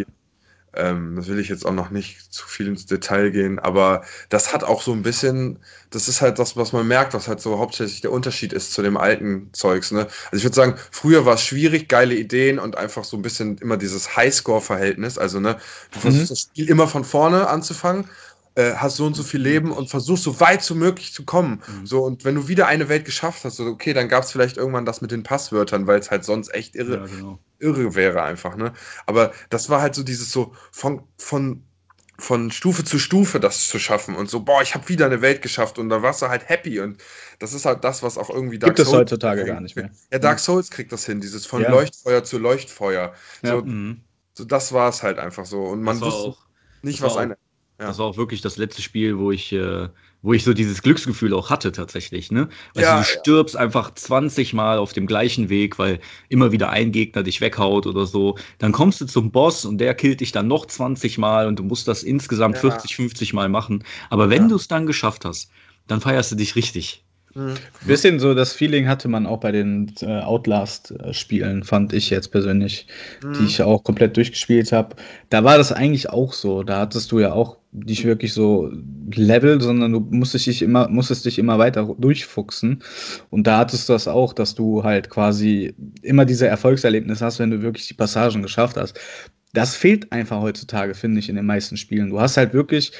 Ähm, 0.76 1.14
das 1.16 1.28
will 1.28 1.38
ich 1.38 1.48
jetzt 1.48 1.64
auch 1.66 1.72
noch 1.72 1.90
nicht 1.90 2.32
zu 2.32 2.46
viel 2.46 2.66
ins 2.66 2.86
Detail 2.86 3.30
gehen, 3.30 3.58
aber 3.60 4.02
das 4.28 4.52
hat 4.52 4.64
auch 4.64 4.82
so 4.82 4.92
ein 4.92 5.02
bisschen, 5.02 5.60
das 5.90 6.08
ist 6.08 6.20
halt 6.20 6.38
das, 6.40 6.56
was 6.56 6.72
man 6.72 6.86
merkt, 6.86 7.14
was 7.14 7.28
halt 7.28 7.40
so 7.40 7.58
hauptsächlich 7.60 8.00
der 8.00 8.10
Unterschied 8.10 8.52
ist 8.52 8.72
zu 8.72 8.82
dem 8.82 8.96
alten 8.96 9.50
Zeugs. 9.52 9.92
Ne? 9.92 10.00
Also 10.00 10.36
ich 10.36 10.42
würde 10.42 10.56
sagen, 10.56 10.74
früher 10.90 11.26
war 11.26 11.34
es 11.34 11.44
schwierig, 11.44 11.88
geile 11.88 12.16
Ideen 12.16 12.58
und 12.58 12.76
einfach 12.76 13.04
so 13.04 13.16
ein 13.16 13.22
bisschen 13.22 13.58
immer 13.58 13.76
dieses 13.76 14.16
Highscore-Verhältnis. 14.16 15.16
Also 15.16 15.38
ne, 15.38 15.58
du 15.92 16.00
versuchst 16.00 16.24
mhm. 16.24 16.28
das 16.34 16.40
Spiel 16.40 16.68
immer 16.68 16.88
von 16.88 17.04
vorne 17.04 17.48
anzufangen 17.48 18.08
äh, 18.56 18.74
hast 18.74 18.96
so 18.96 19.06
und 19.06 19.14
so 19.14 19.22
viel 19.22 19.40
Leben 19.40 19.72
und 19.72 19.90
versuchst 19.90 20.24
so 20.24 20.38
weit 20.40 20.62
so 20.62 20.74
möglich 20.74 21.12
zu 21.12 21.24
kommen. 21.24 21.62
Mhm. 21.66 21.86
So, 21.86 22.04
und 22.04 22.24
wenn 22.24 22.34
du 22.34 22.48
wieder 22.48 22.66
eine 22.66 22.88
Welt 22.88 23.04
geschafft 23.04 23.44
hast, 23.44 23.56
so, 23.56 23.64
okay, 23.64 23.92
dann 23.92 24.08
gab 24.08 24.24
es 24.24 24.32
vielleicht 24.32 24.56
irgendwann 24.56 24.84
das 24.84 25.00
mit 25.00 25.10
den 25.10 25.22
Passwörtern, 25.22 25.86
weil 25.86 25.98
es 25.98 26.10
halt 26.10 26.24
sonst 26.24 26.54
echt 26.54 26.76
irre, 26.76 26.98
ja, 26.98 27.06
genau. 27.06 27.38
irre 27.58 27.94
wäre 27.94 28.22
einfach, 28.22 28.56
ne? 28.56 28.72
Aber 29.06 29.32
das 29.50 29.70
war 29.70 29.80
halt 29.80 29.94
so 29.94 30.02
dieses 30.02 30.30
so 30.30 30.54
von, 30.70 31.02
von, 31.18 31.64
von 32.16 32.52
Stufe 32.52 32.84
zu 32.84 33.00
Stufe 33.00 33.40
das 33.40 33.68
zu 33.68 33.80
schaffen 33.80 34.14
und 34.14 34.30
so, 34.30 34.40
boah, 34.40 34.62
ich 34.62 34.74
habe 34.76 34.88
wieder 34.88 35.06
eine 35.06 35.20
Welt 35.20 35.42
geschafft 35.42 35.78
und 35.78 35.88
da 35.88 36.02
warst 36.02 36.22
du 36.22 36.28
halt 36.28 36.48
happy 36.48 36.78
und 36.78 37.02
das 37.40 37.54
ist 37.54 37.64
halt 37.64 37.82
das, 37.82 38.04
was 38.04 38.18
auch 38.18 38.30
irgendwie 38.30 38.60
Dark 38.60 38.76
Gibt 38.76 38.88
Souls. 38.88 38.98
Gibt 38.98 39.10
es 39.10 39.14
heutzutage 39.14 39.40
kriegt. 39.40 39.52
gar 39.52 39.60
nicht 39.60 39.74
mehr. 39.74 39.90
Ja, 40.12 40.20
Dark 40.20 40.38
Souls 40.38 40.70
kriegt 40.70 40.92
das 40.92 41.04
hin, 41.04 41.20
dieses 41.20 41.44
von 41.44 41.62
ja. 41.62 41.70
Leuchtfeuer 41.70 42.22
zu 42.22 42.38
Leuchtfeuer. 42.38 43.14
So, 43.42 43.48
ja. 43.48 43.60
mhm. 43.62 44.02
so 44.34 44.44
das 44.44 44.72
war 44.72 44.88
es 44.88 45.02
halt 45.02 45.18
einfach 45.18 45.44
so. 45.44 45.64
Und 45.64 45.82
man 45.82 46.00
wusste 46.00 46.36
nicht, 46.82 47.02
was 47.02 47.16
eine 47.16 47.36
ja. 47.80 47.87
Das 47.88 47.98
war 47.98 48.06
auch 48.06 48.16
wirklich 48.16 48.40
das 48.40 48.56
letzte 48.56 48.82
Spiel, 48.82 49.18
wo 49.18 49.32
ich, 49.32 49.52
äh, 49.52 49.88
wo 50.22 50.32
ich 50.32 50.44
so 50.44 50.54
dieses 50.54 50.80
Glücksgefühl 50.80 51.34
auch 51.34 51.50
hatte 51.50 51.72
tatsächlich. 51.72 52.30
Ne? 52.30 52.48
Weil 52.74 52.84
ja, 52.84 52.98
du 52.98 53.04
stirbst 53.04 53.56
ja. 53.56 53.60
einfach 53.60 53.92
20 53.92 54.54
Mal 54.54 54.78
auf 54.78 54.92
dem 54.92 55.06
gleichen 55.06 55.48
Weg, 55.48 55.78
weil 55.78 55.98
immer 56.28 56.52
wieder 56.52 56.70
ein 56.70 56.92
Gegner 56.92 57.24
dich 57.24 57.40
weghaut 57.40 57.87
oder 57.87 58.06
so. 58.06 58.38
Dann 58.58 58.70
kommst 58.70 59.00
du 59.00 59.06
zum 59.06 59.32
Boss 59.32 59.64
und 59.64 59.78
der 59.78 59.94
killt 59.94 60.20
dich 60.20 60.30
dann 60.30 60.46
noch 60.46 60.66
20 60.66 61.18
Mal 61.18 61.48
und 61.48 61.58
du 61.58 61.64
musst 61.64 61.88
das 61.88 62.04
insgesamt 62.04 62.56
ja. 62.56 62.60
40, 62.60 62.94
50 62.94 63.32
Mal 63.32 63.48
machen. 63.48 63.82
Aber 64.08 64.30
wenn 64.30 64.48
du 64.48 64.54
es 64.54 64.68
dann 64.68 64.87
geschafft 64.87 65.24
hast, 65.24 65.50
dann 65.88 66.00
feierst 66.00 66.30
du 66.30 66.37
dich 66.37 66.54
richtig. 66.54 67.03
Mhm. 67.35 67.55
Bisschen 67.87 68.20
so 68.20 68.35
das 68.35 68.53
Feeling 68.53 68.87
hatte 68.87 69.09
man 69.09 69.27
auch 69.27 69.40
bei 69.40 69.53
den 69.53 69.92
äh, 70.03 70.20
Outlast-Spielen, 70.20 71.64
fand 71.64 71.92
ich 71.92 72.11
jetzt 72.11 72.29
persönlich, 72.29 72.87
mhm. 73.23 73.33
die 73.35 73.44
ich 73.44 73.62
auch 73.62 73.83
komplett 73.83 74.16
durchgespielt 74.16 74.73
habe. 74.73 74.97
Da 75.31 75.42
war 75.44 75.59
das 75.59 75.73
eigentlich 75.73 76.11
auch 76.11 76.33
so. 76.33 76.62
Da 76.62 76.81
hattest 76.81 77.11
du 77.12 77.18
ja 77.18 77.33
auch 77.33 77.59
nicht 77.73 78.05
wirklich 78.05 78.33
so 78.33 78.70
Level, 79.12 79.61
sondern 79.61 79.92
du 79.92 80.01
musstest 80.01 80.47
dich 80.47 80.62
immer, 80.62 80.88
musstest 80.88 81.27
dich 81.27 81.38
immer 81.38 81.59
weiter 81.59 81.94
durchfuchsen. 81.99 82.83
Und 83.31 83.47
da 83.47 83.59
hattest 83.59 83.88
du 83.88 83.92
das 83.92 84.07
auch, 84.07 84.33
dass 84.33 84.55
du 84.55 84.85
halt 84.85 85.11
quasi 85.11 85.75
immer 86.03 86.25
diese 86.25 86.47
Erfolgserlebnisse 86.47 87.25
hast, 87.25 87.40
wenn 87.40 87.51
du 87.51 87.62
wirklich 87.62 87.88
die 87.88 87.94
Passagen 87.94 88.42
geschafft 88.42 88.77
hast. 88.77 88.99
Das 89.53 89.75
fehlt 89.75 90.11
einfach 90.12 90.40
heutzutage, 90.40 90.94
finde 90.94 91.18
ich, 91.18 91.29
in 91.29 91.37
den 91.37 91.47
meisten 91.47 91.77
Spielen. 91.77 92.11
Du 92.11 92.20
hast 92.20 92.37
halt 92.37 92.55
wirklich, 92.55 92.92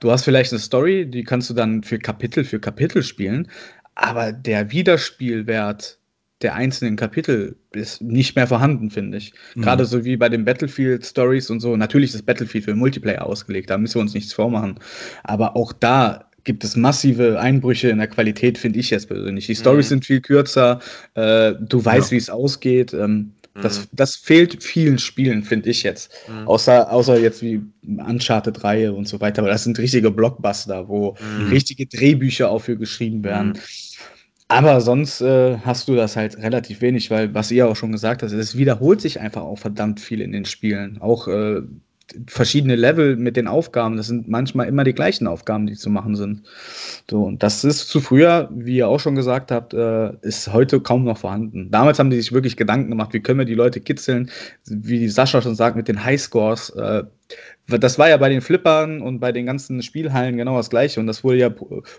du 0.00 0.10
hast 0.10 0.24
vielleicht 0.24 0.52
eine 0.52 0.60
Story, 0.60 1.06
die 1.06 1.24
kannst 1.24 1.50
du 1.50 1.54
dann 1.54 1.82
für 1.82 1.98
Kapitel 1.98 2.44
für 2.44 2.58
Kapitel 2.58 3.02
spielen, 3.02 3.48
aber 3.94 4.32
der 4.32 4.70
Wiederspielwert 4.70 5.98
der 6.42 6.54
einzelnen 6.54 6.96
Kapitel 6.96 7.56
ist 7.72 8.02
nicht 8.02 8.34
mehr 8.36 8.46
vorhanden, 8.46 8.90
finde 8.90 9.18
ich. 9.18 9.32
Mhm. 9.54 9.62
Gerade 9.62 9.84
so 9.84 10.04
wie 10.04 10.16
bei 10.16 10.28
den 10.28 10.44
Battlefield 10.44 11.06
Stories 11.06 11.50
und 11.50 11.60
so. 11.60 11.76
Natürlich 11.76 12.14
ist 12.14 12.26
Battlefield 12.26 12.64
für 12.64 12.74
Multiplayer 12.74 13.24
ausgelegt, 13.24 13.70
da 13.70 13.78
müssen 13.78 13.96
wir 13.96 14.02
uns 14.02 14.14
nichts 14.14 14.32
vormachen. 14.32 14.78
Aber 15.22 15.56
auch 15.56 15.72
da 15.72 16.28
gibt 16.44 16.64
es 16.64 16.74
massive 16.74 17.38
Einbrüche 17.38 17.88
in 17.88 17.98
der 17.98 18.08
Qualität, 18.08 18.58
finde 18.58 18.80
ich 18.80 18.90
jetzt 18.90 19.06
persönlich. 19.06 19.46
Die 19.46 19.54
Stories 19.54 19.86
mhm. 19.86 19.90
sind 19.90 20.04
viel 20.06 20.20
kürzer, 20.20 20.80
äh, 21.14 21.54
du 21.60 21.84
weißt, 21.84 22.10
ja. 22.10 22.16
wie 22.16 22.18
es 22.18 22.30
ausgeht. 22.30 22.92
Ähm, 22.92 23.32
mhm. 23.54 23.88
das 23.92 24.16
fehlt 24.16 24.62
vielen 24.62 24.98
Spielen, 24.98 25.42
finde 25.42 25.70
ich 25.70 25.82
jetzt. 25.82 26.10
Mhm. 26.28 26.48
Außer, 26.48 26.90
außer 26.90 27.18
jetzt 27.18 27.42
wie 27.42 27.62
Uncharted-Reihe 27.86 28.92
und 28.92 29.06
so 29.06 29.20
weiter. 29.20 29.42
Aber 29.42 29.50
das 29.50 29.64
sind 29.64 29.78
richtige 29.78 30.10
Blockbuster, 30.10 30.88
wo 30.88 31.16
mhm. 31.38 31.48
richtige 31.50 31.86
Drehbücher 31.86 32.50
auch 32.50 32.60
für 32.60 32.76
geschrieben 32.76 33.24
werden. 33.24 33.48
Mhm. 33.48 33.58
Aber 34.48 34.80
sonst 34.82 35.22
äh, 35.22 35.56
hast 35.58 35.88
du 35.88 35.94
das 35.94 36.16
halt 36.16 36.36
relativ 36.36 36.82
wenig, 36.82 37.10
weil, 37.10 37.32
was 37.32 37.50
ihr 37.50 37.68
auch 37.68 37.76
schon 37.76 37.92
gesagt 37.92 38.22
habt, 38.22 38.32
es 38.32 38.56
wiederholt 38.56 39.00
sich 39.00 39.18
einfach 39.18 39.42
auch 39.42 39.58
verdammt 39.58 39.98
viel 39.98 40.20
in 40.20 40.32
den 40.32 40.44
Spielen. 40.44 40.98
Auch 41.00 41.26
äh, 41.26 41.62
verschiedene 42.26 42.76
Level 42.76 43.16
mit 43.16 43.36
den 43.36 43.48
Aufgaben. 43.48 43.96
Das 43.96 44.06
sind 44.06 44.28
manchmal 44.28 44.68
immer 44.68 44.84
die 44.84 44.94
gleichen 44.94 45.26
Aufgaben, 45.26 45.66
die 45.66 45.74
zu 45.74 45.90
machen 45.90 46.16
sind. 46.16 46.42
So, 47.10 47.24
und 47.24 47.42
das 47.42 47.64
ist 47.64 47.88
zu 47.88 48.00
früher, 48.00 48.48
wie 48.52 48.76
ihr 48.76 48.88
auch 48.88 49.00
schon 49.00 49.14
gesagt 49.14 49.50
habt, 49.50 49.74
äh, 49.74 50.12
ist 50.22 50.52
heute 50.52 50.80
kaum 50.80 51.04
noch 51.04 51.18
vorhanden. 51.18 51.70
Damals 51.70 51.98
haben 51.98 52.10
die 52.10 52.16
sich 52.16 52.32
wirklich 52.32 52.56
Gedanken 52.56 52.90
gemacht, 52.90 53.12
wie 53.12 53.20
können 53.20 53.38
wir 53.38 53.46
die 53.46 53.54
Leute 53.54 53.80
kitzeln, 53.80 54.30
wie 54.66 55.08
Sascha 55.08 55.42
schon 55.42 55.54
sagt, 55.54 55.76
mit 55.76 55.88
den 55.88 56.04
Highscores. 56.04 56.70
Äh, 56.70 57.04
das 57.66 57.98
war 57.98 58.08
ja 58.08 58.16
bei 58.16 58.28
den 58.28 58.40
Flippern 58.40 59.00
und 59.00 59.20
bei 59.20 59.32
den 59.32 59.46
ganzen 59.46 59.82
Spielhallen 59.82 60.36
genau 60.36 60.56
das 60.56 60.70
gleiche. 60.70 61.00
Und 61.00 61.06
das 61.06 61.24
wurde 61.24 61.38
ja 61.38 61.50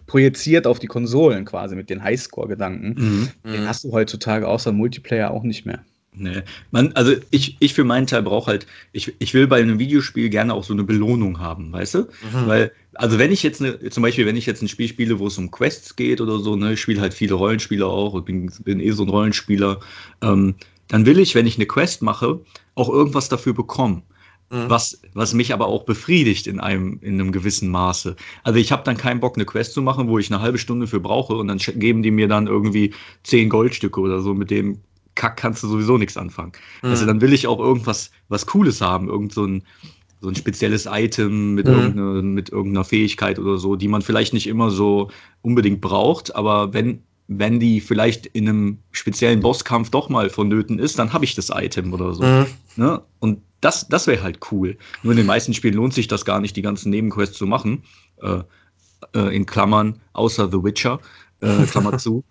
projiziert 0.06 0.68
auf 0.68 0.80
die 0.80 0.88
Konsolen 0.88 1.46
quasi 1.46 1.76
mit 1.76 1.90
den 1.90 2.04
Highscore-Gedanken. 2.04 2.96
Mhm. 3.44 3.52
Den 3.52 3.68
hast 3.68 3.84
du 3.84 3.92
heutzutage 3.92 4.48
außer 4.48 4.72
Multiplayer 4.72 5.32
auch 5.32 5.44
nicht 5.44 5.66
mehr. 5.66 5.80
Nee. 6.16 6.44
Man, 6.72 6.92
also 6.94 7.14
ich, 7.32 7.58
ich 7.60 7.74
für 7.74 7.84
meinen 7.84 8.08
Teil 8.08 8.22
brauche 8.22 8.48
halt, 8.48 8.68
ich, 8.92 9.14
ich 9.20 9.34
will 9.34 9.48
bei 9.48 9.62
einem 9.62 9.80
Videospiel 9.80 10.30
gerne 10.30 10.54
auch 10.54 10.64
so 10.64 10.74
eine 10.74 10.84
Belohnung 10.84 11.40
haben, 11.40 11.72
weißt 11.72 11.96
du? 11.96 12.00
Mhm. 12.00 12.48
Weil, 12.48 12.72
also 12.94 13.18
wenn 13.18 13.32
ich 13.32 13.42
jetzt 13.42 13.62
eine, 13.62 13.90
zum 13.90 14.04
Beispiel, 14.04 14.26
wenn 14.26 14.36
ich 14.36 14.46
jetzt 14.46 14.62
ein 14.62 14.68
Spiel 14.68 14.88
spiele, 14.88 15.20
wo 15.20 15.28
es 15.28 15.38
um 15.38 15.50
Quests 15.50 15.96
geht 15.96 16.22
oder 16.22 16.40
so, 16.40 16.56
ne, 16.56 16.74
ich 16.74 16.82
spiele 16.82 17.02
halt 17.02 17.14
viele 17.14 17.34
Rollenspiele 17.34 17.86
auch 17.86 18.14
und 18.14 18.26
bin, 18.26 18.52
bin 18.64 18.80
eh 18.80 18.92
so 18.92 19.04
ein 19.04 19.10
Rollenspieler, 19.10 19.80
ähm, 20.22 20.56
dann 20.88 21.06
will 21.06 21.18
ich, 21.18 21.34
wenn 21.34 21.48
ich 21.48 21.56
eine 21.56 21.66
Quest 21.66 22.04
mache, 22.04 22.40
auch 22.76 22.90
irgendwas 22.90 23.30
dafür 23.30 23.54
bekommen. 23.54 24.04
Mhm. 24.52 24.70
Was, 24.70 25.02
was 25.14 25.34
mich 25.34 25.52
aber 25.52 25.66
auch 25.66 25.84
befriedigt 25.84 26.46
in 26.46 26.60
einem, 26.60 27.00
in 27.02 27.20
einem 27.20 27.32
gewissen 27.32 27.70
Maße. 27.70 28.16
Also 28.44 28.60
ich 28.60 28.72
habe 28.72 28.84
dann 28.84 28.98
keinen 28.98 29.20
Bock, 29.20 29.36
eine 29.36 29.46
Quest 29.46 29.74
zu 29.74 29.82
machen, 29.82 30.08
wo 30.08 30.20
ich 30.20 30.32
eine 30.32 30.42
halbe 30.42 30.60
Stunde 30.60 30.86
für 30.86 31.00
brauche 31.00 31.36
und 31.36 31.48
dann 31.48 31.58
geben 31.58 32.04
die 32.04 32.12
mir 32.12 32.28
dann 32.28 32.46
irgendwie 32.46 32.94
zehn 33.24 33.50
Goldstücke 33.50 34.00
oder 34.00 34.22
so, 34.22 34.36
mit 34.36 34.52
dem 34.52 34.80
Kack 35.16 35.38
kannst 35.38 35.64
du 35.64 35.68
sowieso 35.68 35.98
nichts 35.98 36.18
anfangen. 36.18 36.54
Mhm. 36.82 36.90
Also 36.90 37.06
dann 37.06 37.22
will 37.22 37.34
ich 37.34 37.48
auch 37.48 37.60
irgendwas 37.60 38.12
was 38.30 38.46
Cooles 38.46 38.82
haben, 38.82 39.10
irgend 39.10 39.34
so 39.34 39.46
ein, 39.46 39.64
so 40.22 40.30
ein 40.30 40.36
spezielles 40.36 40.88
Item 40.90 41.56
mit, 41.56 41.68
mhm. 41.68 41.74
irgendeiner, 41.74 42.22
mit 42.22 42.50
irgendeiner 42.50 42.86
Fähigkeit 42.86 43.40
oder 43.40 43.58
so, 43.58 43.76
die 43.76 43.88
man 43.88 44.02
vielleicht 44.02 44.34
nicht 44.34 44.48
immer 44.48 44.72
so 44.72 45.10
unbedingt 45.42 45.82
braucht, 45.82 46.36
aber 46.36 46.74
wenn, 46.74 47.04
wenn 47.28 47.60
die 47.60 47.82
vielleicht 47.82 48.26
in 48.28 48.48
einem 48.48 48.78
speziellen 48.92 49.42
Bosskampf 49.42 49.90
doch 49.90 50.10
mal 50.10 50.30
vonnöten 50.30 50.80
ist, 50.80 51.00
dann 51.00 51.14
habe 51.14 51.26
ich 51.26 51.36
das 51.36 51.50
Item 51.50 51.94
oder 51.94 52.14
so. 52.14 52.24
Mhm. 52.24 52.46
Ne? 52.76 53.02
Und 53.20 53.42
das, 53.62 53.88
das 53.88 54.08
wäre 54.08 54.24
halt 54.24 54.40
cool. 54.52 54.78
Nur 55.04 55.14
in 55.14 55.18
den 55.18 55.26
meisten 55.26 55.54
Spielen 55.54 55.76
lohnt 55.76 55.94
sich 55.94 56.08
das 56.08 56.26
gar 56.26 56.42
nicht, 56.42 56.56
die 56.56 56.62
ganzen 56.62 56.90
Nebenquests 56.90 57.38
zu 57.38 57.46
machen. 57.46 57.84
Äh, 58.22 58.44
äh, 59.16 59.36
in 59.36 59.46
Klammern, 59.46 60.02
außer 60.14 60.50
The 60.52 60.64
Witcher, 60.64 61.00
äh, 61.42 61.66
Klammer 61.66 61.98
zu. 61.98 62.24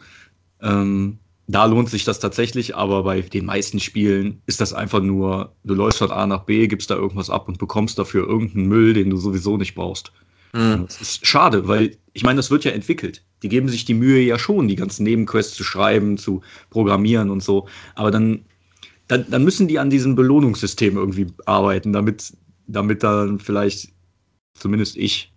Ähm, 0.60 1.18
da 1.46 1.64
lohnt 1.64 1.90
sich 1.90 2.05
das 2.05 2.20
tatsächlich, 2.20 2.76
aber 2.76 3.02
bei 3.02 3.20
den 3.20 3.46
meisten 3.46 3.81
Spielen 3.81 4.40
ist 4.46 4.61
das 4.61 4.72
einfach 4.72 5.00
nur, 5.00 5.55
du 5.64 5.74
läufst 5.74 5.98
von 5.98 6.11
A 6.11 6.26
nach 6.26 6.44
B, 6.44 6.66
gibst 6.68 6.90
da 6.90 6.94
irgendwas 6.94 7.31
ab 7.31 7.48
und 7.48 7.59
bekommst 7.59 7.98
dafür 7.98 8.26
irgendeinen 8.26 8.68
Müll, 8.68 8.94
den 8.94 9.11
du 9.11 9.16
sowieso 9.16 9.57
nicht 9.57 9.74
brauchst. 9.74 10.12
Mhm. 10.52 10.85
Das 10.87 11.00
ist 11.00 11.26
schade, 11.26 11.66
weil 11.66 11.96
ich 12.12 12.22
meine, 12.22 12.37
das 12.37 12.50
wird 12.50 12.64
ja 12.64 12.72
entwickelt. 12.72 13.24
Die 13.42 13.48
geben 13.48 13.68
sich 13.68 13.85
die 13.85 13.94
Mühe 13.94 14.20
ja 14.20 14.38
schon, 14.38 14.68
die 14.68 14.76
ganzen 14.76 15.02
Nebenquests 15.05 15.57
zu 15.57 15.64
schreiben, 15.64 16.16
zu 16.16 16.42
programmieren 16.70 17.31
und 17.31 17.42
so. 17.42 17.68
Aber 17.94 18.11
dann, 18.11 18.44
dann, 19.09 19.26
dann 19.28 19.44
müssen 19.44 19.66
die 19.66 19.78
an 19.78 19.90
diesem 19.90 20.14
Belohnungssystem 20.14 20.96
irgendwie 20.96 21.27
arbeiten, 21.46 21.92
damit, 21.92 22.37
damit 22.66 23.02
dann 23.02 23.40
vielleicht 23.40 23.92
zumindest 24.54 24.96
ich 24.96 25.31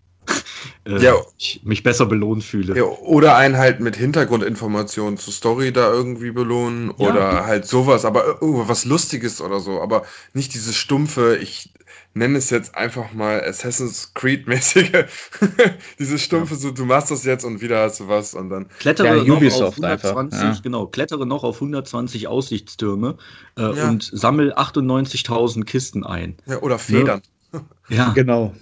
äh, 0.85 1.01
ja. 1.01 1.15
ich 1.37 1.61
mich 1.63 1.83
besser 1.83 2.05
belohnt 2.05 2.43
fühle. 2.43 2.75
Ja, 2.75 2.83
oder 2.83 3.35
einen 3.35 3.57
halt 3.57 3.79
mit 3.79 3.95
Hintergrundinformationen 3.95 5.17
zur 5.17 5.33
Story 5.33 5.71
da 5.71 5.91
irgendwie 5.91 6.31
belohnen 6.31 6.93
ja. 6.97 7.09
oder 7.09 7.45
halt 7.45 7.65
sowas, 7.65 8.05
aber 8.05 8.41
irgendwas 8.41 8.85
Lustiges 8.85 9.41
oder 9.41 9.59
so, 9.59 9.81
aber 9.81 10.03
nicht 10.33 10.53
dieses 10.53 10.75
stumpfe, 10.75 11.37
ich 11.37 11.71
nenne 12.13 12.37
es 12.37 12.49
jetzt 12.49 12.75
einfach 12.75 13.13
mal 13.13 13.43
Assassin's 13.43 14.13
Creed-mäßige, 14.13 15.05
diese 15.99 16.17
stumpfe, 16.17 16.55
so 16.55 16.71
du 16.71 16.85
machst 16.85 17.11
das 17.11 17.25
jetzt 17.25 17.43
und 17.43 17.61
wieder 17.61 17.83
hast 17.83 17.99
du 17.99 18.07
was 18.07 18.33
und 18.33 18.49
dann. 18.49 18.67
Klettere 18.79 19.17
ja, 19.17 19.23
noch 19.23 19.61
auf 19.61 19.75
120, 19.75 20.39
einfach, 20.39 20.61
genau, 20.63 20.87
klettere 20.87 21.25
noch 21.27 21.43
auf 21.43 21.57
120 21.57 22.27
Aussichtstürme 22.27 23.17
äh, 23.57 23.63
und 23.63 24.09
sammel 24.13 24.53
98.000 24.53 25.65
Kisten 25.65 26.05
ein. 26.05 26.37
Ja, 26.45 26.61
oder 26.61 26.79
Federn. 26.79 27.21
Ne? 27.51 27.65
Ja. 27.89 28.13
Genau. 28.13 28.53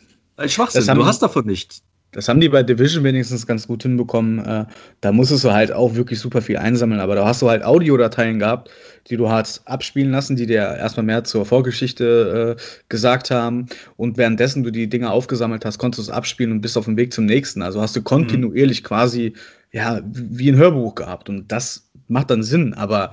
Schwachsinn, 0.47 0.87
haben, 0.87 0.99
du 0.99 1.05
hast 1.05 1.21
davon 1.21 1.45
nichts. 1.45 1.83
Das 2.13 2.29
haben 2.29 2.39
die 2.39 2.49
bei 2.49 2.63
Division 2.63 3.03
wenigstens 3.03 3.45
ganz 3.45 3.67
gut 3.67 3.83
hinbekommen. 3.83 4.39
Äh, 4.39 4.65
da 5.01 5.11
musstest 5.11 5.43
du 5.43 5.51
halt 5.51 5.71
auch 5.71 5.95
wirklich 5.95 6.19
super 6.19 6.41
viel 6.41 6.57
einsammeln, 6.57 7.01
aber 7.01 7.15
da 7.15 7.25
hast 7.25 7.41
du 7.41 7.49
halt 7.49 7.63
Audiodateien 7.63 8.39
gehabt, 8.39 8.69
die 9.07 9.17
du 9.17 9.29
hast 9.29 9.67
abspielen 9.67 10.11
lassen, 10.11 10.35
die 10.35 10.45
dir 10.45 10.61
erstmal 10.61 11.05
mehr 11.05 11.23
zur 11.23 11.45
Vorgeschichte 11.45 12.57
äh, 12.57 12.61
gesagt 12.89 13.31
haben. 13.31 13.67
Und 13.97 14.17
währenddessen 14.17 14.63
du 14.63 14.71
die 14.71 14.87
Dinge 14.87 15.11
aufgesammelt 15.11 15.65
hast, 15.65 15.77
konntest 15.77 16.07
du 16.07 16.11
es 16.11 16.15
abspielen 16.15 16.51
und 16.51 16.61
bist 16.61 16.77
auf 16.77 16.85
dem 16.85 16.97
Weg 16.97 17.13
zum 17.13 17.25
nächsten. 17.25 17.61
Also 17.61 17.81
hast 17.81 17.95
du 17.95 18.01
kontinuierlich 18.01 18.83
mhm. 18.83 18.87
quasi 18.87 19.33
ja 19.71 20.01
wie 20.05 20.49
ein 20.49 20.57
Hörbuch 20.57 20.95
gehabt. 20.95 21.29
Und 21.29 21.51
das 21.51 21.89
macht 22.07 22.29
dann 22.29 22.43
Sinn, 22.43 22.73
aber 22.73 23.11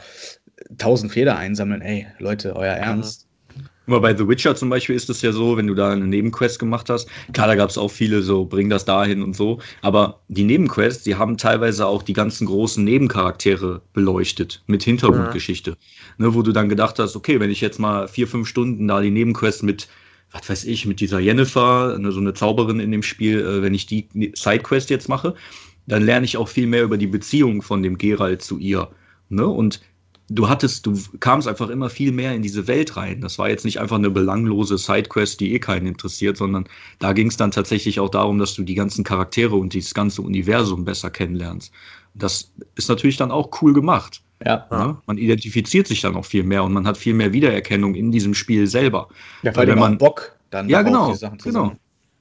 tausend 0.78 1.12
Feder 1.12 1.36
einsammeln, 1.36 1.80
ey, 1.80 2.06
Leute, 2.18 2.54
euer 2.54 2.74
Ernst. 2.74 3.29
Immer 3.90 3.98
bei 3.98 4.16
The 4.16 4.28
Witcher 4.28 4.54
zum 4.54 4.70
Beispiel 4.70 4.94
ist 4.94 5.10
es 5.10 5.20
ja 5.20 5.32
so, 5.32 5.56
wenn 5.56 5.66
du 5.66 5.74
da 5.74 5.90
eine 5.90 6.06
Nebenquest 6.06 6.60
gemacht 6.60 6.88
hast, 6.88 7.08
klar, 7.32 7.48
da 7.48 7.56
gab 7.56 7.70
es 7.70 7.76
auch 7.76 7.90
viele 7.90 8.22
so, 8.22 8.44
bring 8.44 8.70
das 8.70 8.84
dahin 8.84 9.20
und 9.20 9.34
so, 9.34 9.58
aber 9.82 10.20
die 10.28 10.44
Nebenquests, 10.44 11.02
die 11.02 11.16
haben 11.16 11.36
teilweise 11.36 11.88
auch 11.88 12.04
die 12.04 12.12
ganzen 12.12 12.46
großen 12.46 12.84
Nebencharaktere 12.84 13.82
beleuchtet 13.92 14.62
mit 14.68 14.84
Hintergrundgeschichte. 14.84 15.70
Ja. 15.70 15.76
Ne, 16.18 16.34
wo 16.34 16.42
du 16.42 16.52
dann 16.52 16.68
gedacht 16.68 17.00
hast, 17.00 17.16
okay, 17.16 17.40
wenn 17.40 17.50
ich 17.50 17.60
jetzt 17.60 17.80
mal 17.80 18.06
vier, 18.06 18.28
fünf 18.28 18.46
Stunden 18.46 18.86
da 18.86 19.00
die 19.00 19.10
Nebenquest 19.10 19.64
mit 19.64 19.88
was 20.30 20.48
weiß 20.48 20.64
ich, 20.66 20.86
mit 20.86 21.00
dieser 21.00 21.18
Jennifer, 21.18 21.98
ne, 21.98 22.12
so 22.12 22.20
eine 22.20 22.32
Zauberin 22.32 22.78
in 22.78 22.92
dem 22.92 23.02
Spiel, 23.02 23.40
äh, 23.40 23.60
wenn 23.60 23.74
ich 23.74 23.86
die 23.86 24.06
Sidequest 24.36 24.88
jetzt 24.88 25.08
mache, 25.08 25.34
dann 25.88 26.04
lerne 26.04 26.26
ich 26.26 26.36
auch 26.36 26.46
viel 26.46 26.68
mehr 26.68 26.84
über 26.84 26.96
die 26.96 27.08
Beziehung 27.08 27.60
von 27.60 27.82
dem 27.82 27.98
Geralt 27.98 28.40
zu 28.40 28.56
ihr. 28.58 28.88
Ne? 29.30 29.46
Und 29.46 29.80
du 30.30 30.48
hattest, 30.48 30.86
du 30.86 30.96
kamst 31.18 31.48
einfach 31.48 31.68
immer 31.68 31.90
viel 31.90 32.12
mehr 32.12 32.34
in 32.34 32.40
diese 32.40 32.66
Welt 32.66 32.96
rein. 32.96 33.20
Das 33.20 33.38
war 33.38 33.50
jetzt 33.50 33.64
nicht 33.64 33.80
einfach 33.80 33.96
eine 33.96 34.10
belanglose 34.10 34.78
Sidequest, 34.78 35.40
die 35.40 35.52
eh 35.54 35.58
keinen 35.58 35.86
interessiert, 35.86 36.36
sondern 36.36 36.66
da 37.00 37.12
ging 37.12 37.26
es 37.26 37.36
dann 37.36 37.50
tatsächlich 37.50 38.00
auch 38.00 38.08
darum, 38.08 38.38
dass 38.38 38.54
du 38.54 38.62
die 38.62 38.76
ganzen 38.76 39.04
Charaktere 39.04 39.56
und 39.56 39.74
dieses 39.74 39.92
ganze 39.92 40.22
Universum 40.22 40.84
besser 40.84 41.10
kennenlernst. 41.10 41.72
Das 42.14 42.52
ist 42.76 42.88
natürlich 42.88 43.16
dann 43.16 43.30
auch 43.30 43.50
cool 43.60 43.74
gemacht. 43.74 44.22
Ja. 44.44 44.66
ja. 44.70 44.86
Ne? 44.86 44.96
Man 45.06 45.18
identifiziert 45.18 45.88
sich 45.88 46.00
dann 46.00 46.16
auch 46.16 46.24
viel 46.24 46.44
mehr 46.44 46.64
und 46.64 46.72
man 46.72 46.86
hat 46.86 46.96
viel 46.96 47.14
mehr 47.14 47.32
Wiedererkennung 47.32 47.94
in 47.94 48.12
diesem 48.12 48.34
Spiel 48.34 48.66
selber. 48.66 49.08
Ja, 49.42 49.54
weil, 49.54 49.68
weil 49.68 49.76
man 49.76 49.98
Bock 49.98 50.36
dann 50.50 50.68
ja, 50.68 50.82
genau, 50.82 51.10
die 51.10 51.18
Sachen 51.18 51.38
zu 51.38 51.48
genau. 51.48 51.72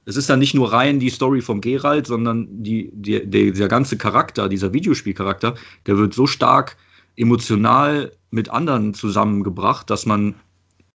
Es 0.06 0.16
ist 0.16 0.28
dann 0.28 0.40
nicht 0.40 0.54
nur 0.54 0.72
rein 0.72 0.98
die 0.98 1.10
Story 1.10 1.40
vom 1.40 1.60
Geralt, 1.60 2.06
sondern 2.06 2.48
die, 2.50 2.90
die, 2.92 3.24
der, 3.24 3.52
dieser 3.52 3.68
ganze 3.68 3.96
Charakter, 3.96 4.48
dieser 4.48 4.72
Videospielcharakter, 4.72 5.54
der 5.86 5.98
wird 5.98 6.14
so 6.14 6.26
stark 6.26 6.76
emotional 7.16 8.12
mit 8.30 8.48
anderen 8.48 8.94
zusammengebracht, 8.94 9.90
dass 9.90 10.06
man, 10.06 10.34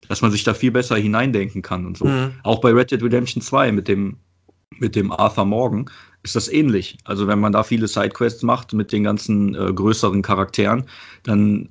dass 0.08 0.22
man 0.22 0.30
sich 0.30 0.44
da 0.44 0.54
viel 0.54 0.70
besser 0.70 0.96
hineindenken 0.96 1.62
kann 1.62 1.86
und 1.86 1.96
so. 1.96 2.06
Mhm. 2.06 2.32
Auch 2.42 2.60
bei 2.60 2.70
Red 2.70 2.90
Dead 2.90 3.02
Redemption 3.02 3.42
2 3.42 3.72
mit 3.72 3.88
dem, 3.88 4.16
mit 4.78 4.96
dem 4.96 5.12
Arthur 5.12 5.44
Morgan 5.44 5.90
ist 6.22 6.36
das 6.36 6.48
ähnlich. 6.48 6.98
Also 7.04 7.26
wenn 7.26 7.40
man 7.40 7.52
da 7.52 7.62
viele 7.62 7.88
Sidequests 7.88 8.42
macht 8.42 8.72
mit 8.72 8.92
den 8.92 9.04
ganzen 9.04 9.54
äh, 9.54 9.72
größeren 9.72 10.22
Charakteren, 10.22 10.84
dann 11.24 11.68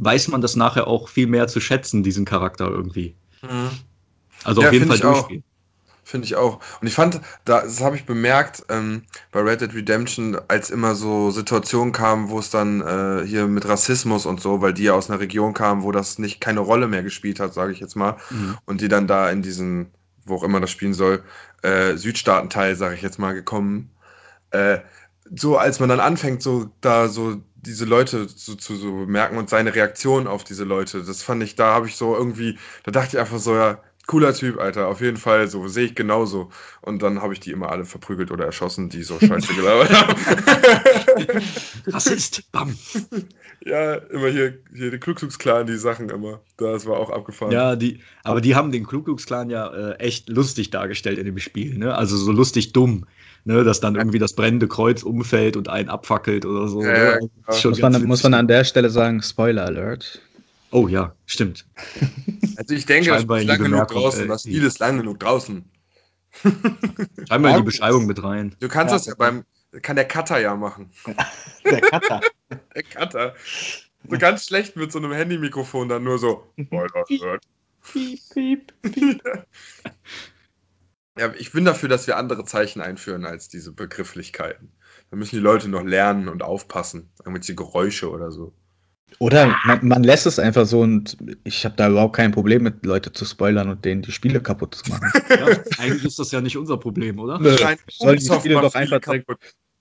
weiß 0.00 0.28
man 0.28 0.40
das 0.40 0.56
nachher 0.56 0.86
auch 0.86 1.08
viel 1.08 1.26
mehr 1.26 1.46
zu 1.46 1.60
schätzen, 1.60 2.02
diesen 2.02 2.24
Charakter 2.24 2.68
irgendwie. 2.68 3.14
Mhm. 3.42 3.70
Also 4.44 4.62
ja, 4.62 4.68
auf 4.68 4.72
jeden 4.72 4.86
Fall 4.86 4.98
durchspielen. 4.98 5.44
Finde 6.02 6.24
ich 6.26 6.36
auch. 6.36 6.60
Und 6.80 6.86
ich 6.86 6.94
fand, 6.94 7.20
das 7.44 7.80
habe 7.80 7.96
ich 7.96 8.04
bemerkt 8.04 8.64
ähm, 8.68 9.02
bei 9.32 9.40
Red 9.40 9.60
Dead 9.60 9.74
Redemption, 9.74 10.38
als 10.48 10.70
immer 10.70 10.94
so 10.94 11.30
Situationen 11.30 11.92
kamen, 11.92 12.30
wo 12.30 12.38
es 12.38 12.50
dann 12.50 12.80
äh, 12.80 13.26
hier 13.26 13.46
mit 13.46 13.68
Rassismus 13.68 14.26
und 14.26 14.40
so, 14.40 14.60
weil 14.60 14.72
die 14.72 14.84
ja 14.84 14.94
aus 14.94 15.10
einer 15.10 15.20
Region 15.20 15.54
kamen, 15.54 15.82
wo 15.82 15.92
das 15.92 16.18
nicht 16.18 16.40
keine 16.40 16.60
Rolle 16.60 16.88
mehr 16.88 17.02
gespielt 17.02 17.38
hat, 17.38 17.54
sage 17.54 17.72
ich 17.72 17.80
jetzt 17.80 17.96
mal. 17.96 18.16
Mhm. 18.30 18.58
Und 18.64 18.80
die 18.80 18.88
dann 18.88 19.06
da 19.06 19.30
in 19.30 19.42
diesen, 19.42 19.90
wo 20.24 20.36
auch 20.36 20.42
immer 20.42 20.60
das 20.60 20.70
spielen 20.70 20.94
soll, 20.94 21.22
äh, 21.62 21.96
Südstaatenteil, 21.96 22.76
sage 22.76 22.94
ich 22.94 23.02
jetzt 23.02 23.18
mal, 23.18 23.34
gekommen. 23.34 23.90
Äh, 24.50 24.78
so 25.32 25.58
als 25.58 25.78
man 25.78 25.88
dann 25.88 26.00
anfängt, 26.00 26.42
so 26.42 26.70
da 26.80 27.08
so 27.08 27.36
diese 27.62 27.84
Leute 27.84 28.26
zu, 28.26 28.56
zu 28.56 28.76
so 28.76 28.92
bemerken 28.92 29.36
und 29.36 29.50
seine 29.50 29.74
Reaktion 29.74 30.26
auf 30.26 30.44
diese 30.44 30.64
Leute, 30.64 31.02
das 31.04 31.22
fand 31.22 31.42
ich, 31.42 31.56
da 31.56 31.74
habe 31.74 31.86
ich 31.86 31.96
so 31.96 32.16
irgendwie, 32.16 32.58
da 32.84 32.90
dachte 32.90 33.16
ich 33.16 33.18
einfach 33.20 33.38
so, 33.38 33.54
ja, 33.54 33.80
cooler 34.10 34.34
Typ, 34.34 34.58
Alter. 34.58 34.88
Auf 34.88 35.00
jeden 35.00 35.16
Fall, 35.16 35.46
so 35.46 35.68
sehe 35.68 35.86
ich 35.86 35.94
genauso. 35.94 36.50
Und 36.80 37.00
dann 37.00 37.22
habe 37.22 37.32
ich 37.32 37.38
die 37.38 37.52
immer 37.52 37.70
alle 37.70 37.84
verprügelt 37.84 38.32
oder 38.32 38.44
erschossen, 38.44 38.88
die 38.88 39.04
so 39.04 39.20
scheiße 39.20 39.54
gelabert 39.54 39.92
haben. 39.92 40.14
Rassist, 41.86 42.42
bam. 42.50 42.76
Ja, 43.64 43.94
immer 43.94 44.28
hier, 44.28 44.58
hier 44.74 44.90
der 44.90 44.98
Klugklux-Clan, 44.98 45.68
die 45.68 45.76
Sachen 45.76 46.10
immer. 46.10 46.40
Das 46.56 46.86
war 46.86 46.98
auch 46.98 47.10
abgefahren. 47.10 47.52
Ja, 47.52 47.76
die, 47.76 48.00
aber 48.24 48.40
die 48.40 48.56
haben 48.56 48.72
den 48.72 48.84
Klugklux-Clan 48.84 49.48
ja 49.48 49.68
äh, 49.68 49.94
echt 50.00 50.28
lustig 50.28 50.70
dargestellt 50.70 51.18
in 51.18 51.26
dem 51.26 51.38
Spiel, 51.38 51.78
ne? 51.78 51.94
Also 51.94 52.16
so 52.16 52.32
lustig 52.32 52.72
dumm. 52.72 53.06
Ne, 53.44 53.64
dass 53.64 53.80
dann 53.80 53.94
irgendwie 53.94 54.18
das 54.18 54.34
brennende 54.34 54.68
Kreuz 54.68 55.02
umfällt 55.02 55.56
und 55.56 55.70
einen 55.70 55.88
abfackelt 55.88 56.44
oder 56.44 56.68
so. 56.68 56.82
Ja, 56.82 56.92
ne? 56.92 57.30
ja, 57.48 57.68
muss, 57.70 57.80
man, 57.80 58.04
muss 58.04 58.22
man 58.22 58.34
an 58.34 58.48
der 58.48 58.64
Stelle 58.64 58.90
sagen, 58.90 59.22
Spoiler 59.22 59.64
Alert. 59.64 60.20
Oh 60.72 60.88
ja, 60.88 61.14
stimmt. 61.24 61.64
Also 62.60 62.74
ich 62.74 62.84
denke, 62.84 63.08
das 63.08 63.22
ist 63.22 63.28
lang 63.46 63.62
genug 63.62 63.88
draußen. 63.88 64.24
Äh, 64.24 64.28
das 64.28 64.42
Spiel 64.42 64.62
ist 64.64 64.80
lang 64.80 64.98
genug 64.98 65.18
draußen. 65.18 65.64
Schreib 67.26 67.40
mal 67.40 67.52
in 67.52 67.56
die 67.56 67.62
Beschreibung 67.62 68.04
mit 68.04 68.22
rein. 68.22 68.54
Du 68.60 68.68
kannst 68.68 68.92
ja, 68.92 68.98
das 68.98 69.06
ja 69.06 69.14
beim, 69.16 69.44
kann 69.80 69.96
der 69.96 70.04
Cutter 70.04 70.38
ja 70.38 70.54
machen. 70.54 70.90
der 71.64 71.80
Cutter. 71.80 72.20
der 72.74 72.82
Cutter. 72.82 73.34
So 74.06 74.18
ganz 74.18 74.44
schlecht 74.44 74.76
mit 74.76 74.92
so 74.92 74.98
einem 74.98 75.12
Handymikrofon 75.12 75.88
dann 75.88 76.04
nur 76.04 76.18
so. 76.18 76.52
Piep, 76.56 78.20
piep, 78.34 78.72
piep. 78.82 79.22
Ja, 81.18 81.32
ich 81.36 81.52
bin 81.52 81.64
dafür, 81.64 81.88
dass 81.88 82.06
wir 82.06 82.16
andere 82.16 82.44
Zeichen 82.44 82.80
einführen 82.80 83.24
als 83.24 83.48
diese 83.48 83.72
Begrifflichkeiten. 83.72 84.72
Da 85.10 85.16
müssen 85.16 85.34
die 85.36 85.42
Leute 85.42 85.68
noch 85.68 85.82
lernen 85.82 86.28
und 86.28 86.42
aufpassen. 86.42 87.10
Irgendwelche 87.18 87.54
Geräusche 87.54 88.10
oder 88.10 88.30
so. 88.30 88.54
Oder 89.18 89.54
man, 89.66 89.86
man, 89.86 90.02
lässt 90.02 90.26
es 90.26 90.38
einfach 90.38 90.66
so 90.66 90.80
und 90.80 91.16
ich 91.44 91.64
habe 91.64 91.74
da 91.76 91.88
überhaupt 91.88 92.16
kein 92.16 92.32
Problem 92.32 92.62
mit, 92.62 92.84
Leute 92.86 93.12
zu 93.12 93.24
spoilern 93.24 93.68
und 93.68 93.84
denen 93.84 94.02
die 94.02 94.12
Spiele 94.12 94.40
kaputt 94.40 94.74
zu 94.74 94.90
machen. 94.90 95.10
Ja, 95.30 95.46
eigentlich 95.78 96.04
ist 96.04 96.18
das 96.18 96.32
ja 96.32 96.40
nicht 96.40 96.56
unser 96.56 96.76
Problem, 96.76 97.18
oder? 97.18 97.38
Nö, 97.38 97.56
sollen 97.88 98.18
die 98.18 98.26
Spiele 98.26 98.60
doch 98.60 98.74
einfach 98.74 99.00
direkt, 99.00 99.28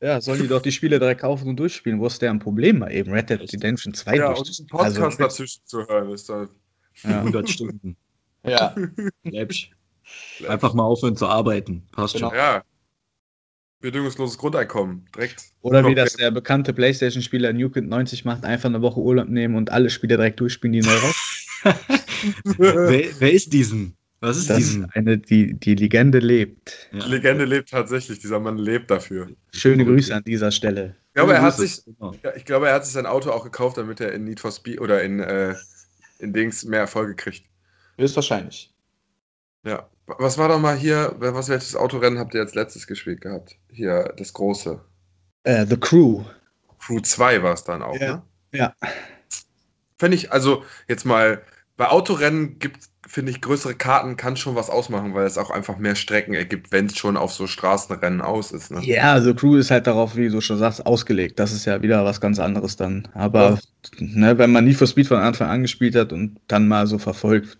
ja, 0.01 0.21
sollen 0.21 0.41
die 0.41 0.47
doch 0.47 0.61
die 0.61 0.71
Spiele 0.71 0.99
direkt 0.99 1.21
kaufen 1.21 1.49
und 1.49 1.57
durchspielen? 1.57 1.99
Wo 1.99 2.07
ist 2.07 2.21
der 2.21 2.31
ein 2.31 2.39
Problem 2.39 2.79
mal 2.79 2.91
eben? 2.91 3.11
Red 3.11 3.29
Dead 3.29 3.41
Redemption 3.41 3.93
2 3.93 4.15
Ja, 4.15 4.29
und 4.29 4.37
einen 4.37 4.67
Podcast 4.67 5.01
also, 5.01 5.17
dazwischen 5.17 5.61
zu 5.65 5.87
hören, 5.87 6.11
ist 6.11 6.29
da. 6.29 6.47
Ja. 7.03 7.19
100 7.19 7.49
Stunden. 7.49 7.97
Ja. 8.45 8.75
Läppsch. 9.23 9.71
Einfach 10.47 10.73
mal 10.73 10.83
aufhören 10.83 11.15
zu 11.15 11.27
arbeiten. 11.27 11.83
Passt 11.91 12.15
genau. 12.15 12.29
schon. 12.29 12.37
Ja, 12.37 12.63
bedingungsloses 13.81 14.37
Grundeinkommen. 14.37 15.05
Direkt. 15.15 15.43
Oder 15.61 15.85
wie 15.85 15.95
das 15.95 16.13
der 16.13 16.31
bekannte 16.31 16.73
PlayStation-Spieler 16.73 17.53
Newkind 17.53 17.89
90 17.89 18.25
macht, 18.25 18.43
einfach 18.43 18.69
eine 18.69 18.81
Woche 18.81 18.99
Urlaub 18.99 19.29
nehmen 19.29 19.55
und 19.55 19.71
alle 19.71 19.89
Spiele 19.89 20.17
direkt 20.17 20.39
durchspielen, 20.39 20.73
die 20.73 20.81
neu 20.81 20.95
raus. 20.95 21.47
wer, 22.57 23.03
wer, 23.19 23.33
ist 23.33 23.51
diesen? 23.53 23.95
Was 24.21 24.37
ist 24.37 24.49
das 24.49 24.57
diesen? 24.57 24.89
Eine, 24.91 25.17
die, 25.17 25.53
die 25.53 25.75
Legende 25.75 26.19
lebt. 26.19 26.89
Ja. 26.91 26.99
Die 26.99 27.09
Legende 27.09 27.45
lebt 27.45 27.69
tatsächlich, 27.69 28.19
dieser 28.19 28.39
Mann 28.39 28.57
lebt 28.57 28.91
dafür. 28.91 29.29
Schöne 29.53 29.85
Grüße 29.85 30.13
an 30.13 30.23
dieser 30.23 30.51
Stelle. 30.51 30.95
Ich 31.07 31.13
glaube, 31.15 31.33
er 31.33 31.41
hat 31.41 31.57
sich, 31.57 31.81
ich 32.35 32.45
glaube, 32.45 32.67
er 32.69 32.75
hat 32.75 32.85
sich 32.85 32.93
sein 32.93 33.05
Auto 33.05 33.31
auch 33.31 33.43
gekauft, 33.43 33.77
damit 33.77 33.99
er 33.99 34.13
in 34.13 34.25
Need 34.25 34.39
for 34.39 34.51
Speed 34.51 34.79
oder 34.79 35.01
in, 35.03 35.19
äh, 35.19 35.55
in 36.19 36.33
Dings 36.33 36.63
mehr 36.63 36.81
Erfolge 36.81 37.15
kriegt. 37.15 37.43
Höchstwahrscheinlich. 37.97 38.73
Ja. 39.63 39.89
Was 40.17 40.37
war 40.37 40.47
doch 40.47 40.59
mal 40.59 40.75
hier, 40.75 41.15
was 41.19 41.49
welches 41.49 41.75
Autorennen 41.75 42.17
habt 42.17 42.33
ihr 42.33 42.41
als 42.41 42.55
letztes 42.55 42.87
gespielt 42.87 43.21
gehabt? 43.21 43.57
Hier, 43.69 44.13
das 44.17 44.33
große. 44.33 44.81
Uh, 45.47 45.65
The 45.65 45.77
Crew. 45.77 46.23
Crew 46.79 46.99
2 46.99 47.43
war 47.43 47.53
es 47.53 47.63
dann 47.63 47.83
auch, 47.83 47.95
ja. 47.95 48.15
ne? 48.15 48.23
Ja. 48.51 48.73
Fände 49.99 50.15
ich, 50.15 50.31
also 50.31 50.63
jetzt 50.87 51.05
mal, 51.05 51.43
bei 51.79 51.87
Autorennen 51.87 52.59
gibt 52.59 52.89
finde 53.07 53.31
ich, 53.31 53.41
größere 53.41 53.73
Karten 53.73 54.17
kann 54.17 54.37
schon 54.37 54.55
was 54.55 54.69
ausmachen, 54.69 55.15
weil 55.15 55.25
es 55.25 55.39
auch 55.39 55.49
einfach 55.49 55.79
mehr 55.79 55.95
Strecken 55.95 56.35
ergibt, 56.35 56.71
wenn 56.71 56.85
es 56.85 56.95
schon 56.95 57.17
auf 57.17 57.33
so 57.33 57.47
Straßenrennen 57.47 58.21
aus 58.21 58.51
ist. 58.51 58.69
Ne? 58.69 58.81
Ja, 58.83 59.13
also 59.13 59.33
Crew 59.33 59.55
ist 59.55 59.71
halt 59.71 59.87
darauf, 59.87 60.15
wie 60.15 60.29
du 60.29 60.41
schon 60.41 60.59
sagst, 60.59 60.85
ausgelegt. 60.85 61.39
Das 61.39 61.51
ist 61.51 61.65
ja 61.65 61.81
wieder 61.81 62.05
was 62.05 62.21
ganz 62.21 62.37
anderes 62.37 62.75
dann. 62.75 63.07
Aber 63.15 63.57
ja. 63.97 64.05
ne, 64.05 64.37
wenn 64.37 64.51
man 64.51 64.65
nie 64.65 64.75
für 64.75 64.85
Speed 64.85 65.07
von 65.07 65.17
Anfang 65.17 65.49
an 65.49 65.63
gespielt 65.63 65.95
hat 65.95 66.13
und 66.13 66.39
dann 66.47 66.67
mal 66.67 66.85
so 66.85 66.99
verfolgt, 66.99 67.57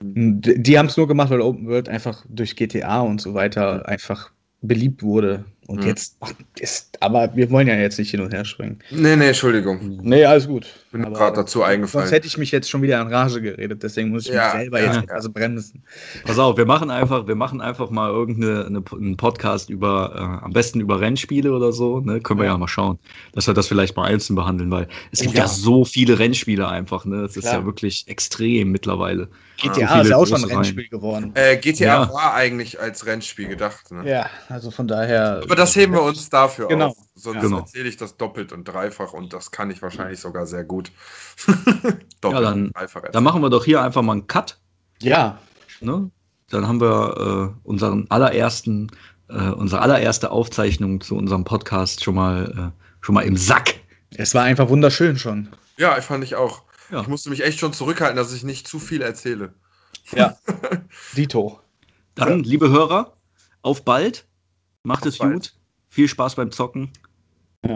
die, 0.00 0.60
die 0.60 0.76
haben 0.76 0.86
es 0.86 0.96
nur 0.96 1.06
gemacht, 1.06 1.30
weil 1.30 1.40
Open 1.40 1.68
World 1.68 1.88
einfach 1.88 2.24
durch 2.28 2.56
GTA 2.56 3.00
und 3.02 3.20
so 3.20 3.32
weiter 3.34 3.86
einfach 3.86 4.32
beliebt 4.60 5.04
wurde. 5.04 5.44
Und 5.70 5.82
Mhm. 5.82 5.86
jetzt 5.86 6.16
ist, 6.58 6.98
aber 6.98 7.30
wir 7.36 7.48
wollen 7.52 7.68
ja 7.68 7.76
jetzt 7.76 7.96
nicht 7.96 8.10
hin 8.10 8.20
und 8.20 8.32
her 8.34 8.44
springen. 8.44 8.80
Nee, 8.90 9.14
nee, 9.14 9.28
Entschuldigung. 9.28 10.00
Nee, 10.02 10.24
alles 10.24 10.48
gut. 10.48 10.66
Bin 10.90 11.02
gerade 11.02 11.36
dazu 11.36 11.60
Sonst 11.60 11.68
eingefallen. 11.68 12.08
hätte 12.10 12.26
ich 12.26 12.36
mich 12.36 12.50
jetzt 12.50 12.68
schon 12.68 12.82
wieder 12.82 13.00
in 13.00 13.06
Rage 13.06 13.40
geredet, 13.40 13.80
deswegen 13.84 14.08
muss 14.10 14.26
ich 14.26 14.34
Ja, 14.34 14.46
mich 14.46 14.62
selber 14.62 14.80
ja, 14.80 14.86
jetzt 14.86 14.96
ja. 14.96 15.02
etwas 15.02 15.28
bremsen. 15.32 15.84
Pass 16.24 16.40
auf, 16.40 16.56
wir 16.56 16.66
machen 16.66 16.90
einfach, 16.90 17.28
wir 17.28 17.36
machen 17.36 17.60
einfach 17.60 17.88
mal 17.90 18.10
irgendeine 18.10 18.66
eine, 18.66 18.82
einen 18.92 19.16
Podcast 19.16 19.70
über, 19.70 20.12
äh, 20.16 20.44
am 20.44 20.52
besten 20.52 20.80
über 20.80 20.98
Rennspiele 21.00 21.52
oder 21.52 21.70
so. 21.72 22.00
Ne? 22.00 22.20
Können 22.20 22.40
wir 22.40 22.46
ja. 22.46 22.52
Ja. 22.52 22.58
mal 22.58 22.66
schauen, 22.66 22.98
dass 23.32 23.46
wir 23.46 23.54
das 23.54 23.68
vielleicht 23.68 23.96
mal 23.96 24.06
einzeln 24.06 24.34
behandeln, 24.34 24.72
weil 24.72 24.88
es 25.12 25.20
gibt 25.20 25.34
ja, 25.34 25.42
Ja. 25.42 25.48
so 25.48 25.84
viele 25.84 26.18
Rennspiele 26.18 26.66
einfach. 26.68 27.04
Ne? 27.04 27.18
Es 27.22 27.36
ist 27.36 27.44
Klar. 27.44 27.60
ja 27.60 27.64
wirklich 27.64 28.08
extrem 28.08 28.72
mittlerweile. 28.72 29.28
GTA 29.60 29.86
viele 29.88 30.02
ist 30.02 30.08
ja 30.10 30.16
auch 30.16 30.26
schon 30.26 30.42
ein 30.44 30.50
Rennspiel 30.50 30.88
geworden. 30.88 31.32
Äh, 31.34 31.56
GTA 31.58 31.84
Ja. 31.84 32.12
war 32.12 32.34
eigentlich 32.34 32.80
als 32.80 33.06
Rennspiel 33.06 33.48
gedacht. 33.48 33.90
Ne? 33.90 34.08
Ja, 34.10 34.30
also 34.48 34.70
von 34.70 34.88
daher. 34.88 35.40
Aber 35.44 35.54
das 35.56 35.74
heben 35.76 35.92
wir 35.94 36.02
uns 36.02 36.28
dafür 36.30 36.68
Genau. 36.68 36.88
auf. 36.88 36.96
Sonst 37.14 37.40
Genau. 37.42 37.58
erzähle 37.58 37.88
ich 37.88 37.96
das 37.96 38.16
doppelt 38.16 38.52
und 38.52 38.64
dreifach 38.64 39.12
und 39.12 39.32
das 39.32 39.50
kann 39.50 39.70
ich 39.70 39.82
wahrscheinlich 39.82 40.20
sogar 40.20 40.46
sehr 40.46 40.64
gut. 40.64 40.90
doppelt 41.46 42.04
Ja, 42.22 42.40
dann- 42.40 42.64
und 42.66 42.76
dreifach 42.76 43.02
Dann 43.12 43.24
machen 43.24 43.42
wir 43.42 43.50
doch 43.50 43.64
hier 43.64 43.82
einfach 43.82 44.02
mal 44.02 44.12
einen 44.12 44.26
Cut. 44.26 44.58
Ja, 45.00 45.38
Ne? 45.80 46.10
Dann 46.50 46.66
haben 46.68 46.80
wir 46.80 47.54
äh, 47.54 47.66
unseren 47.66 48.06
allerersten, 48.10 48.90
äh, 49.30 49.34
unsere 49.50 49.80
allererste 49.80 50.30
Aufzeichnung 50.30 51.00
zu 51.00 51.16
unserem 51.16 51.44
Podcast 51.44 52.04
schon 52.04 52.16
mal, 52.16 52.72
äh, 52.74 53.04
schon 53.04 53.14
mal 53.14 53.22
im 53.22 53.36
Sack. 53.36 53.76
es 54.16 54.34
war 54.34 54.42
einfach 54.42 54.68
wunderschön 54.68 55.16
schon. 55.16 55.48
Ja, 55.78 55.96
ich 55.96 56.04
fand 56.04 56.22
ich 56.24 56.34
auch. 56.34 56.62
Ja. 56.90 57.02
Ich 57.02 57.08
musste 57.08 57.30
mich 57.30 57.42
echt 57.44 57.58
schon 57.58 57.72
zurückhalten, 57.72 58.16
dass 58.16 58.32
ich 58.32 58.42
nicht 58.42 58.66
zu 58.66 58.78
viel 58.78 59.02
erzähle. 59.02 59.54
Ja. 60.12 60.36
Dito. 61.16 61.60
Dann, 62.14 62.42
liebe 62.42 62.68
Hörer, 62.70 63.16
auf 63.62 63.84
bald. 63.84 64.26
Macht 64.82 65.02
Auf 65.02 65.08
es 65.08 65.18
bald. 65.18 65.32
gut. 65.32 65.54
Viel 65.88 66.08
Spaß 66.08 66.36
beim 66.36 66.50
Zocken. 66.50 66.90
Bis 67.62 67.70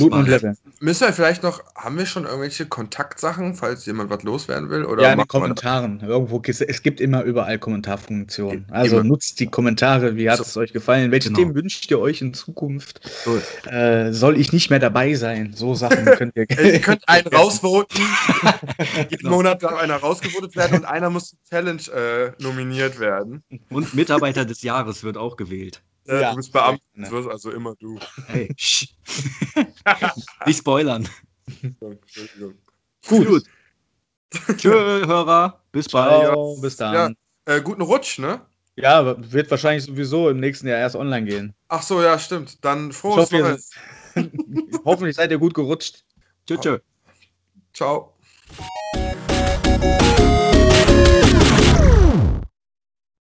Looten 0.00 0.18
und. 0.18 0.28
Level. 0.28 0.54
Müssen 0.80 1.06
wir 1.06 1.12
vielleicht 1.12 1.42
noch, 1.42 1.62
haben 1.74 1.98
wir 1.98 2.06
schon 2.06 2.24
irgendwelche 2.24 2.66
Kontaktsachen, 2.66 3.54
falls 3.54 3.86
jemand 3.86 4.10
was 4.10 4.22
loswerden 4.22 4.68
will? 4.70 4.84
Oder 4.84 5.02
Ja, 5.02 5.12
in 5.12 5.18
den 5.18 5.28
Kommentaren. 5.28 6.00
Irgendwo, 6.00 6.42
es 6.46 6.82
gibt 6.82 7.00
immer 7.00 7.22
überall 7.22 7.58
Kommentarfunktionen. 7.58 8.66
Also 8.70 8.96
Immer. 8.98 9.08
nutzt 9.08 9.38
die 9.40 9.46
Kommentare. 9.46 10.16
Wie 10.16 10.28
hat 10.30 10.38
So. 10.38 10.42
es 10.44 10.56
euch 10.56 10.72
gefallen? 10.72 11.10
Welche 11.10 11.28
Genau. 11.28 11.38
Themen 11.40 11.54
wünscht 11.54 11.90
ihr 11.90 11.98
euch 12.00 12.20
in 12.20 12.34
Zukunft? 12.34 13.00
Gut. 13.24 13.42
Äh, 13.70 14.12
soll 14.12 14.38
ich 14.38 14.52
nicht 14.52 14.70
mehr 14.70 14.78
dabei 14.78 15.14
sein? 15.14 15.52
So 15.54 15.74
Sachen 15.74 16.04
könnt 16.16 16.36
ihr. 16.36 16.46
Äh, 16.50 16.72
Ihr 16.74 16.80
könnt 16.80 17.08
einen 17.08 17.26
rausvoten. 17.32 18.00
Jeden 19.10 19.22
Genau. 19.22 19.30
Monat 19.36 19.62
darf 19.62 19.74
einer 19.74 19.96
rausgevotet 19.96 20.56
werden 20.56 20.78
und 20.78 20.84
einer 20.84 21.10
muss 21.10 21.30
zur 21.30 21.38
Challenge 21.50 21.82
äh, 21.94 22.32
nominiert 22.42 22.98
werden. 22.98 23.42
Und 23.70 23.94
Mitarbeiter 23.94 24.44
des 24.44 24.62
Jahres 24.62 25.04
wird 25.04 25.16
auch 25.16 25.36
gewählt. 25.36 25.82
Äh, 26.06 26.20
Ja. 26.20 26.30
Du 26.30 26.36
bist 26.36 26.52
Beamter, 26.52 26.82
Ne. 26.94 27.02
das 27.04 27.12
wirst 27.12 27.28
also 27.28 27.50
immer 27.50 27.74
du. 27.76 27.98
Hey. 28.26 28.48
Nicht 30.46 30.58
spoilern. 30.58 31.08
Entschuldigung. 31.80 32.54
Gut. 33.08 33.44
Tschö, 34.56 35.06
Hörer. 35.06 35.60
Bis 35.72 35.88
bald. 35.88 36.22
Ciao, 36.24 36.56
bis 36.60 36.76
dann. 36.76 37.16
Äh, 37.44 37.60
guten 37.60 37.82
Rutsch, 37.82 38.18
ne? 38.18 38.40
Ja. 38.76 39.16
wird 39.32 39.50
wahrscheinlich 39.50 39.84
sowieso 39.84 40.30
im 40.30 40.40
nächsten 40.40 40.66
Jahr 40.68 40.78
erst 40.78 40.96
online 40.96 41.26
gehen. 41.26 41.54
Ach 41.68 41.82
so, 41.82 42.02
ja, 42.02 42.18
stimmt. 42.18 42.64
Dann 42.64 42.92
frohes 42.92 43.30
Neues. 43.30 43.70
Hoffentlich 44.84 45.16
seid 45.16 45.30
ihr 45.30 45.38
gut 45.38 45.54
gerutscht. 45.54 46.04
Tschö, 46.46 46.56
tschö. 46.58 46.78
Ciao. 47.74 48.14